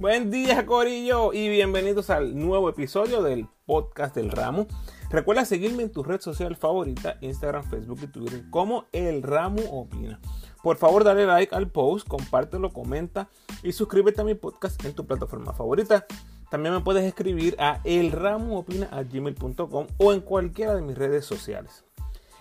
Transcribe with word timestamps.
Buen 0.00 0.30
día, 0.30 0.64
Corillo, 0.64 1.34
y 1.34 1.50
bienvenidos 1.50 2.08
al 2.08 2.34
nuevo 2.34 2.70
episodio 2.70 3.22
del 3.22 3.46
podcast 3.66 4.14
del 4.14 4.30
Ramo. 4.30 4.66
Recuerda 5.10 5.44
seguirme 5.44 5.82
en 5.82 5.92
tu 5.92 6.02
red 6.02 6.22
social 6.22 6.56
favorita, 6.56 7.18
Instagram, 7.20 7.64
Facebook 7.64 7.98
y 8.04 8.06
Twitter, 8.06 8.44
como 8.48 8.86
El 8.92 9.22
Ramo 9.22 9.60
Opina. 9.70 10.18
Por 10.62 10.78
favor, 10.78 11.04
dale 11.04 11.26
like 11.26 11.54
al 11.54 11.68
post, 11.68 12.08
compártelo, 12.08 12.72
comenta 12.72 13.28
y 13.62 13.72
suscríbete 13.72 14.22
a 14.22 14.24
mi 14.24 14.34
podcast 14.34 14.82
en 14.86 14.94
tu 14.94 15.06
plataforma 15.06 15.52
favorita. 15.52 16.06
También 16.50 16.74
me 16.74 16.80
puedes 16.80 17.04
escribir 17.04 17.54
a 17.58 17.82
elramoopina.gmail.com 17.84 19.86
o 19.98 20.12
en 20.14 20.20
cualquiera 20.22 20.74
de 20.74 20.80
mis 20.80 20.96
redes 20.96 21.26
sociales. 21.26 21.84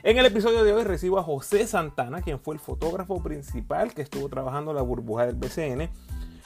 En 0.01 0.17
el 0.17 0.25
episodio 0.25 0.63
de 0.63 0.71
hoy 0.71 0.85
recibo 0.85 1.19
a 1.19 1.23
José 1.23 1.67
Santana, 1.67 2.21
quien 2.21 2.39
fue 2.39 2.55
el 2.55 2.61
fotógrafo 2.61 3.21
principal 3.21 3.93
que 3.93 4.01
estuvo 4.01 4.29
trabajando 4.29 4.71
la 4.71 4.81
burbuja 4.81 5.25
del 5.25 5.35
BCN 5.35 5.89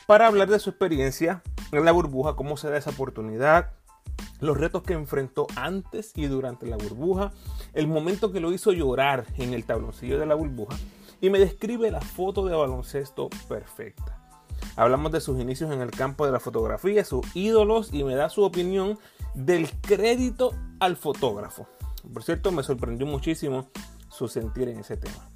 para 0.08 0.28
hablar 0.28 0.50
de 0.50 0.60
su 0.60 0.70
experiencia 0.70 1.42
en 1.72 1.86
la 1.86 1.92
burbuja, 1.92 2.36
cómo 2.36 2.58
se 2.58 2.70
da 2.70 2.78
esa 2.78 2.92
oportunidad, 2.92 3.72
los 4.40 4.58
retos 4.58 4.84
que 4.84 4.94
enfrentó 4.94 5.48
antes 5.56 6.12
y 6.16 6.28
durante 6.28 6.66
la 6.66 6.78
burbuja, 6.78 7.32
el 7.74 7.88
momento 7.88 8.32
que 8.32 8.40
lo 8.40 8.52
hizo 8.52 8.72
llorar 8.72 9.26
en 9.38 9.54
el 9.54 9.66
tabloncillo 9.66 10.20
de 10.20 10.26
la 10.26 10.36
burbuja 10.36 10.76
y 11.22 11.30
me 11.30 11.40
describe 11.40 11.90
la 11.90 12.02
foto 12.02 12.46
de 12.46 12.56
baloncesto 12.56 13.30
perfecta. 13.48 14.20
Hablamos 14.76 15.12
de 15.12 15.22
sus 15.22 15.40
inicios 15.40 15.72
en 15.72 15.82
el 15.82 15.92
campo 15.92 16.26
de 16.26 16.32
la 16.32 16.40
fotografía, 16.40 17.06
sus 17.06 17.26
ídolos 17.36 17.94
y 17.94 18.04
me 18.04 18.16
da 18.16 18.30
su 18.30 18.44
opinión 18.44 18.98
del 19.34 19.70
crédito 19.82 20.54
al 20.80 20.98
fotógrafo. 20.98 21.68
Por 22.12 22.24
cierto, 22.24 22.52
me 22.52 22.64
sorprendió 22.64 23.08
muchísimo 23.08 23.70
su 24.10 24.28
sentir 24.28 24.68
en 24.68 24.80
ese 24.80 24.98
tema. 24.98 25.33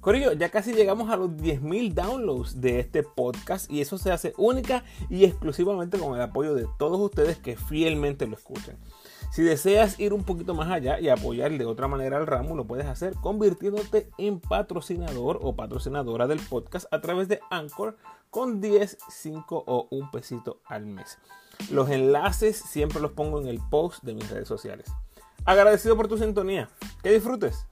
Corillo, 0.00 0.32
ya 0.32 0.48
casi 0.50 0.72
llegamos 0.72 1.10
a 1.10 1.16
los 1.16 1.30
10.000 1.30 1.92
downloads 1.92 2.60
de 2.60 2.78
este 2.78 3.02
podcast 3.02 3.70
y 3.70 3.80
eso 3.80 3.98
se 3.98 4.12
hace 4.12 4.32
única 4.36 4.84
y 5.10 5.24
exclusivamente 5.24 5.98
con 5.98 6.14
el 6.14 6.22
apoyo 6.22 6.54
de 6.54 6.68
todos 6.78 7.00
ustedes 7.00 7.36
que 7.38 7.56
fielmente 7.56 8.26
lo 8.26 8.36
escuchan. 8.36 8.78
Si 9.32 9.42
deseas 9.42 9.98
ir 9.98 10.14
un 10.14 10.24
poquito 10.24 10.54
más 10.54 10.70
allá 10.70 11.00
y 11.00 11.08
apoyar 11.08 11.50
de 11.58 11.66
otra 11.66 11.88
manera 11.88 12.16
al 12.16 12.26
ramo, 12.26 12.54
lo 12.54 12.66
puedes 12.66 12.86
hacer 12.86 13.14
convirtiéndote 13.14 14.08
en 14.18 14.40
patrocinador 14.40 15.40
o 15.42 15.56
patrocinadora 15.56 16.26
del 16.26 16.40
podcast 16.40 16.86
a 16.92 17.00
través 17.00 17.28
de 17.28 17.40
Anchor 17.50 17.96
con 18.30 18.60
10, 18.60 18.98
5 19.10 19.64
o 19.66 19.88
un 19.90 20.10
pesito 20.10 20.60
al 20.64 20.86
mes. 20.86 21.18
Los 21.70 21.90
enlaces 21.90 22.56
siempre 22.56 23.00
los 23.00 23.12
pongo 23.12 23.40
en 23.40 23.48
el 23.48 23.60
post 23.68 24.04
de 24.04 24.14
mis 24.14 24.30
redes 24.30 24.48
sociales. 24.48 24.86
Agradecido 25.44 25.96
por 25.96 26.08
tu 26.08 26.18
sintonía. 26.18 26.68
Que 27.02 27.10
disfrutes. 27.10 27.66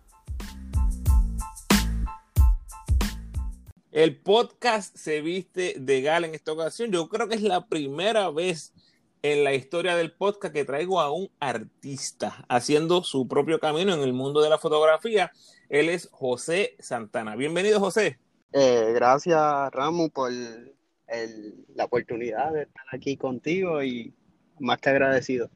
El 3.97 4.15
podcast 4.15 4.95
se 4.95 5.23
viste 5.23 5.75
de 5.79 6.03
gala 6.03 6.27
en 6.27 6.35
esta 6.35 6.53
ocasión. 6.53 6.93
Yo 6.93 7.09
creo 7.09 7.29
que 7.29 7.37
es 7.37 7.41
la 7.41 7.67
primera 7.67 8.29
vez 8.29 8.75
en 9.23 9.43
la 9.43 9.55
historia 9.55 9.97
del 9.97 10.13
podcast 10.13 10.53
que 10.53 10.67
traigo 10.67 11.01
a 11.01 11.11
un 11.11 11.31
artista 11.41 12.45
haciendo 12.51 13.03
su 13.05 13.27
propio 13.27 13.59
camino 13.59 13.95
en 13.95 14.01
el 14.03 14.13
mundo 14.13 14.43
de 14.43 14.51
la 14.51 14.59
fotografía. 14.59 15.33
Él 15.71 15.89
es 15.89 16.11
José 16.13 16.77
Santana. 16.79 17.37
Bienvenido, 17.37 17.81
José. 17.81 18.19
Eh, 18.53 18.93
gracias, 18.95 19.73
Ramo, 19.73 20.11
por 20.11 20.31
la 20.31 21.85
oportunidad 21.87 22.53
de 22.53 22.65
estar 22.65 22.85
aquí 22.93 23.17
contigo 23.17 23.83
y 23.83 24.13
más 24.59 24.79
que 24.79 24.91
agradecido. 24.91 25.49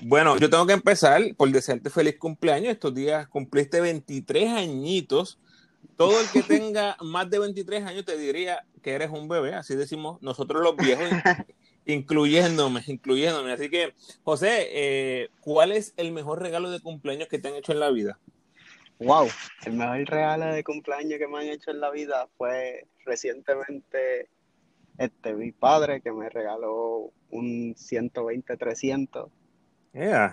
Bueno, 0.00 0.38
yo 0.38 0.48
tengo 0.48 0.66
que 0.66 0.72
empezar 0.72 1.20
por 1.36 1.50
desearte 1.50 1.90
feliz 1.90 2.16
cumpleaños. 2.18 2.72
Estos 2.72 2.94
días 2.94 3.28
cumpliste 3.28 3.82
23 3.82 4.52
añitos 4.52 5.38
todo 5.96 6.20
el 6.20 6.28
que 6.28 6.42
tenga 6.42 6.96
más 7.00 7.30
de 7.30 7.38
23 7.38 7.84
años 7.84 8.04
te 8.04 8.16
diría 8.16 8.64
que 8.82 8.92
eres 8.92 9.10
un 9.10 9.28
bebé, 9.28 9.54
así 9.54 9.74
decimos 9.74 10.20
nosotros 10.22 10.62
los 10.62 10.76
viejos, 10.76 11.08
incluyéndome, 11.86 12.82
incluyéndome. 12.86 13.52
Así 13.52 13.68
que, 13.68 13.94
José, 14.22 14.68
eh, 14.70 15.28
¿cuál 15.40 15.72
es 15.72 15.94
el 15.96 16.12
mejor 16.12 16.40
regalo 16.40 16.70
de 16.70 16.80
cumpleaños 16.80 17.28
que 17.28 17.38
te 17.38 17.48
han 17.48 17.54
hecho 17.54 17.72
en 17.72 17.80
la 17.80 17.90
vida? 17.90 18.18
Wow, 18.98 19.28
el 19.66 19.72
mejor 19.74 20.04
regalo 20.08 20.46
de 20.46 20.64
cumpleaños 20.64 21.18
que 21.18 21.28
me 21.28 21.38
han 21.38 21.48
hecho 21.48 21.70
en 21.70 21.80
la 21.80 21.90
vida 21.90 22.28
fue 22.38 22.86
recientemente 23.04 24.28
este 24.98 25.34
mi 25.34 25.52
padre 25.52 26.00
que 26.00 26.12
me 26.12 26.30
regaló 26.30 27.12
un 27.30 27.74
120-300 27.74 29.28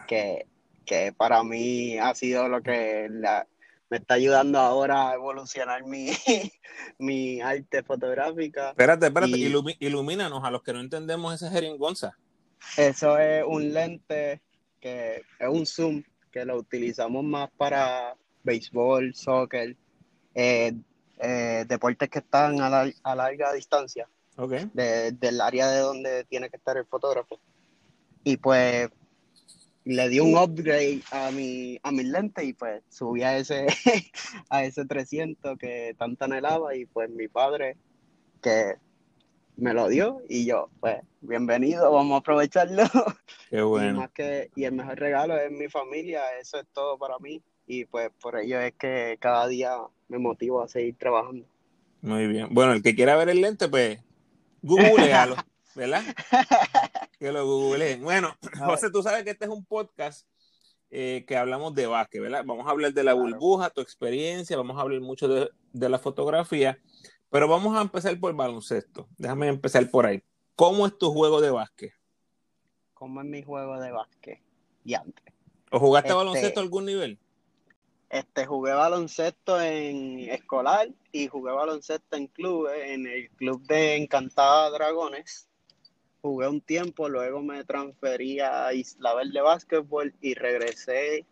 que, 0.08 0.48
que 0.86 1.14
para 1.14 1.44
mí 1.44 1.98
ha 1.98 2.14
sido 2.16 2.48
lo 2.48 2.62
que 2.62 3.08
la, 3.10 3.48
me 3.94 4.00
está 4.00 4.16
ayudando 4.16 4.58
ahora 4.58 5.12
a 5.12 5.14
evolucionar 5.14 5.86
mi, 5.86 6.08
mi 6.98 7.40
arte 7.42 7.84
fotográfica. 7.84 8.70
Espérate, 8.70 9.06
espérate, 9.06 9.38
ilumínanos 9.80 10.44
a 10.44 10.50
los 10.50 10.64
que 10.64 10.74
no 10.74 10.80
entendemos 10.80 11.32
esa 11.36 11.52
jeringonza. 11.52 12.18
Eso 12.76 13.20
es 13.20 13.44
un 13.46 13.72
lente 13.72 14.42
que 14.82 15.22
es 15.38 15.48
un 15.48 15.68
zoom 15.68 16.02
que 16.32 16.44
lo 16.44 16.58
utilizamos 16.58 17.24
más 17.24 17.52
para 17.56 18.16
béisbol, 18.42 19.14
soccer, 19.14 19.78
eh, 20.34 20.74
eh, 21.20 21.66
deportes 21.68 22.10
que 22.10 22.18
están 22.18 22.62
a, 22.62 22.90
a 23.04 23.16
larga 23.16 23.54
distancia 23.54 24.10
okay. 24.38 24.72
del 24.74 25.40
área 25.40 25.70
de 25.70 25.80
donde 25.82 26.24
tiene 26.24 26.50
que 26.50 26.58
estar 26.58 26.78
el 26.78 26.88
fotógrafo. 26.88 27.40
Y 28.24 28.38
pues 28.38 28.90
le 29.86 30.10
di 30.10 30.20
un 30.20 30.38
upgrade 30.38 31.02
a 31.12 31.32
mi, 31.32 31.78
a 31.84 31.92
mis 31.92 32.06
lentes 32.06 32.46
y 32.46 32.54
pues 32.54 32.82
subí 32.90 33.24
a 33.24 33.38
ese, 33.38 33.68
a 34.50 34.64
ese 34.64 34.86
300 34.86 35.58
que 35.58 35.96
tanto 35.98 36.26
anhelaba 36.26 36.76
y 36.76 36.86
pues 36.86 37.10
mi 37.10 37.28
padre 37.28 37.78
que 38.42 38.76
me 39.56 39.74
lo 39.74 39.88
dio 39.88 40.22
y 40.30 40.46
yo 40.46 40.70
pues 40.80 40.98
bienvenido, 41.22 41.92
vamos 41.92 42.16
a 42.16 42.18
aprovecharlo. 42.20 42.84
Qué 43.50 43.62
bueno. 43.62 43.90
Y, 43.90 43.94
más 43.94 44.12
que, 44.12 44.52
y 44.56 44.64
el 44.64 44.74
mejor 44.74 45.00
regalo 45.00 45.38
es 45.38 45.52
mi 45.52 45.68
familia, 45.68 46.22
eso 46.40 46.60
es 46.60 46.66
todo 46.74 46.98
para 46.98 47.20
mí 47.20 47.42
y 47.68 47.86
pues 47.86 48.10
por 48.22 48.38
ello 48.38 48.60
es 48.62 48.74
que 48.74 49.18
cada 49.20 49.48
día 49.48 49.78
me 50.08 50.18
motivo 50.18 50.62
a 50.62 50.68
seguir 50.68 50.96
trabajando. 50.98 51.46
Muy 52.02 52.28
bien. 52.28 52.48
Bueno, 52.52 52.74
el 52.74 52.84
que 52.84 52.96
quiera 52.96 53.16
ver 53.16 53.30
el 53.30 53.42
lente 53.42 53.68
pues 53.68 54.00
googlealo. 54.62 55.36
¿verdad? 55.76 56.04
que 57.20 57.32
lo 57.32 57.46
googleen. 57.46 58.04
Bueno, 58.04 58.36
José, 58.66 58.90
tú 58.92 59.02
sabes 59.02 59.24
que 59.24 59.32
este 59.32 59.46
es 59.46 59.52
un 59.52 59.66
podcast 59.66 60.28
eh, 60.90 61.26
que 61.28 61.38
hablamos 61.38 61.74
de 61.74 61.88
básquet, 61.88 62.22
¿verdad? 62.22 62.44
Vamos 62.46 62.68
a 62.68 62.72
hablar 62.72 62.94
de 62.94 63.04
la 63.04 63.14
burbuja, 63.14 63.70
tu 63.70 63.82
experiencia, 63.82 64.58
vamos 64.58 64.78
a 64.78 64.82
hablar 64.82 65.02
mucho 65.02 65.28
de, 65.28 65.50
la 65.90 66.00
fotografía, 66.00 66.80
pero 67.30 67.48
vamos 67.48 67.76
a 67.78 67.82
empezar 67.82 68.20
por 68.20 68.34
baloncesto. 68.36 69.08
Déjame 69.18 69.48
empezar 69.48 69.90
por 69.90 70.06
ahí. 70.06 70.24
¿Cómo 70.56 70.86
es 70.86 70.98
tu 70.98 71.12
juego 71.12 71.42
de 71.42 71.50
básquet? 71.50 71.94
¿Cómo 72.94 73.22
es 73.22 73.28
mi 73.28 73.42
juego 73.42 73.80
de 73.80 73.92
básquet? 73.92 74.40
Y 74.84 74.94
antes. 74.94 75.34
¿O 75.72 75.80
jugaste 75.80 76.10
este, 76.10 76.18
baloncesto 76.18 76.60
a 76.60 76.64
algún 76.64 76.86
nivel? 76.86 77.20
Este, 78.10 78.46
jugué 78.46 78.74
baloncesto 78.74 79.60
en 79.60 80.20
escolar 80.30 80.88
y 81.12 81.28
jugué 81.28 81.52
baloncesto 81.52 82.16
en 82.16 82.28
clubes, 82.28 82.80
en 82.86 83.08
el 83.08 83.32
club 83.32 83.66
de 83.66 83.96
Encantada 83.96 84.70
Dragones 84.70 85.50
jugué 86.24 86.48
un 86.48 86.62
tiempo, 86.62 87.10
luego 87.10 87.42
me 87.42 87.66
transferí 87.66 88.40
a 88.40 88.74
Isla 88.74 89.14
Verde 89.14 89.42
Básquetbol 89.42 90.16
y 90.22 90.34
regresé 90.36 91.26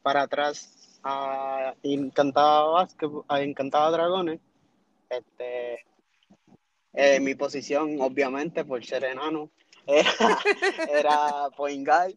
para 0.00 0.22
atrás 0.22 1.00
a 1.02 1.74
Encantada 1.82 2.62
Básquetbol, 2.66 3.24
a 3.26 3.42
Encantada 3.42 3.90
Dragones. 3.90 4.40
Este, 5.10 5.84
eh, 6.92 7.18
mi 7.18 7.34
posición, 7.34 8.00
obviamente, 8.00 8.64
por 8.64 8.84
ser 8.84 9.02
enano, 9.04 9.50
era, 9.88 10.38
era 10.88 11.50
point 11.56 11.84
guard, 11.84 12.14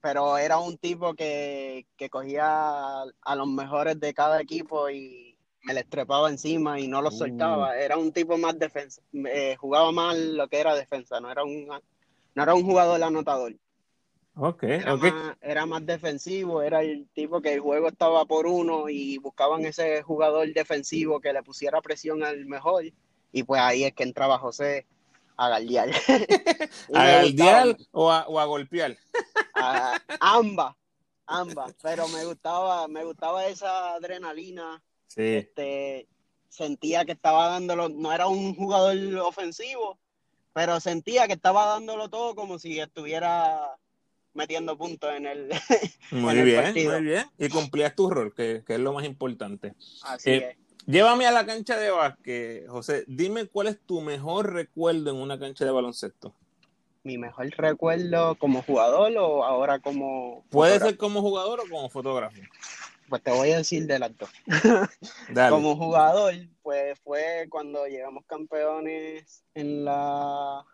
pero 0.00 0.38
era 0.38 0.58
un 0.58 0.78
tipo 0.78 1.12
que, 1.12 1.86
que 1.98 2.08
cogía 2.08 3.02
a 3.02 3.36
los 3.36 3.46
mejores 3.46 4.00
de 4.00 4.14
cada 4.14 4.40
equipo 4.40 4.88
y 4.88 5.33
me 5.64 5.74
le 5.74 5.84
trepaba 5.84 6.28
encima 6.28 6.78
y 6.78 6.86
no 6.86 7.02
lo 7.02 7.10
soltaba. 7.10 7.70
Uh. 7.70 7.72
Era 7.72 7.96
un 7.96 8.12
tipo 8.12 8.36
más 8.36 8.58
defensa. 8.58 9.02
Eh, 9.12 9.56
jugaba 9.58 9.90
más 9.92 10.16
lo 10.16 10.46
que 10.48 10.60
era 10.60 10.74
defensa, 10.74 11.20
no 11.20 11.30
era 11.30 11.42
un, 11.42 11.66
no 11.66 12.42
era 12.42 12.54
un 12.54 12.64
jugador 12.64 13.02
anotador. 13.02 13.54
Okay, 14.36 14.72
era, 14.72 14.96
Más, 14.96 15.36
era 15.40 15.66
más 15.66 15.86
defensivo, 15.86 16.60
era 16.60 16.82
el 16.82 17.06
tipo 17.14 17.40
que 17.40 17.54
el 17.54 17.60
juego 17.60 17.86
estaba 17.86 18.24
por 18.24 18.46
uno 18.46 18.88
y 18.88 19.16
buscaban 19.18 19.64
ese 19.64 20.02
jugador 20.02 20.52
defensivo 20.52 21.20
que 21.20 21.32
le 21.32 21.44
pusiera 21.44 21.80
presión 21.80 22.24
al 22.24 22.44
mejor. 22.44 22.84
Y 23.32 23.42
pues 23.44 23.60
ahí 23.60 23.84
es 23.84 23.94
que 23.94 24.02
entraba 24.02 24.38
José 24.38 24.86
a 25.36 25.48
galdear. 25.48 25.88
¿A 26.94 27.04
galdear 27.04 27.76
o 27.92 28.10
a, 28.10 28.26
o 28.26 28.40
a 28.40 28.44
golpear? 28.44 28.96
ambas, 30.20 30.74
ambas. 31.26 31.72
Pero 31.80 32.08
me 32.08 32.24
gustaba, 32.24 32.88
me 32.88 33.04
gustaba 33.04 33.46
esa 33.46 33.94
adrenalina 33.94 34.82
este, 35.16 36.08
sentía 36.48 37.04
que 37.04 37.12
estaba 37.12 37.48
dándolo, 37.48 37.88
no 37.88 38.12
era 38.12 38.26
un 38.26 38.54
jugador 38.54 38.96
ofensivo, 39.18 39.98
pero 40.52 40.80
sentía 40.80 41.26
que 41.26 41.34
estaba 41.34 41.66
dándolo 41.66 42.08
todo 42.08 42.34
como 42.34 42.58
si 42.58 42.78
estuviera 42.78 43.76
metiendo 44.34 44.76
puntos 44.76 45.12
en 45.14 45.26
el, 45.26 45.48
muy 46.10 46.42
bien, 46.42 46.72
Muy 46.72 47.02
bien, 47.02 47.24
y 47.38 47.48
cumplías 47.48 47.94
tu 47.94 48.10
rol, 48.10 48.34
que, 48.34 48.62
es 48.66 48.80
lo 48.80 48.92
más 48.92 49.04
importante. 49.04 49.74
Así 50.02 50.30
eh, 50.30 50.56
Llévame 50.86 51.26
a 51.26 51.32
la 51.32 51.46
cancha 51.46 51.78
de 51.78 51.90
básquet, 51.90 52.68
José. 52.68 53.04
Dime 53.06 53.46
cuál 53.46 53.68
es 53.68 53.80
tu 53.80 54.02
mejor 54.02 54.52
recuerdo 54.52 55.10
en 55.10 55.16
una 55.16 55.38
cancha 55.38 55.64
de 55.64 55.70
baloncesto. 55.70 56.34
Mi 57.04 57.16
mejor 57.16 57.50
recuerdo 57.56 58.34
como 58.34 58.62
jugador 58.62 59.12
o 59.16 59.44
ahora 59.44 59.78
como. 59.78 60.44
Puede 60.50 60.78
ser 60.78 60.96
como 60.98 61.22
jugador 61.22 61.60
o 61.60 61.70
como 61.70 61.88
fotógrafo. 61.88 62.36
Pues 63.08 63.22
te 63.22 63.30
voy 63.30 63.52
a 63.52 63.58
decir 63.58 63.86
del 63.86 64.02
acto. 64.02 64.26
como 65.50 65.76
jugador, 65.76 66.34
pues 66.62 66.98
fue 67.00 67.46
cuando 67.50 67.86
llegamos 67.86 68.24
campeones 68.26 69.44
en 69.54 69.84
la 69.84 70.64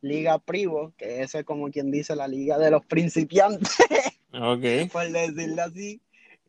Liga 0.00 0.38
Privo, 0.38 0.92
que 0.96 1.22
esa 1.22 1.40
es 1.40 1.44
como 1.44 1.70
quien 1.70 1.90
dice 1.90 2.14
la 2.14 2.28
liga 2.28 2.58
de 2.58 2.70
los 2.70 2.84
principiantes. 2.86 3.76
Ok. 4.30 4.62
Por 4.92 5.10
decirlo 5.10 5.62
así. 5.62 6.02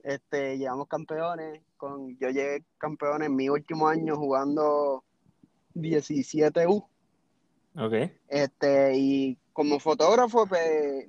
Este, 0.04 0.58
llegamos 0.58 0.88
campeones. 0.88 1.62
Con, 1.78 2.18
yo 2.18 2.30
llegué 2.30 2.64
campeón 2.78 3.24
en 3.24 3.36
mi 3.36 3.50
último 3.50 3.88
año 3.88 4.16
jugando 4.16 5.04
17U. 5.76 6.86
Ok. 7.78 8.12
Este, 8.28 8.98
y 8.98 9.38
como 9.54 9.80
fotógrafo, 9.80 10.46
pues, 10.46 11.08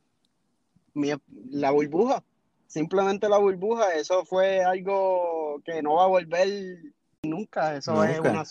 la 1.50 1.70
burbuja. 1.70 2.22
Simplemente 2.70 3.28
la 3.28 3.38
burbuja, 3.38 3.94
eso 3.94 4.24
fue 4.24 4.62
algo 4.62 5.60
que 5.64 5.82
no 5.82 5.94
va 5.94 6.04
a 6.04 6.06
volver 6.06 6.78
nunca. 7.20 7.74
Eso 7.74 8.04
es 8.04 8.20
una, 8.20 8.44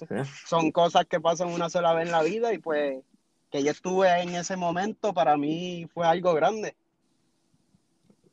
son 0.46 0.72
cosas 0.72 1.06
que 1.06 1.22
pasan 1.22 1.48
una 1.48 1.70
sola 1.70 1.94
vez 1.94 2.08
en 2.08 2.12
la 2.12 2.22
vida 2.22 2.54
y 2.54 2.58
pues 2.58 3.02
que 3.50 3.64
yo 3.64 3.72
estuve 3.72 4.10
en 4.22 4.36
ese 4.36 4.58
momento 4.58 5.14
para 5.14 5.38
mí 5.38 5.88
fue 5.94 6.06
algo 6.06 6.34
grande. 6.34 6.76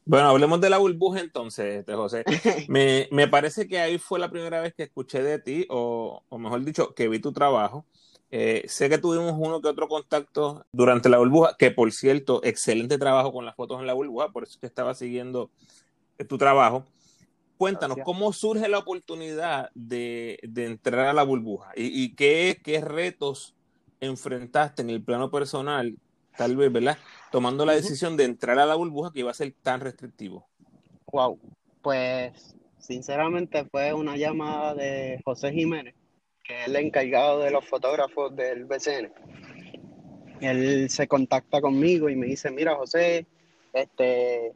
Bueno, 0.05 0.29
hablemos 0.29 0.61
de 0.61 0.71
la 0.71 0.79
burbuja 0.79 1.21
entonces, 1.21 1.79
este, 1.79 1.95
José. 1.95 2.25
Me, 2.69 3.29
parece 3.29 3.69
que 3.69 3.79
ahí 3.79 3.99
fue 3.99 4.19
la 4.19 4.29
primera 4.29 4.61
vez 4.61 4.75
que 4.75 4.83
escuché 4.83 5.23
de 5.23 5.39
ti, 5.39 5.67
o, 5.71 6.25
mejor 6.37 6.65
dicho, 6.65 6.95
que 6.95 7.07
vi 7.07 7.21
tu 7.21 7.33
trabajo. 7.33 7.87
Eh, 8.33 8.65
sé 8.67 8.89
que 8.89 8.99
tuvimos 8.99 9.35
uno 9.39 9.61
que 9.61 9.69
otro 9.69 9.87
contacto 9.87 10.67
durante 10.73 11.09
la 11.09 11.19
burbuja, 11.19 11.57
que 11.57 11.71
por 11.71 11.93
cierto, 11.93 12.41
excelente 12.43 12.99
trabajo 12.99 13.33
con 13.33 13.45
las 13.45 13.55
fotos 13.55 13.81
en 13.81 13.87
la 13.87 13.95
burbuja, 13.95 14.31
por 14.31 14.43
eso 14.43 14.59
que 14.61 14.67
estaba 14.67 14.95
siguiendo 14.95 15.51
tu 16.25 16.39
trabajo. 16.39 16.85
Cuéntanos, 17.57 17.99
¿cómo 18.05 18.33
surge 18.33 18.69
la 18.69 18.79
oportunidad 18.79 19.71
de, 19.75 20.39
entrar 20.57 21.07
a 21.07 21.13
la 21.15 21.23
burbuja? 21.23 21.73
¿Y, 21.75 22.03
y 22.03 22.15
qué, 22.15 22.61
qué 22.63 22.81
retos 22.83 23.55
enfrentaste 24.01 24.83
en 24.83 24.91
el 24.91 25.03
plano 25.03 25.31
personal 25.31 25.97
tal 26.37 26.57
vez, 26.57 26.73
¿verdad? 26.73 26.99
Tomando 27.33 27.65
la 27.65 27.75
decisión 27.75 28.17
de 28.17 28.25
entrar 28.25 28.59
a 28.59 28.67
la 28.67 28.75
burbuja 28.75 29.11
que 29.13 29.21
iba 29.21 29.31
a 29.31 29.35
ser 29.35 29.53
tan 29.63 29.81
restrictivo. 29.81 30.47
Wow, 31.13 31.39
pues 31.83 32.55
sinceramente 32.79 33.65
fue 33.65 33.93
una 33.93 34.17
llamada 34.17 34.75
de 34.75 35.21
José 35.25 35.53
Jiménez, 35.53 35.95
que 36.45 36.61
es 36.61 36.69
el 36.69 36.77
encargado 36.77 37.41
de 37.41 37.51
los 37.51 37.65
fotógrafos 37.65 38.35
del 38.37 38.65
BCN. 38.65 39.13
Él 40.41 40.91
se 40.91 41.09
contacta 41.09 41.61
conmigo 41.61 42.11
y 42.11 42.17
me 42.17 42.27
dice, 42.27 42.51
mira 42.51 42.77
José, 42.77 43.27
este, 43.73 44.53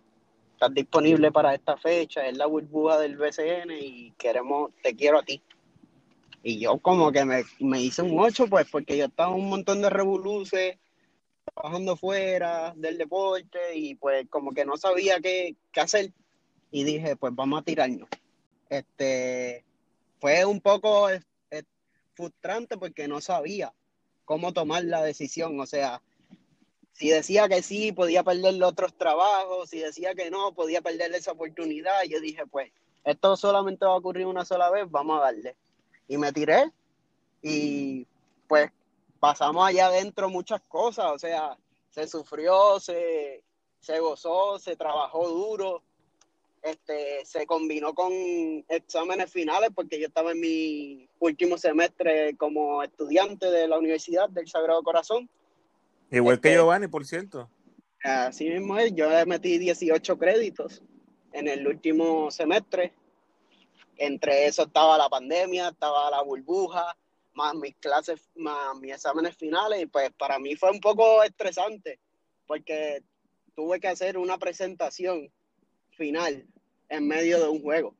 estás 0.61 0.75
disponible 0.75 1.33
para 1.33 1.55
esta 1.55 1.79
fecha, 1.79 2.27
es 2.27 2.37
la 2.37 2.45
burbuja 2.45 2.99
del 2.99 3.17
BCN 3.17 3.71
y 3.81 4.11
queremos, 4.19 4.71
te 4.83 4.95
quiero 4.95 5.21
a 5.21 5.23
ti. 5.23 5.43
Y 6.43 6.59
yo 6.59 6.77
como 6.77 7.11
que 7.11 7.25
me, 7.25 7.45
me 7.61 7.81
hice 7.81 8.03
un 8.03 8.21
8, 8.21 8.47
pues 8.47 8.69
porque 8.71 8.99
yo 8.99 9.07
estaba 9.07 9.31
un 9.31 9.49
montón 9.49 9.81
de 9.81 9.89
revoluciones 9.89 10.79
trabajando 11.55 11.97
fuera 11.97 12.75
del 12.77 12.99
deporte 12.99 13.75
y 13.75 13.95
pues 13.95 14.29
como 14.29 14.53
que 14.53 14.67
no 14.67 14.77
sabía 14.77 15.19
qué, 15.21 15.57
hacer 15.77 16.13
y 16.71 16.85
dije 16.85 17.17
pues 17.17 17.35
vamos 17.35 17.61
a 17.61 17.65
tirarnos. 17.65 18.11
Este 18.69 19.65
fue 20.21 20.45
un 20.45 20.61
poco 20.61 21.09
frustrante 22.13 22.77
porque 22.77 23.09
no 23.09 23.23
sabía 23.23 23.73
cómo 24.27 24.53
tomar 24.53 24.85
la 24.85 25.03
decisión, 25.03 25.59
o 25.59 25.65
sea, 25.65 26.03
si 26.93 27.09
decía 27.09 27.49
que 27.49 27.63
sí, 27.63 27.93
podía 27.93 28.23
perder 28.23 28.63
otros 28.63 28.95
trabajos, 28.95 29.71
si 29.71 29.79
decía 29.79 30.15
que 30.15 30.31
no, 30.31 30.53
podía 30.53 30.83
perder 30.83 31.15
esa 31.15 31.33
oportunidad. 31.33 32.03
Yo 32.09 32.21
dije, 32.21 32.47
pues, 32.47 32.73
esto 33.05 33.37
solamente 33.37 33.87
va 33.87 33.93
a 33.93 33.97
ocurrir 33.97 34.27
una 34.27 34.45
sola 34.45 34.71
vez, 34.71 34.91
vamos 34.91 35.19
a 35.19 35.25
darle. 35.25 35.57
Y 36.09 36.19
me 36.19 36.33
tiré 36.33 36.71
y 37.43 38.07
pues 38.47 38.71
pasamos 39.19 39.67
allá 39.67 39.87
adentro 39.87 40.29
muchas 40.29 40.61
cosas, 40.63 41.13
o 41.13 41.19
sea, 41.19 41.57
se 41.91 42.07
sufrió, 42.07 42.81
se, 42.81 43.43
se 43.81 43.99
gozó, 44.01 44.59
se 44.59 44.77
trabajó 44.77 45.29
duro, 45.29 45.83
este, 46.63 47.25
se 47.25 47.47
combinó 47.47 47.95
con 47.95 48.13
exámenes 48.69 49.31
finales 49.33 49.71
porque 49.75 49.99
yo 49.99 50.07
estaba 50.07 50.33
en 50.33 50.41
mi 50.41 51.09
último 51.19 51.57
semestre 51.57 52.37
como 52.37 52.83
estudiante 52.83 53.51
de 53.51 53.69
la 53.69 53.79
Universidad 53.79 54.29
del 54.29 54.49
Sagrado 54.49 54.83
Corazón. 54.83 55.29
Igual 56.11 56.41
que 56.41 56.49
este, 56.49 56.59
Giovanni, 56.59 56.89
por 56.89 57.07
cierto. 57.07 57.49
Así 58.03 58.49
mismo 58.49 58.79
es, 58.79 58.95
yo 58.95 59.09
metí 59.27 59.59
18 59.59 60.19
créditos 60.19 60.83
en 61.33 61.49
el 61.49 61.67
último 61.67 62.31
semestre. 62.31 62.95
Entre 63.97 64.47
eso 64.47 64.63
estaba 64.63 64.97
la 64.97 65.09
pandemia, 65.09 65.69
estaba 65.69 66.11
la 66.11 66.23
burbuja, 66.23 66.97
más 67.35 67.55
mis 67.55 67.77
clases, 67.77 68.31
más 68.35 68.77
mis 68.81 68.95
exámenes 68.95 69.37
finales, 69.37 69.83
y 69.83 69.87
pues 69.87 70.11
para 70.19 70.39
mí 70.39 70.57
fue 70.57 70.71
un 70.71 70.81
poco 70.81 71.23
estresante, 71.23 72.01
porque 72.47 73.03
tuve 73.55 73.79
que 73.79 73.89
hacer 73.89 74.17
una 74.17 74.39
presentación 74.39 75.31
final 75.91 76.47
en 76.89 77.07
medio 77.07 77.39
de 77.39 77.49
un 77.49 77.63
juego. 77.63 77.95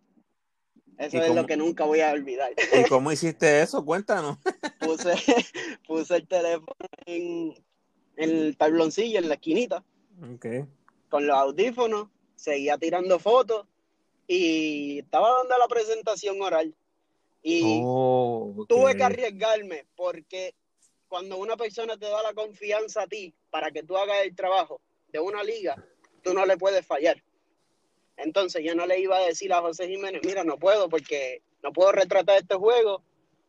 Eso 0.99 1.23
es 1.23 1.35
lo 1.35 1.47
que 1.47 1.57
nunca 1.57 1.85
voy 1.85 2.01
a 2.01 2.13
olvidar. 2.13 2.53
¿Y 2.75 2.87
cómo 2.89 3.11
hiciste 3.11 3.63
eso? 3.63 3.85
Cuéntanos. 3.85 4.39
Puse, 4.81 5.15
puse 5.87 6.17
el 6.17 6.29
teléfono 6.29 6.75
en, 7.07 7.55
el 8.23 8.57
tabloncillo, 8.57 9.19
en 9.19 9.29
la 9.29 9.35
esquinita. 9.35 9.85
Con 11.09 11.27
los 11.27 11.37
audífonos, 11.37 12.09
seguía 12.35 12.79
tirando 12.79 13.19
fotos 13.19 13.67
y 14.27 15.01
estaba 15.01 15.31
dando 15.39 15.59
la 15.59 15.69
presentación 15.69 16.41
oral. 16.41 16.75
Y 17.43 17.81
oh, 17.85 18.67
tuve 18.69 18.97
que 18.97 19.03
arriesgarme 19.03 19.87
porque 19.97 20.55
cuando 21.09 21.39
una 21.39 21.57
persona 21.57 21.97
te 21.97 22.07
da 22.07 22.23
la 22.23 22.35
confianza 22.35 23.03
a 23.03 23.07
ti 23.07 23.35
para 23.51 23.71
que 23.71 23.83
tú 23.83 23.97
hagas 23.97 24.19
el 24.25 24.37
trabajo 24.37 24.81
de 25.09 25.19
una 25.19 25.43
liga, 25.43 25.83
tú 26.23 26.35
no 26.35 26.47
le 26.47 26.57
puedes 26.57 26.87
fallar. 26.87 27.23
Entonces 28.17 28.63
yo 28.65 28.75
no 28.75 28.87
le 28.87 29.01
iba 29.01 29.17
a 29.17 29.27
decir 29.27 29.53
a 29.53 29.63
José 29.63 29.89
Jiménez, 29.89 30.21
mira, 30.25 30.45
no 30.45 30.59
puedo 30.59 30.89
porque 30.89 31.43
no 31.63 31.73
puedo 31.73 31.93
retratar 31.93 32.39
este 32.39 32.55
juego 32.55 33.03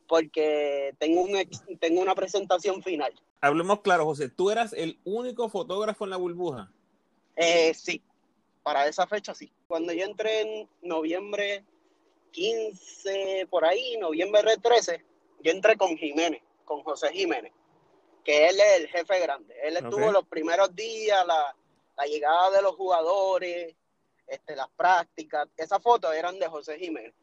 porque 0.08 0.96
tengo, 1.00 1.22
un 1.22 1.50
tengo 1.80 2.02
una 2.02 2.16
presentación 2.16 2.84
final. 2.84 3.14
Hablemos 3.42 3.82
claro, 3.82 4.06
José, 4.06 4.30
¿tú 4.30 4.52
eras 4.52 4.74
el 4.74 5.00
único 5.04 5.50
fotógrafo 5.50 6.04
en 6.04 6.10
la 6.12 6.18
burbuja? 6.18 6.72
Eh, 7.36 7.74
sí, 7.74 8.02
para 8.64 8.88
esa 8.88 9.08
fecha 9.08 9.34
sí. 9.34 9.52
Cuando 9.68 9.94
yo 9.94 10.06
entré 10.06 10.42
en 10.42 10.70
noviembre 10.82 11.66
15, 12.32 13.48
por 13.50 13.66
ahí, 13.66 13.98
noviembre 13.98 14.58
13, 14.62 15.04
yo 15.44 15.52
entré 15.52 15.76
con 15.78 15.98
Jiménez, 15.98 16.42
con 16.66 16.84
José 16.84 17.12
Jiménez, 17.12 17.52
que 18.24 18.48
él 18.50 18.60
es 18.60 18.82
el 18.82 18.88
jefe 18.90 19.20
grande. 19.20 19.56
Él 19.64 19.78
estuvo 19.78 20.12
los 20.12 20.28
primeros 20.28 20.76
días, 20.76 21.26
la, 21.26 21.56
llegada 22.06 22.50
de 22.52 22.62
los 22.64 22.76
jugadores, 22.76 23.76
este, 24.28 24.56
las 24.56 24.70
prácticas. 24.70 25.48
Esas 25.58 25.82
fotos 25.82 26.14
eran 26.16 26.40
de 26.40 26.48
José 26.48 26.80
Jiménez. 26.80 27.14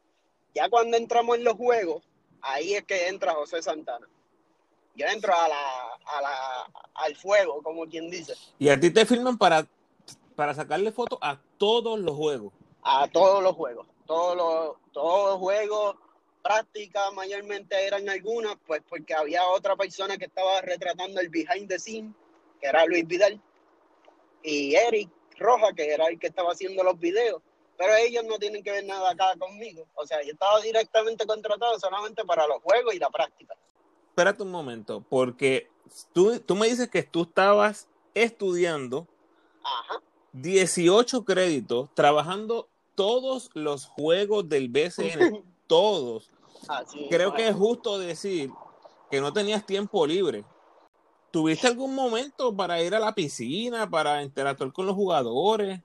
Ya 0.53 0.69
cuando 0.69 0.97
entramos 0.97 1.37
en 1.37 1.43
los 1.43 1.55
juegos, 1.55 2.03
ahí 2.41 2.73
es 2.73 2.83
que 2.83 3.07
entra 3.07 3.33
José 3.33 3.61
Santana. 3.61 4.07
Yo 4.95 5.05
entro 5.07 5.33
a 5.33 5.47
la, 5.47 5.83
a 6.05 6.21
la, 6.21 6.71
al 6.95 7.15
fuego, 7.15 7.61
como 7.61 7.85
quien 7.85 8.09
dice. 8.09 8.33
¿Y 8.57 8.69
a 8.69 8.79
ti 8.79 8.91
te 8.91 9.05
filman 9.05 9.37
para, 9.37 9.65
para 10.35 10.53
sacarle 10.53 10.91
fotos 10.91 11.19
a 11.21 11.39
todos 11.57 11.99
los 11.99 12.15
juegos? 12.15 12.51
A 12.83 13.07
todos 13.07 13.41
los 13.41 13.55
juegos 13.55 13.87
todos 14.09 14.35
los, 14.35 14.91
todos 14.91 15.37
juegos, 15.37 15.95
prácticas 16.41 17.13
mayormente 17.13 17.85
eran 17.85 18.09
algunas, 18.09 18.55
pues 18.65 18.81
porque 18.89 19.13
había 19.13 19.47
otra 19.49 19.75
persona 19.75 20.17
que 20.17 20.25
estaba 20.25 20.61
retratando 20.61 21.21
el 21.21 21.29
behind 21.29 21.69
the 21.69 21.77
scene, 21.77 22.11
que 22.59 22.69
era 22.69 22.87
Luis 22.87 23.05
Vidal, 23.05 23.39
y 24.41 24.73
Eric 24.73 25.11
Roja, 25.37 25.73
que 25.73 25.93
era 25.93 26.07
el 26.07 26.17
que 26.17 26.25
estaba 26.25 26.53
haciendo 26.53 26.83
los 26.83 26.99
videos. 26.99 27.43
Pero 27.79 27.95
ellos 27.95 28.25
no 28.25 28.37
tienen 28.37 28.61
que 28.61 28.71
ver 28.71 28.83
nada 28.83 29.11
acá 29.11 29.33
conmigo. 29.39 29.87
O 29.95 30.05
sea, 30.05 30.21
yo 30.21 30.33
estaba 30.33 30.59
directamente 30.59 31.25
contratado 31.25 31.79
solamente 31.79 32.25
para 32.25 32.45
los 32.45 32.61
juegos 32.61 32.93
y 32.93 32.99
la 32.99 33.09
práctica. 33.09 33.55
Espérate 34.09 34.43
un 34.43 34.51
momento, 34.51 35.01
porque 35.07 35.69
tú, 36.11 36.41
tú 36.41 36.55
me 36.57 36.67
dices 36.67 36.89
que 36.89 37.03
tú 37.03 37.21
estabas 37.21 37.87
estudiando 38.13 39.07
Ajá. 39.63 40.01
18 40.33 41.23
créditos, 41.23 41.89
trabajando 41.93 42.67
todos 42.95 43.49
los 43.53 43.85
juegos 43.85 44.49
del 44.49 44.67
BCN, 44.67 45.41
todos. 45.67 46.29
Creo 47.09 47.33
que 47.33 47.47
es 47.47 47.55
justo 47.55 47.97
decir 47.97 48.51
que 49.09 49.21
no 49.21 49.31
tenías 49.31 49.65
tiempo 49.65 50.05
libre. 50.05 50.43
¿Tuviste 51.31 51.67
algún 51.67 51.95
momento 51.95 52.53
para 52.53 52.81
ir 52.81 52.93
a 52.93 52.99
la 52.99 53.15
piscina, 53.15 53.89
para 53.89 54.21
interactuar 54.21 54.73
con 54.73 54.85
los 54.85 54.95
jugadores? 54.95 55.79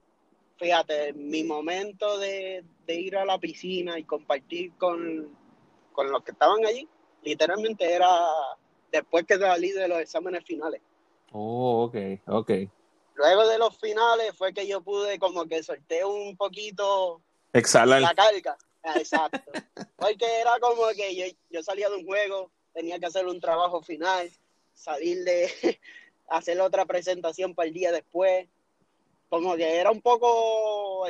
Fíjate, 0.57 1.13
mi 1.15 1.43
momento 1.43 2.19
de, 2.19 2.65
ir 2.87 3.17
a 3.17 3.25
la 3.25 3.39
piscina 3.39 3.99
y 3.99 4.05
compartir 4.05 4.73
con, 4.79 5.37
con 5.93 6.11
los 6.11 6.23
que 6.23 6.31
estaban 6.31 6.65
allí, 6.65 6.89
literalmente 7.23 7.93
era 7.93 8.09
después 8.93 9.25
que 9.25 9.39
salí 9.39 9.73
de 9.73 9.89
los 9.89 9.99
exámenes 9.99 10.45
finales. 10.45 10.81
Oh, 11.33 11.85
ok, 11.85 11.97
ok. 12.27 12.51
Luego 13.15 13.47
de 13.49 13.59
los 13.59 13.77
finales 13.79 14.37
fue 14.37 14.53
que 14.53 14.67
yo 14.67 14.83
pude 14.83 15.19
como 15.19 15.47
que 15.47 15.63
solté 15.63 16.05
un 16.05 16.37
poquito 16.37 17.21
Exhalar. 17.53 18.01
la 18.01 18.15
carga. 18.15 18.57
Ah, 18.83 18.95
Exacto. 18.99 19.51
Porque 19.97 20.27
era 20.41 20.59
como 20.61 20.87
que 20.97 21.15
yo, 21.15 21.25
yo 21.51 21.63
salía 21.63 21.89
de 21.89 21.97
un 21.97 22.05
juego, 22.05 22.51
tenía 22.73 22.99
que 22.99 23.07
hacer 23.07 23.27
un 23.27 23.41
trabajo 23.41 23.83
final, 23.83 24.31
salir 24.75 25.25
de 25.25 25.51
hacer 26.29 26.61
otra 26.61 26.85
presentación 26.85 27.55
para 27.55 27.69
el 27.69 27.75
día 27.75 27.93
después. 27.93 28.49
Como 29.35 29.57
que 29.57 29.79
era 29.81 29.91
un 29.91 30.01
poco 30.01 31.09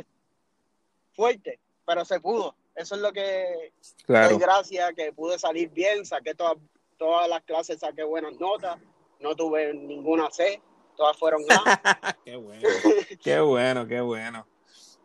fuerte, 1.13 1.61
pero 1.85 2.07
se 2.07 2.21
pudo. 2.21 2.57
Eso 2.75 2.95
es 2.95 3.03
lo 3.03 3.13
que 3.13 3.75
Claro. 4.07 4.31
doy 4.31 4.39
gracias, 4.39 4.95
que 4.95 5.13
pude 5.13 5.39
salir 5.39 5.69
bien, 5.69 6.07
saqué 6.07 6.35
todas, 6.35 6.57
todas 6.97 7.29
las 7.29 7.43
clases, 7.43 7.81
saqué 7.81 8.03
buenas 8.03 8.33
notas, 8.41 8.79
no 9.21 9.37
tuve 9.37 9.75
ninguna 9.75 10.31
C, 10.31 10.63
todas 10.97 11.19
fueron 11.19 11.43
A. 11.51 12.15
qué 12.25 12.37
bueno. 12.37 12.67
Qué 13.23 13.41
bueno, 13.41 13.87
qué 13.87 14.01
bueno. 14.01 14.47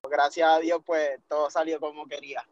gracias 0.09 0.49
a 0.49 0.59
Dios, 0.59 0.81
pues 0.85 1.19
todo 1.27 1.49
salió 1.49 1.77
como 1.81 2.07
quería. 2.07 2.47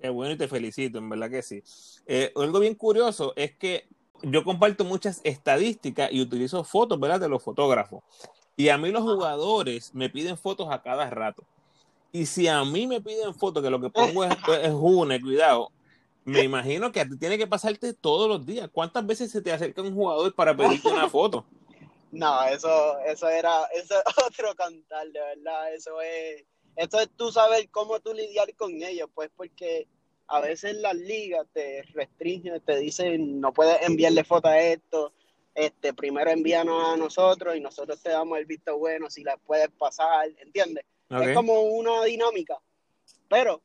Qué 0.00 0.08
bueno 0.08 0.34
y 0.34 0.38
te 0.38 0.46
felicito, 0.46 0.98
en 0.98 1.08
verdad 1.10 1.30
que 1.30 1.42
sí. 1.42 1.64
Eh, 2.06 2.32
algo 2.36 2.60
bien 2.60 2.76
curioso 2.76 3.32
es 3.34 3.56
que 3.56 3.88
yo 4.22 4.44
comparto 4.44 4.84
muchas 4.84 5.20
estadísticas 5.24 6.12
y 6.12 6.20
utilizo 6.22 6.62
fotos, 6.62 7.00
¿verdad? 7.00 7.18
De 7.20 7.28
los 7.28 7.42
fotógrafos. 7.42 8.04
Y 8.56 8.70
a 8.70 8.78
mí 8.78 8.90
los 8.90 9.02
jugadores 9.02 9.94
me 9.94 10.08
piden 10.08 10.36
fotos 10.36 10.68
a 10.70 10.82
cada 10.82 11.08
rato. 11.10 11.44
Y 12.12 12.26
si 12.26 12.48
a 12.48 12.64
mí 12.64 12.86
me 12.86 13.00
piden 13.00 13.34
fotos, 13.34 13.62
que 13.62 13.70
lo 13.70 13.80
que 13.80 13.90
pongo 13.90 14.24
es, 14.24 14.30
es 14.62 14.72
une, 14.72 15.20
cuidado, 15.20 15.70
me 16.24 16.42
imagino 16.42 16.90
que 16.90 17.00
a 17.00 17.08
ti 17.08 17.16
tiene 17.16 17.38
que 17.38 17.46
pasarte 17.46 17.92
todos 17.92 18.28
los 18.28 18.44
días. 18.44 18.68
¿Cuántas 18.72 19.06
veces 19.06 19.30
se 19.30 19.42
te 19.42 19.52
acerca 19.52 19.82
un 19.82 19.94
jugador 19.94 20.34
para 20.34 20.56
pedirte 20.56 20.88
una 20.88 21.08
foto? 21.08 21.44
No, 22.12 22.44
eso, 22.44 22.98
eso 23.00 23.28
era, 23.28 23.64
eso 23.74 23.94
es 23.94 24.14
otro 24.26 24.54
cantar, 24.54 25.06
de 25.08 25.20
verdad, 25.20 25.74
eso 25.74 26.00
es, 26.00 26.44
esto 26.76 27.00
es 27.00 27.10
tú 27.16 27.30
saber 27.30 27.68
cómo 27.70 28.00
tú 28.00 28.14
lidiar 28.14 28.54
con 28.54 28.70
ellos, 28.82 29.10
pues 29.14 29.28
porque 29.36 29.86
a 30.28 30.40
veces 30.40 30.76
las 30.76 30.94
ligas 30.94 31.46
te 31.52 31.82
restringen, 31.92 32.60
te 32.60 32.78
dicen 32.78 33.40
no 33.40 33.52
puedes 33.52 33.82
enviarle 33.82 34.24
fotos 34.24 34.50
a 34.50 34.58
esto, 34.60 35.12
este, 35.56 35.94
primero 35.94 36.30
envíanos 36.30 36.84
a 36.84 36.96
nosotros 36.98 37.56
y 37.56 37.60
nosotros 37.60 38.02
te 38.02 38.10
damos 38.10 38.38
el 38.38 38.44
visto 38.44 38.76
bueno 38.76 39.08
si 39.08 39.24
las 39.24 39.40
puedes 39.46 39.70
pasar, 39.70 40.28
¿entiendes? 40.38 40.84
Es 41.08 41.34
como 41.34 41.62
una 41.62 42.04
dinámica, 42.04 42.58
pero 43.26 43.62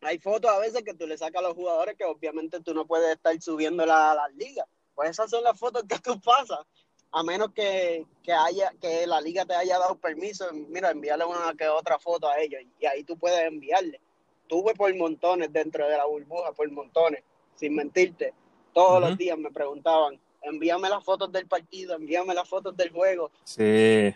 hay 0.00 0.18
fotos 0.18 0.50
a 0.50 0.58
veces 0.58 0.82
que 0.82 0.94
tú 0.94 1.06
le 1.06 1.16
sacas 1.16 1.40
a 1.40 1.46
los 1.46 1.54
jugadores 1.54 1.96
que 1.96 2.04
obviamente 2.04 2.58
tú 2.60 2.74
no 2.74 2.84
puedes 2.84 3.14
estar 3.14 3.40
subiéndolas 3.40 3.96
a 3.96 4.14
las 4.16 4.34
ligas, 4.34 4.66
pues 4.94 5.10
esas 5.10 5.30
son 5.30 5.44
las 5.44 5.56
fotos 5.56 5.84
que 5.88 5.98
tú 6.00 6.20
pasas 6.20 6.66
a 7.12 7.22
menos 7.22 7.52
que, 7.52 8.04
que 8.24 8.32
haya 8.32 8.72
que 8.80 9.06
la 9.06 9.20
liga 9.20 9.44
te 9.44 9.54
haya 9.54 9.78
dado 9.78 9.94
permiso, 9.96 10.46
mira, 10.52 10.90
enviarle 10.90 11.26
una 11.26 11.54
que 11.56 11.68
otra 11.68 11.98
foto 12.00 12.28
a 12.28 12.40
ellos 12.40 12.60
y 12.80 12.86
ahí 12.86 13.04
tú 13.04 13.16
puedes 13.16 13.40
enviarle. 13.40 14.00
Tuve 14.48 14.74
por 14.74 14.92
montones 14.96 15.52
dentro 15.52 15.88
de 15.88 15.96
la 15.96 16.06
burbuja, 16.06 16.50
por 16.52 16.68
montones, 16.72 17.22
sin 17.54 17.76
mentirte. 17.76 18.34
Todos 18.72 19.00
los 19.00 19.16
días 19.16 19.38
me 19.38 19.50
preguntaban, 19.50 20.18
envíame 20.42 20.88
las 20.88 21.04
fotos 21.04 21.30
del 21.32 21.46
partido, 21.46 21.94
envíame 21.94 22.34
las 22.34 22.48
fotos 22.48 22.76
del 22.76 22.90
juego, 22.90 23.30
Sí. 23.44 24.14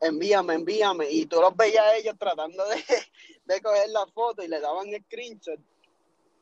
envíame, 0.00 0.54
envíame. 0.54 1.10
Y 1.10 1.26
tú 1.26 1.40
los 1.40 1.56
veías 1.56 1.84
a 1.84 1.96
ellos 1.96 2.14
tratando 2.18 2.64
de, 2.68 2.76
de 3.46 3.60
coger 3.60 3.88
la 3.90 4.06
foto 4.06 4.42
y 4.42 4.48
le 4.48 4.60
daban 4.60 4.88
screenshot 5.06 5.58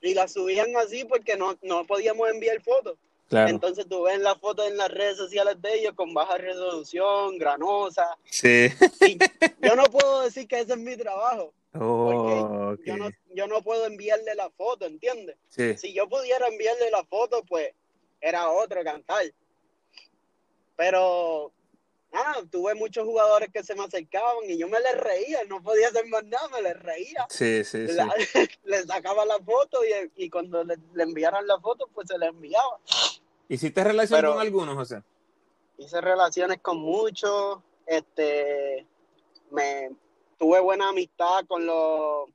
y 0.02 0.14
la 0.14 0.28
subían 0.28 0.74
así 0.76 1.04
porque 1.04 1.36
no, 1.36 1.56
no 1.62 1.84
podíamos 1.86 2.28
enviar 2.30 2.60
fotos. 2.62 2.96
Claro. 3.28 3.48
Entonces 3.50 3.86
tú 3.88 4.02
ves 4.02 4.18
las 4.18 4.38
fotos 4.38 4.66
en 4.66 4.76
las 4.76 4.90
redes 4.90 5.16
sociales 5.16 5.60
de 5.62 5.74
ellos 5.78 5.92
con 5.94 6.12
baja 6.14 6.36
resolución, 6.36 7.38
granosa. 7.38 8.16
Sí. 8.24 8.66
Y 9.02 9.18
yo 9.64 9.76
no 9.76 9.84
puedo 9.84 10.22
decir 10.22 10.48
que 10.48 10.58
ese 10.58 10.72
es 10.72 10.78
mi 10.78 10.96
trabajo. 10.96 11.52
Oh, 11.74 12.72
ok. 12.72 12.80
Yo 12.84 12.96
no, 12.96 13.10
yo 13.32 13.46
no 13.46 13.62
puedo 13.62 13.86
enviarle 13.86 14.34
la 14.34 14.50
foto, 14.50 14.86
¿entiendes? 14.86 15.36
Sí. 15.48 15.76
Si 15.76 15.92
yo 15.92 16.08
pudiera 16.08 16.48
enviarle 16.48 16.90
la 16.90 17.04
foto, 17.04 17.44
pues 17.48 17.72
era 18.20 18.50
otro 18.50 18.82
cantar. 18.84 19.22
Pero, 20.76 21.52
ah, 22.12 22.40
tuve 22.50 22.74
muchos 22.74 23.04
jugadores 23.04 23.50
que 23.52 23.62
se 23.62 23.74
me 23.74 23.84
acercaban 23.84 24.44
y 24.48 24.58
yo 24.58 24.68
me 24.68 24.80
les 24.80 24.96
reía, 24.98 25.44
no 25.44 25.62
podía 25.62 25.88
hacer 25.88 26.06
más 26.06 26.24
nada, 26.24 26.48
me 26.48 26.62
les 26.62 26.78
reía. 26.80 27.26
Sí, 27.28 27.64
sí, 27.64 27.86
sí. 27.88 27.94
La- 27.94 28.14
les 28.64 28.86
sacaba 28.86 29.24
la 29.26 29.38
foto 29.38 29.80
y, 29.84 30.24
y 30.24 30.30
cuando 30.30 30.64
le, 30.64 30.76
le 30.94 31.02
enviaran 31.02 31.46
la 31.46 31.58
foto, 31.60 31.88
pues 31.94 32.08
se 32.08 32.18
la 32.18 32.26
enviaba. 32.26 32.78
¿Hiciste 33.48 33.84
relación 33.84 34.18
Pero- 34.20 34.32
con 34.32 34.40
algunos, 34.42 34.74
José? 34.76 35.02
hice 35.78 35.98
relaciones 36.02 36.58
con 36.60 36.76
muchos, 36.76 37.58
este, 37.86 38.86
me 39.50 39.90
tuve 40.38 40.60
buena 40.60 40.90
amistad 40.90 41.46
con 41.48 41.64
los, 41.64 42.28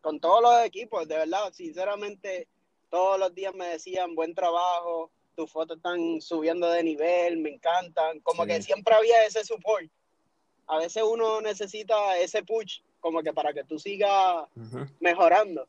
con 0.00 0.20
todos 0.20 0.40
los 0.40 0.64
equipos, 0.64 1.08
de 1.08 1.16
verdad, 1.16 1.52
sinceramente, 1.52 2.46
todos 2.90 3.18
los 3.18 3.34
días 3.34 3.52
me 3.56 3.66
decían 3.66 4.14
buen 4.14 4.36
trabajo, 4.36 5.10
tus 5.36 5.50
fotos 5.50 5.76
están 5.78 6.20
subiendo 6.20 6.68
de 6.70 6.82
nivel, 6.82 7.38
me 7.38 7.50
encantan, 7.50 8.20
como 8.20 8.44
Sí. 8.44 8.50
que 8.50 8.62
siempre 8.62 8.94
había 8.94 9.24
ese 9.24 9.44
support. 9.44 9.86
A 10.66 10.78
veces 10.78 11.02
uno 11.02 11.40
necesita 11.40 12.18
ese 12.18 12.42
push, 12.42 12.80
como 13.00 13.22
que 13.22 13.32
para 13.32 13.52
que 13.52 13.64
tú 13.64 13.78
sigas 13.78 14.46
mejorando 15.00 15.66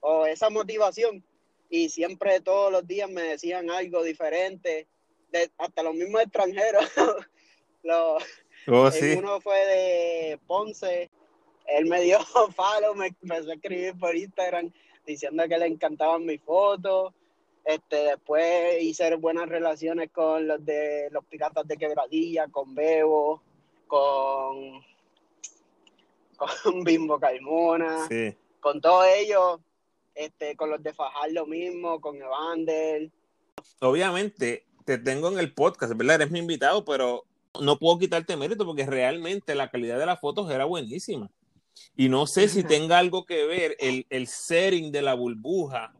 o 0.00 0.26
esa 0.26 0.50
motivación 0.50 1.24
y 1.70 1.88
siempre 1.88 2.40
todos 2.40 2.70
los 2.70 2.86
días 2.86 3.10
me 3.10 3.22
decían 3.22 3.70
algo 3.70 4.02
diferente 4.02 4.86
de, 5.32 5.50
hasta 5.58 5.82
los 5.82 5.94
mismos 5.94 6.22
extranjeros 6.22 6.84
Los- 7.82 8.22
Oh, 8.66 8.90
sí. 8.90 9.12
uno 9.18 9.40
fue 9.42 9.58
de 9.66 10.38
Ponce 10.46 11.10
él 11.66 11.84
me 11.86 12.00
dio 12.02 12.18
follow 12.56 12.94
me 12.94 13.08
empezó 13.08 13.50
a 13.50 13.54
escribir 13.54 13.98
por 13.98 14.14
Instagram 14.16 14.72
diciendo 15.06 15.44
que 15.48 15.58
le 15.58 15.66
encantaban 15.66 16.24
mis 16.24 16.40
fotos 16.40 17.12
este 17.64 17.96
después 17.96 18.82
hice 18.82 19.14
buenas 19.16 19.48
relaciones 19.48 20.10
con 20.10 20.46
los 20.46 20.64
de 20.64 21.08
los 21.10 21.24
piratas 21.24 21.66
de 21.66 21.76
quebradilla 21.76 22.46
con 22.48 22.74
Bebo 22.74 23.42
con 23.86 24.82
con 26.36 26.48
Bimbo 26.84 27.18
Carmona 27.18 28.06
Sí. 28.08 28.34
con 28.60 28.80
todos 28.80 29.06
ellos, 29.16 29.60
este, 30.14 30.56
con 30.56 30.70
los 30.70 30.82
de 30.82 30.92
Fajar 30.92 31.30
lo 31.32 31.46
mismo, 31.46 32.00
con 32.00 32.16
Evander. 32.16 33.10
Obviamente, 33.80 34.64
te 34.84 34.98
tengo 34.98 35.28
en 35.30 35.38
el 35.38 35.52
podcast, 35.54 35.94
¿verdad? 35.96 36.16
Eres 36.16 36.30
mi 36.30 36.38
invitado, 36.40 36.84
pero 36.84 37.24
no 37.60 37.78
puedo 37.78 37.98
quitarte 37.98 38.36
mérito 38.36 38.64
porque 38.66 38.84
realmente 38.86 39.54
la 39.54 39.70
calidad 39.70 39.98
de 39.98 40.06
las 40.06 40.20
fotos 40.20 40.50
era 40.50 40.64
buenísima. 40.64 41.30
Y 41.96 42.08
no 42.08 42.26
sé 42.26 42.48
si 42.48 42.62
tenga 42.64 42.98
algo 42.98 43.24
que 43.26 43.44
ver 43.46 43.76
el, 43.80 44.06
el 44.10 44.26
setting 44.28 44.92
de 44.92 45.02
la 45.02 45.14
burbuja 45.14 45.92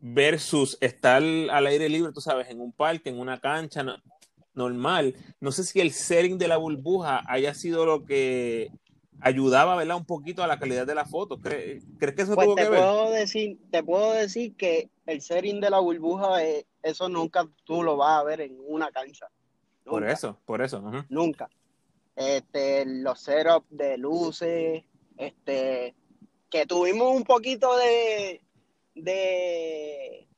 versus 0.00 0.78
estar 0.80 1.22
al 1.22 1.66
aire 1.66 1.88
libre, 1.88 2.12
tú 2.12 2.20
sabes, 2.20 2.48
en 2.48 2.60
un 2.60 2.72
parque, 2.72 3.10
en 3.10 3.18
una 3.18 3.38
cancha 3.40 3.82
no- 3.82 3.96
normal. 4.54 5.14
No 5.40 5.52
sé 5.52 5.64
si 5.64 5.80
el 5.80 5.92
setting 5.92 6.38
de 6.38 6.48
la 6.48 6.56
burbuja 6.56 7.22
haya 7.26 7.54
sido 7.54 7.86
lo 7.86 8.04
que 8.04 8.70
ayudaba, 9.20 9.76
¿verdad? 9.76 9.96
Un 9.96 10.06
poquito 10.06 10.42
a 10.42 10.46
la 10.46 10.58
calidad 10.58 10.86
de 10.86 10.94
la 10.94 11.04
foto. 11.04 11.38
¿Crees, 11.38 11.84
¿crees 11.98 12.14
que 12.14 12.22
eso 12.22 12.34
Pues 12.34 12.46
tuvo 12.46 12.54
te 12.54 12.62
que 12.62 12.68
ver? 12.70 12.78
puedo 12.80 13.10
decir, 13.10 13.58
te 13.70 13.82
puedo 13.82 14.12
decir 14.12 14.56
que 14.56 14.88
el 15.06 15.20
setting 15.20 15.60
de 15.60 15.70
la 15.70 15.78
burbuja, 15.78 16.42
eh, 16.44 16.66
eso 16.82 17.08
nunca 17.08 17.46
tú 17.64 17.82
lo 17.82 17.96
vas 17.98 18.20
a 18.20 18.24
ver 18.24 18.40
en 18.40 18.56
una 18.66 18.90
cancha. 18.90 19.26
Por 19.84 20.08
eso, 20.08 20.38
por 20.46 20.62
eso. 20.62 20.80
Nunca. 21.08 21.50
Este, 22.16 22.84
los 22.86 23.20
setups 23.20 23.66
de 23.70 23.98
luces, 23.98 24.84
este, 25.16 25.94
que 26.50 26.66
tuvimos 26.66 27.14
un 27.14 27.24
poquito 27.24 27.76
de, 27.76 28.40
de, 29.02 30.28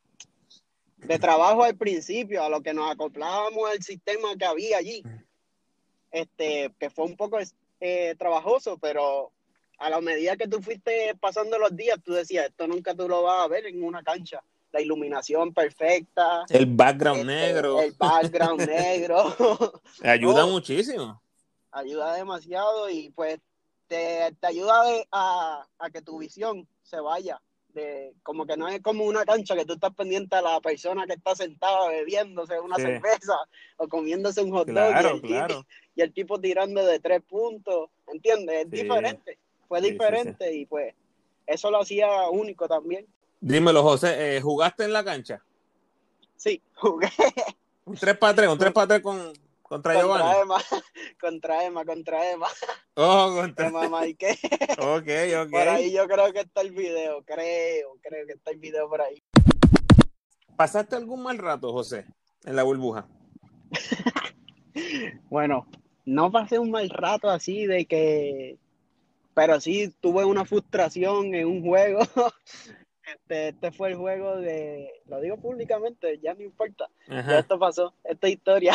de 0.99 1.19
trabajo 1.19 1.65
al 1.65 1.77
principio, 1.77 2.43
a 2.43 2.49
lo 2.49 2.61
que 2.63 2.75
nos 2.75 2.91
acoplábamos 2.91 3.71
al 3.71 3.83
sistema 3.83 4.37
que 4.37 4.45
había 4.45 4.79
allí. 4.79 5.03
Este, 6.11 6.73
que 6.79 6.91
fue 6.91 7.07
un 7.07 7.17
poco 7.17 7.39
eh, 7.81 8.15
trabajoso, 8.19 8.77
pero 8.79 9.33
a 9.79 9.89
la 9.89 10.01
medida 10.01 10.37
que 10.37 10.47
tú 10.47 10.61
fuiste 10.61 11.15
pasando 11.19 11.59
los 11.59 11.75
días, 11.75 11.99
tú 12.05 12.13
decías, 12.13 12.47
esto 12.47 12.67
nunca 12.67 12.95
tú 12.95 13.09
lo 13.09 13.23
vas 13.23 13.45
a 13.45 13.49
ver 13.49 13.67
en 13.67 13.83
una 13.83 14.03
cancha. 14.03 14.43
La 14.73 14.81
iluminación 14.81 15.53
perfecta, 15.53 16.45
El 16.49 16.65
background 16.67 17.21
este, 17.21 17.33
negro 17.33 17.81
el 17.83 17.93
background 17.93 18.61
negro. 18.69 19.35
ayuda 20.03 20.45
Oh. 20.47 20.51
muchísimo. 20.51 21.23
ayuda 21.73 22.15
demasiado 22.15 22.89
y 22.91 23.11
pues 23.11 23.39
te, 23.87 24.35
te 24.41 24.47
ayuda 24.47 24.83
de- 24.85 25.07
a, 25.13 25.67
a 25.79 25.91
que 25.91 26.01
tu 26.03 26.19
visión 26.19 26.67
se 26.83 27.01
vaya. 27.01 27.41
De, 27.75 28.13
como 28.23 28.45
que 28.45 28.57
no 28.57 28.69
es 28.69 28.83
como 28.83 29.05
una 29.05 29.25
cancha 29.25 29.57
que 29.57 29.65
tú 29.65 29.73
estás 29.73 29.95
pendiente 29.95 30.37
a 30.37 30.43
la 30.43 30.61
persona 30.61 31.07
que 31.07 31.15
está 31.15 31.35
sentada 31.35 31.89
bebiéndose 31.89 32.61
una 32.61 32.77
Sí. 32.77 32.83
cerveza 32.83 33.35
o 33.79 33.89
comiéndose 33.89 34.43
un 34.43 34.51
hot 34.51 34.69
dog 34.69 34.91
y, 34.91 34.93
Claro, 34.93 35.09
el 35.09 35.15
tipo, 35.23 35.29
claro. 35.29 35.67
y 35.97 36.03
el 36.03 36.13
tipo 36.13 36.39
tirando 36.39 36.85
de 36.85 37.01
tres 37.01 37.23
puntos, 37.23 37.89
¿entiendes? 38.09 38.67
Es 38.67 38.71
Sí. 38.71 38.83
diferente, 38.83 39.39
fue 39.69 39.81
Sí, 39.81 39.87
sí, 39.87 39.93
diferente 39.93 40.55
y 40.55 40.67
pues 40.67 40.95
eso 41.47 41.71
lo 41.71 41.81
hacía 41.81 42.29
único 42.31 42.69
también. 42.69 43.07
Dímelo, 43.41 43.83
José, 43.83 44.37
eh, 44.37 44.41
¿jugaste 44.43 44.85
en 44.85 44.93
la 44.93 45.03
cancha? 45.03 45.43
Sí, 46.37 46.61
jugué. 46.75 47.09
Un 47.87 47.95
3 47.97 48.19
para 48.19 48.35
3, 48.35 48.49
un 48.51 48.59
3 48.59 48.73
para 48.73 48.87
3 48.87 49.01
con, 49.01 49.33
contra. 49.73 50.03
Contra 50.03 50.41
Emma, 50.43 50.59
contra 51.21 51.65
Emma, 51.65 51.85
contra 51.87 52.31
Emma. 52.31 52.47
Oh, 52.95 53.33
contra 53.41 53.69
Emma 53.69 53.89
Mike. 53.89 54.39
Ok, 54.79 55.09
ok. 55.45 55.51
Por 55.51 55.69
ahí 55.69 55.93
yo 55.93 56.07
creo 56.07 56.33
que 56.33 56.41
está 56.41 56.61
el 56.61 56.73
video, 56.73 57.23
creo, 57.25 57.97
creo 58.03 58.27
que 58.27 58.35
está 58.35 58.51
el 58.51 58.59
video 58.59 58.89
por 58.89 59.01
ahí. 59.01 59.23
¿Pasaste 60.57 60.97
algún 60.97 61.23
mal 61.23 61.39
rato, 61.39 61.73
José, 61.73 62.05
en 62.45 62.57
la 62.57 62.63
burbuja? 62.63 63.07
Bueno, 65.31 65.67
no 66.05 66.31
pasé 66.31 66.59
un 66.59 66.71
mal 66.71 66.91
rato 66.91 67.31
así 67.31 67.67
de 67.67 67.87
que, 67.87 68.59
pero 69.35 69.59
sí 69.61 69.95
tuve 70.01 70.27
una 70.27 70.45
frustración 70.45 71.35
en 71.35 71.47
un 71.47 71.63
juego. 71.63 72.01
Este, 73.05 73.49
este 73.49 73.73
fue 73.73 73.89
el 73.89 73.97
juego 73.97 74.37
de, 74.37 74.91
lo 75.07 75.21
digo 75.21 75.39
públicamente, 75.39 76.19
ya 76.23 76.35
no 76.35 76.43
importa. 76.43 76.89
Ya 77.09 77.39
esto 77.39 77.59
pasó, 77.59 77.95
esta 78.05 78.29
historia. 78.29 78.75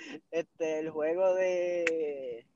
Este, 0.30 0.78
el 0.80 0.90
juego 0.90 1.34
de 1.34 2.46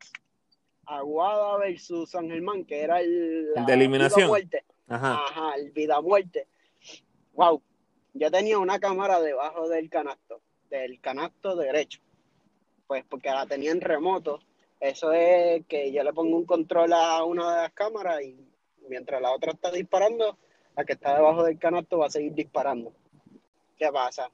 Aguada 0.87 1.57
versus 1.59 2.11
San 2.11 2.29
Germán, 2.29 2.65
que 2.65 2.81
era 2.83 3.01
el, 3.01 3.53
El 3.57 3.67
de 3.67 3.73
eliminación. 3.73 4.21
vida 4.21 4.29
muerte. 4.29 4.65
Ajá. 4.89 5.15
Ajá, 5.15 5.55
el 5.57 5.71
vida 5.71 6.01
muerte. 6.01 6.47
Wow. 7.33 7.63
Yo 8.13 8.31
tenía 8.31 8.59
una 8.59 8.79
cámara 8.79 9.21
debajo 9.21 9.69
del 9.69 9.91
canasto, 9.91 10.41
del 10.71 11.01
canasto 11.01 11.57
derecho. 11.57 12.01
Pues 12.87 13.05
porque 13.09 13.31
la 13.31 13.47
tenía 13.47 13.73
en 13.73 13.81
remoto. 13.81 14.41
Eso 14.79 15.13
es 15.13 15.65
que 15.67 15.91
yo 15.93 16.05
le 16.05 16.13
pongo 16.13 16.37
un 16.37 16.45
control 16.45 16.93
a 16.93 17.25
una 17.25 17.51
de 17.51 17.63
las 17.63 17.73
cámaras 17.73 18.23
y 18.23 18.37
mientras 18.89 19.21
la 19.23 19.33
otra 19.33 19.53
está 19.53 19.71
disparando, 19.71 20.37
la 20.77 20.85
que 20.85 20.93
está 20.93 21.17
debajo 21.17 21.43
del 21.45 21.59
canasto 21.59 21.99
va 21.99 22.07
a 22.07 22.11
seguir 22.11 22.35
disparando. 22.35 22.93
¿Qué 23.79 23.91
pasa? 23.91 24.31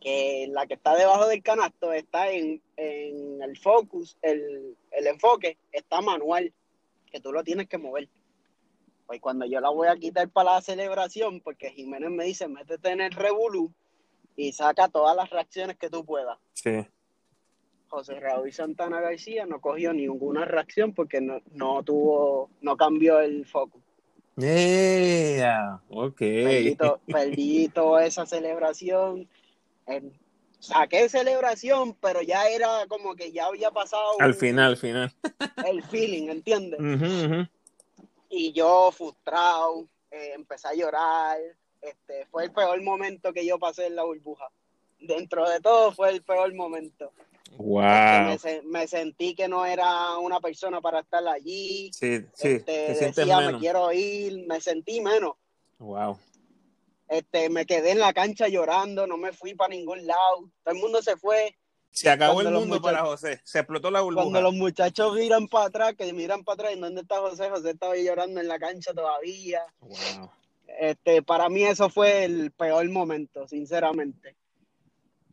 Que 0.00 0.48
la 0.50 0.66
que 0.66 0.74
está 0.74 0.96
debajo 0.96 1.26
del 1.28 1.42
canasto 1.42 1.92
está 1.92 2.30
en, 2.30 2.62
en 2.76 3.42
el 3.42 3.58
focus, 3.58 4.16
el, 4.22 4.76
el 4.92 5.06
enfoque 5.06 5.58
está 5.72 6.00
manual, 6.00 6.52
que 7.10 7.20
tú 7.20 7.32
lo 7.32 7.44
tienes 7.44 7.68
que 7.68 7.76
mover. 7.78 8.08
Pues 9.06 9.20
cuando 9.20 9.44
yo 9.44 9.60
la 9.60 9.68
voy 9.70 9.88
a 9.88 9.96
quitar 9.96 10.28
para 10.30 10.54
la 10.54 10.60
celebración, 10.62 11.40
porque 11.40 11.70
Jiménez 11.70 12.10
me 12.10 12.24
dice, 12.24 12.48
métete 12.48 12.90
en 12.90 13.00
el 13.02 13.12
Revolu 13.12 13.72
y 14.36 14.52
saca 14.52 14.88
todas 14.88 15.14
las 15.14 15.28
reacciones 15.28 15.76
que 15.76 15.90
tú 15.90 16.04
puedas. 16.04 16.38
Sí. 16.54 16.86
José 17.88 18.20
Raúl 18.20 18.52
Santana 18.52 19.00
García 19.00 19.44
no 19.46 19.60
cogió 19.60 19.92
ninguna 19.92 20.44
reacción 20.44 20.94
porque 20.94 21.20
no, 21.20 21.40
no 21.52 21.82
tuvo, 21.82 22.48
no 22.62 22.76
cambió 22.76 23.18
el 23.20 23.44
foco. 23.44 23.82
Yeah, 24.36 25.80
ok. 25.90 26.16
Perdí, 26.18 26.76
to- 26.76 27.00
perdí 27.06 27.68
toda 27.68 28.06
esa 28.06 28.24
celebración. 28.26 29.28
Saqué 30.58 31.08
celebración, 31.08 31.94
pero 31.94 32.20
ya 32.20 32.46
era 32.48 32.86
como 32.88 33.14
que 33.14 33.32
ya 33.32 33.46
había 33.46 33.70
pasado 33.70 34.04
Al 34.18 34.34
final, 34.34 34.72
al 34.72 34.76
final. 34.76 35.12
el 35.66 35.82
feeling, 35.84 36.28
¿entiendes? 36.28 36.78
Y 38.28 38.52
yo 38.52 38.90
frustrado, 38.92 39.86
eh, 40.10 40.32
empecé 40.34 40.68
a 40.68 40.74
llorar. 40.74 41.38
Este, 41.80 42.26
fue 42.26 42.44
el 42.44 42.52
peor 42.52 42.80
momento 42.82 43.32
que 43.32 43.44
yo 43.46 43.58
pasé 43.58 43.86
en 43.86 43.96
la 43.96 44.04
burbuja. 44.04 44.48
Dentro 45.00 45.48
de 45.48 45.60
todo 45.60 45.92
fue 45.92 46.10
el 46.10 46.22
peor 46.22 46.52
momento. 46.54 47.10
Wow. 47.56 48.26
me, 48.26 48.38
se- 48.38 48.62
me 48.62 48.86
sentí 48.86 49.34
que 49.34 49.48
no 49.48 49.64
era 49.66 50.18
una 50.18 50.40
persona 50.40 50.80
para 50.80 51.00
estar 51.00 51.26
allí. 51.26 51.90
Sí, 51.94 52.18
sí, 52.34 52.48
Este, 52.48 52.62
te 52.94 52.94
decía, 53.06 53.40
me 53.40 53.58
quiero 53.58 53.90
ir, 53.92 54.46
me 54.46 54.60
sentí 54.60 55.00
menos. 55.00 55.32
Wow. 55.78 56.18
Este, 57.10 57.50
me 57.50 57.66
quedé 57.66 57.90
en 57.90 57.98
la 57.98 58.12
cancha 58.12 58.46
llorando, 58.46 59.04
no 59.04 59.16
me 59.16 59.32
fui 59.32 59.54
para 59.54 59.74
ningún 59.74 60.06
lado. 60.06 60.48
Todo 60.62 60.74
el 60.74 60.80
mundo 60.80 61.02
se 61.02 61.16
fue. 61.16 61.56
Se 61.90 62.08
acabó 62.08 62.34
Cuando 62.34 62.50
el 62.50 62.56
mundo 62.60 62.80
para 62.80 63.00
José. 63.00 63.40
Se 63.42 63.58
explotó 63.58 63.90
la 63.90 64.00
burbuja. 64.00 64.22
Cuando 64.22 64.40
los 64.40 64.54
muchachos 64.54 65.16
miran 65.16 65.48
para 65.48 65.66
atrás, 65.66 65.94
que 65.98 66.12
miran 66.12 66.44
para 66.44 66.54
atrás, 66.54 66.72
¿y 66.76 66.80
dónde 66.80 67.00
está 67.00 67.18
José? 67.18 67.50
José 67.50 67.70
estaba 67.70 67.96
llorando 67.96 68.40
en 68.40 68.46
la 68.46 68.60
cancha 68.60 68.94
todavía. 68.94 69.60
Wow. 69.80 70.30
Este, 70.78 71.20
para 71.24 71.48
mí 71.48 71.64
eso 71.64 71.90
fue 71.90 72.24
el 72.24 72.52
peor 72.52 72.88
momento, 72.88 73.48
sinceramente. 73.48 74.36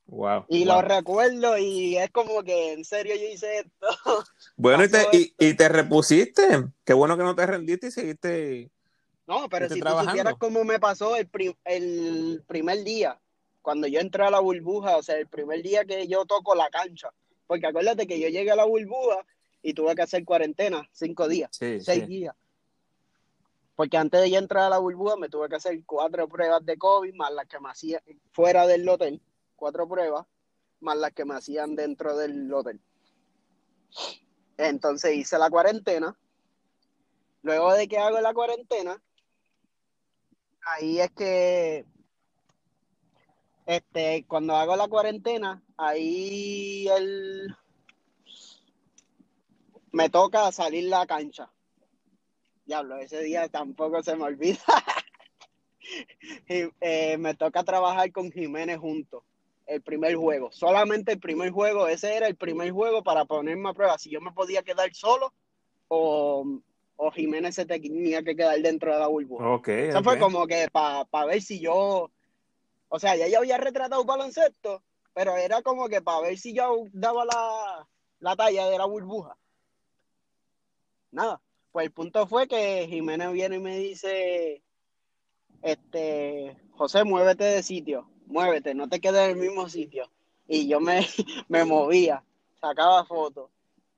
Wow. 0.08 0.46
Y 0.50 0.66
wow. 0.66 0.78
lo 0.78 0.82
recuerdo 0.82 1.60
y 1.60 1.96
es 1.98 2.10
como 2.10 2.42
que 2.42 2.74
en 2.74 2.86
serio 2.86 3.14
yo 3.16 3.28
hice 3.32 3.60
esto. 3.60 3.88
Bueno, 4.56 4.84
y 4.84 4.90
te, 4.90 5.06
y 5.38 5.54
te 5.54 5.70
repusiste. 5.70 6.42
Qué 6.84 6.94
bueno 6.94 7.16
que 7.16 7.24
no 7.24 7.36
te 7.36 7.46
rendiste 7.46 7.88
y 7.88 7.92
seguiste. 7.92 8.72
No, 9.28 9.50
pero 9.50 9.68
si 9.68 9.76
tú 9.76 9.82
trabajando. 9.82 10.12
supieras 10.12 10.36
cómo 10.40 10.64
me 10.64 10.80
pasó 10.80 11.16
el, 11.18 11.30
el 11.66 12.44
primer 12.48 12.84
día, 12.84 13.20
cuando 13.62 13.86
yo 13.88 14.00
entré 14.00 14.24
a 14.24 14.32
la 14.32 14.40
burbuja, 14.40 14.96
o 14.98 15.04
sea, 15.04 15.18
el 15.18 15.28
primer 15.28 15.62
día 15.62 15.84
que 15.86 16.08
yo 16.08 16.26
toco 16.26 16.56
la 16.56 16.70
cancha. 16.70 17.12
Porque 17.46 17.68
acuérdate 17.68 18.08
que 18.08 18.20
yo 18.20 18.30
llegué 18.30 18.52
a 18.52 18.56
la 18.56 18.66
burbuja 18.66 19.26
y 19.62 19.74
tuve 19.74 19.96
que 19.96 20.02
hacer 20.02 20.24
cuarentena, 20.26 20.88
cinco 20.94 21.28
días, 21.28 21.50
Sí, 21.52 21.80
seis 21.82 22.02
sí. 22.04 22.06
días. 22.08 22.36
Porque 23.76 23.98
antes 23.98 24.22
de 24.22 24.32
yo 24.32 24.40
entrar 24.40 24.64
a 24.64 24.70
la 24.70 24.80
burbuja 24.80 25.18
me 25.18 25.30
tuve 25.30 25.50
que 25.50 25.56
hacer 25.56 25.80
cuatro 25.86 26.28
pruebas 26.28 26.66
de 26.66 26.78
COVID, 26.78 27.14
más 27.14 27.32
las 27.34 27.46
que 27.48 27.60
me 27.60 27.70
hacían 27.70 28.02
fuera 28.32 28.66
del 28.66 28.88
hotel, 28.90 29.22
cuatro 29.56 29.88
pruebas, 29.88 30.26
más 30.80 30.98
las 30.98 31.12
que 31.12 31.26
me 31.26 31.36
hacían 31.36 31.76
dentro 31.76 32.16
del 32.18 32.52
hotel. 32.54 32.80
Entonces 34.58 35.16
hice 35.16 35.38
la 35.38 35.50
cuarentena. 35.50 36.18
Luego 37.44 37.74
de 37.74 37.88
que 37.88 37.98
hago 37.98 38.20
la 38.20 38.34
cuarentena, 38.34 39.02
ahí 40.68 41.00
es 41.00 41.12
que 41.12 41.86
este 43.66 44.26
cuando 44.28 44.56
hago 44.56 44.76
la 44.76 44.88
cuarentena, 44.88 45.64
ahí 45.78 46.88
el 46.90 47.56
me 49.92 50.10
toca 50.10 50.52
salir 50.52 50.86
la 50.86 51.06
cancha. 51.06 51.50
Diablo, 52.66 52.98
ese 52.98 53.22
día 53.22 53.48
tampoco 53.48 54.04
se 54.04 54.16
me 54.16 54.24
olvida. 54.24 54.60
Eh, 56.50 57.16
me 57.18 57.34
toca 57.34 57.64
trabajar 57.64 58.12
con 58.12 58.30
Jiménez 58.30 58.78
juntos. 58.78 59.24
El 59.66 59.82
primer 59.82 60.18
juego, 60.18 60.52
solamente 60.52 61.14
el 61.14 61.20
primer 61.22 61.52
juego, 61.52 61.88
ese 61.88 62.14
era 62.14 62.28
el 62.28 62.36
primer 62.36 62.72
juego 62.72 63.04
para 63.04 63.24
ponerme 63.24 63.70
a 63.70 63.74
prueba 63.74 63.98
si 63.98 64.10
yo 64.10 64.20
me 64.20 64.34
podía 64.34 64.64
quedar 64.64 64.94
solo 64.94 65.34
o, 65.88 66.60
o 66.98 67.12
Jiménez 67.12 67.56
se 67.56 67.66
tenía 67.66 68.24
que 68.24 68.36
quedar 68.36 68.60
dentro 68.60 68.92
de 68.92 69.00
la 69.00 69.08
burbuja. 69.08 69.50
Ok. 69.50 69.68
Eso 69.70 70.00
ok. 70.00 70.04
fue 70.04 70.20
como 70.20 70.48
que 70.48 70.68
para 70.72 71.26
ver 71.26 71.42
si 71.42 71.60
yo, 71.60 72.12
o 72.90 73.00
sea, 73.00 73.16
ya 73.16 73.28
yo 73.28 73.38
había 73.38 73.58
retratado 73.58 74.04
baloncesto, 74.04 74.84
pero 75.14 75.38
era 75.38 75.62
como 75.62 75.88
que 75.88 76.02
para 76.02 76.22
ver 76.22 76.38
si 76.38 76.54
yo 76.54 76.86
daba 76.92 77.24
la, 77.24 77.88
la 78.20 78.36
talla 78.36 78.68
de 78.68 78.78
la 78.78 78.86
burbuja. 78.86 79.38
Nada, 81.12 81.40
pues 81.72 81.86
el 81.86 81.92
punto 81.92 82.28
fue 82.28 82.48
que 82.48 82.88
Jiménez 82.90 83.32
viene 83.32 83.58
y 83.58 83.60
me 83.60 83.78
dice, 83.78 84.64
este, 85.62 86.58
José, 86.72 87.04
muévete 87.04 87.44
de 87.44 87.64
sitio, 87.64 88.10
muévete, 88.26 88.74
no 88.74 88.90
te 88.90 89.00
quedes 89.00 89.26
en 89.26 89.32
el 89.32 89.38
mismo 89.38 89.70
sitio. 89.70 90.10
Y 90.48 90.68
yo 90.68 90.80
me, 90.80 91.06
me 91.48 91.64
movía, 91.64 92.24
sacaba 92.60 93.06
fotos, 93.06 93.52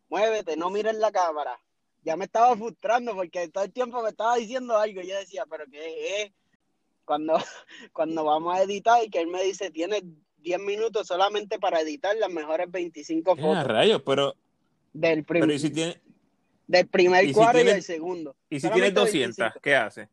muévete, 0.09 0.57
no 0.57 0.69
mires 0.69 0.95
la 0.95 1.11
cámara. 1.11 1.57
Ya 2.03 2.15
me 2.15 2.25
estaba 2.25 2.55
frustrando 2.55 3.13
porque 3.15 3.49
todo 3.49 3.63
el 3.63 3.71
tiempo 3.73 4.01
me 4.01 4.09
estaba 4.09 4.35
diciendo 4.37 4.77
algo. 4.77 5.01
y 5.01 5.07
Yo 5.07 5.17
decía, 5.17 5.45
pero 5.49 5.65
¿qué 5.69 6.23
es? 6.23 6.31
Cuando, 7.05 7.37
cuando 7.93 8.23
vamos 8.23 8.55
a 8.55 8.61
editar 8.63 9.03
y 9.03 9.09
que 9.09 9.19
él 9.19 9.27
me 9.27 9.43
dice, 9.43 9.71
tienes 9.71 10.03
10 10.37 10.59
minutos 10.59 11.07
solamente 11.07 11.59
para 11.59 11.81
editar 11.81 12.15
las 12.15 12.29
mejores 12.29 12.71
25 12.71 13.33
Eh, 13.33 13.41
fotos 13.41 13.67
rayos, 13.67 14.01
pero, 14.05 14.35
del, 14.93 15.23
prim- 15.25 15.41
pero 15.41 15.53
¿y 15.53 15.59
si 15.59 15.69
tiene, 15.69 15.99
del 16.67 16.87
primer 16.87 17.25
y 17.25 17.27
si 17.29 17.33
cuadro 17.33 17.59
y 17.61 17.65
del 17.65 17.83
segundo. 17.83 18.35
y 18.49 18.59
si 18.59 18.69
tienes 18.69 18.93
Solamente 18.93 18.99
200, 19.01 19.37
25. 19.37 19.59
qué 19.61 19.75
hace? 19.75 20.09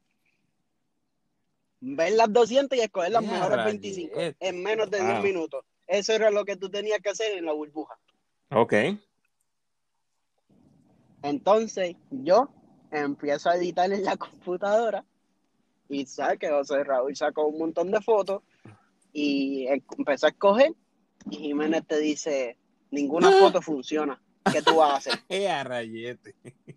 Ver 1.81 2.12
las 2.14 2.33
200 2.33 2.77
y 2.79 2.81
escoger 2.81 3.12
las 3.12 3.22
Eh, 3.22 3.27
mejores 3.29 3.57
rayete. 3.59 3.79
25 3.88 4.20
en 4.40 4.62
menos 4.62 4.90
de 4.90 4.99
10 5.03 5.14
Wow. 5.14 5.22
minutos. 5.22 5.64
Eso 5.87 6.12
era 6.14 6.31
lo 6.31 6.44
que 6.44 6.57
tú 6.57 6.68
tenías 6.70 6.99
que 7.01 7.11
hacer 7.11 7.37
en 7.38 7.44
la 7.44 7.53
burbuja. 7.53 7.96
Ok. 8.51 8.72
Entonces 11.29 11.97
yo 12.11 12.49
empiezo 12.93 13.51
a 13.51 13.57
editar 13.57 13.93
en 13.93 14.05
la 14.05 14.17
computadora 14.17 15.05
y 15.89 16.07
sabes 16.07 16.39
que 16.39 16.49
José 16.51 16.85
Raúl 16.85 17.17
sacó 17.17 17.47
un 17.47 17.59
montón 17.59 17.91
de 17.91 18.01
fotos 18.01 18.43
y 19.12 19.67
em- 19.67 19.83
empezó 19.99 20.27
a 20.27 20.31
escoger 20.31 20.73
y 21.31 21.37
Jiménez 21.39 21.83
te 21.87 21.99
dice, 21.99 22.57
ninguna 22.93 23.29
Ah. 23.29 23.37
foto 23.41 23.61
funciona. 23.61 24.23
¿Qué 24.53 24.62
tú 24.62 24.77
vas 24.77 24.93
a 24.93 24.97
hacer? 24.99 25.15
A 25.51 25.65
rayete. 25.65 26.35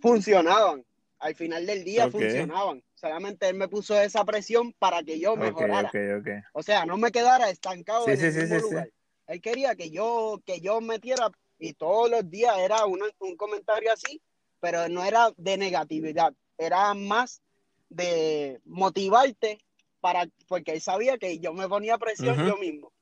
Funcionaban. 0.00 0.84
Al 1.18 1.34
final 1.34 1.66
del 1.66 1.84
día 1.84 2.10
funcionaban. 2.10 2.82
Solamente 2.94 3.48
él 3.48 3.56
me 3.56 3.68
puso 3.68 3.98
esa 4.00 4.24
presión 4.24 4.72
para 4.78 5.02
que 5.02 5.18
yo 5.18 5.36
mejorara. 5.36 5.88
ok, 5.88 6.20
ok. 6.20 6.28
O 6.52 6.62
sea, 6.62 6.84
no 6.86 6.96
me 6.96 7.10
quedara 7.10 7.48
estancado 7.50 8.04
Sí, 8.04 8.12
en 8.12 8.16
sí, 8.18 8.26
el 8.26 8.32
sí, 8.32 8.38
mismo 8.40 8.56
sí. 8.56 8.62
lugar. 8.62 8.90
Él 9.26 9.40
quería 9.40 9.74
que 9.74 9.90
yo, 9.90 10.40
que 10.46 10.60
yo 10.60 10.80
metiera, 10.80 11.30
y 11.58 11.72
todos 11.74 12.10
los 12.10 12.28
días 12.30 12.56
era 12.58 12.84
una- 12.86 13.06
un 13.20 13.36
comentario 13.36 13.92
así, 13.92 14.20
pero 14.60 14.88
no 14.88 15.04
era 15.04 15.30
de 15.36 15.56
negatividad, 15.56 16.32
era 16.58 16.92
más 16.94 17.40
de 17.88 18.60
motivarte 18.64 19.58
para, 20.00 20.28
porque 20.48 20.72
él 20.72 20.80
sabía 20.80 21.18
que 21.18 21.38
yo 21.38 21.52
me 21.52 21.68
ponía 21.68 21.98
presión 21.98 22.36
yo 22.46 22.56
mismo. 22.56 22.92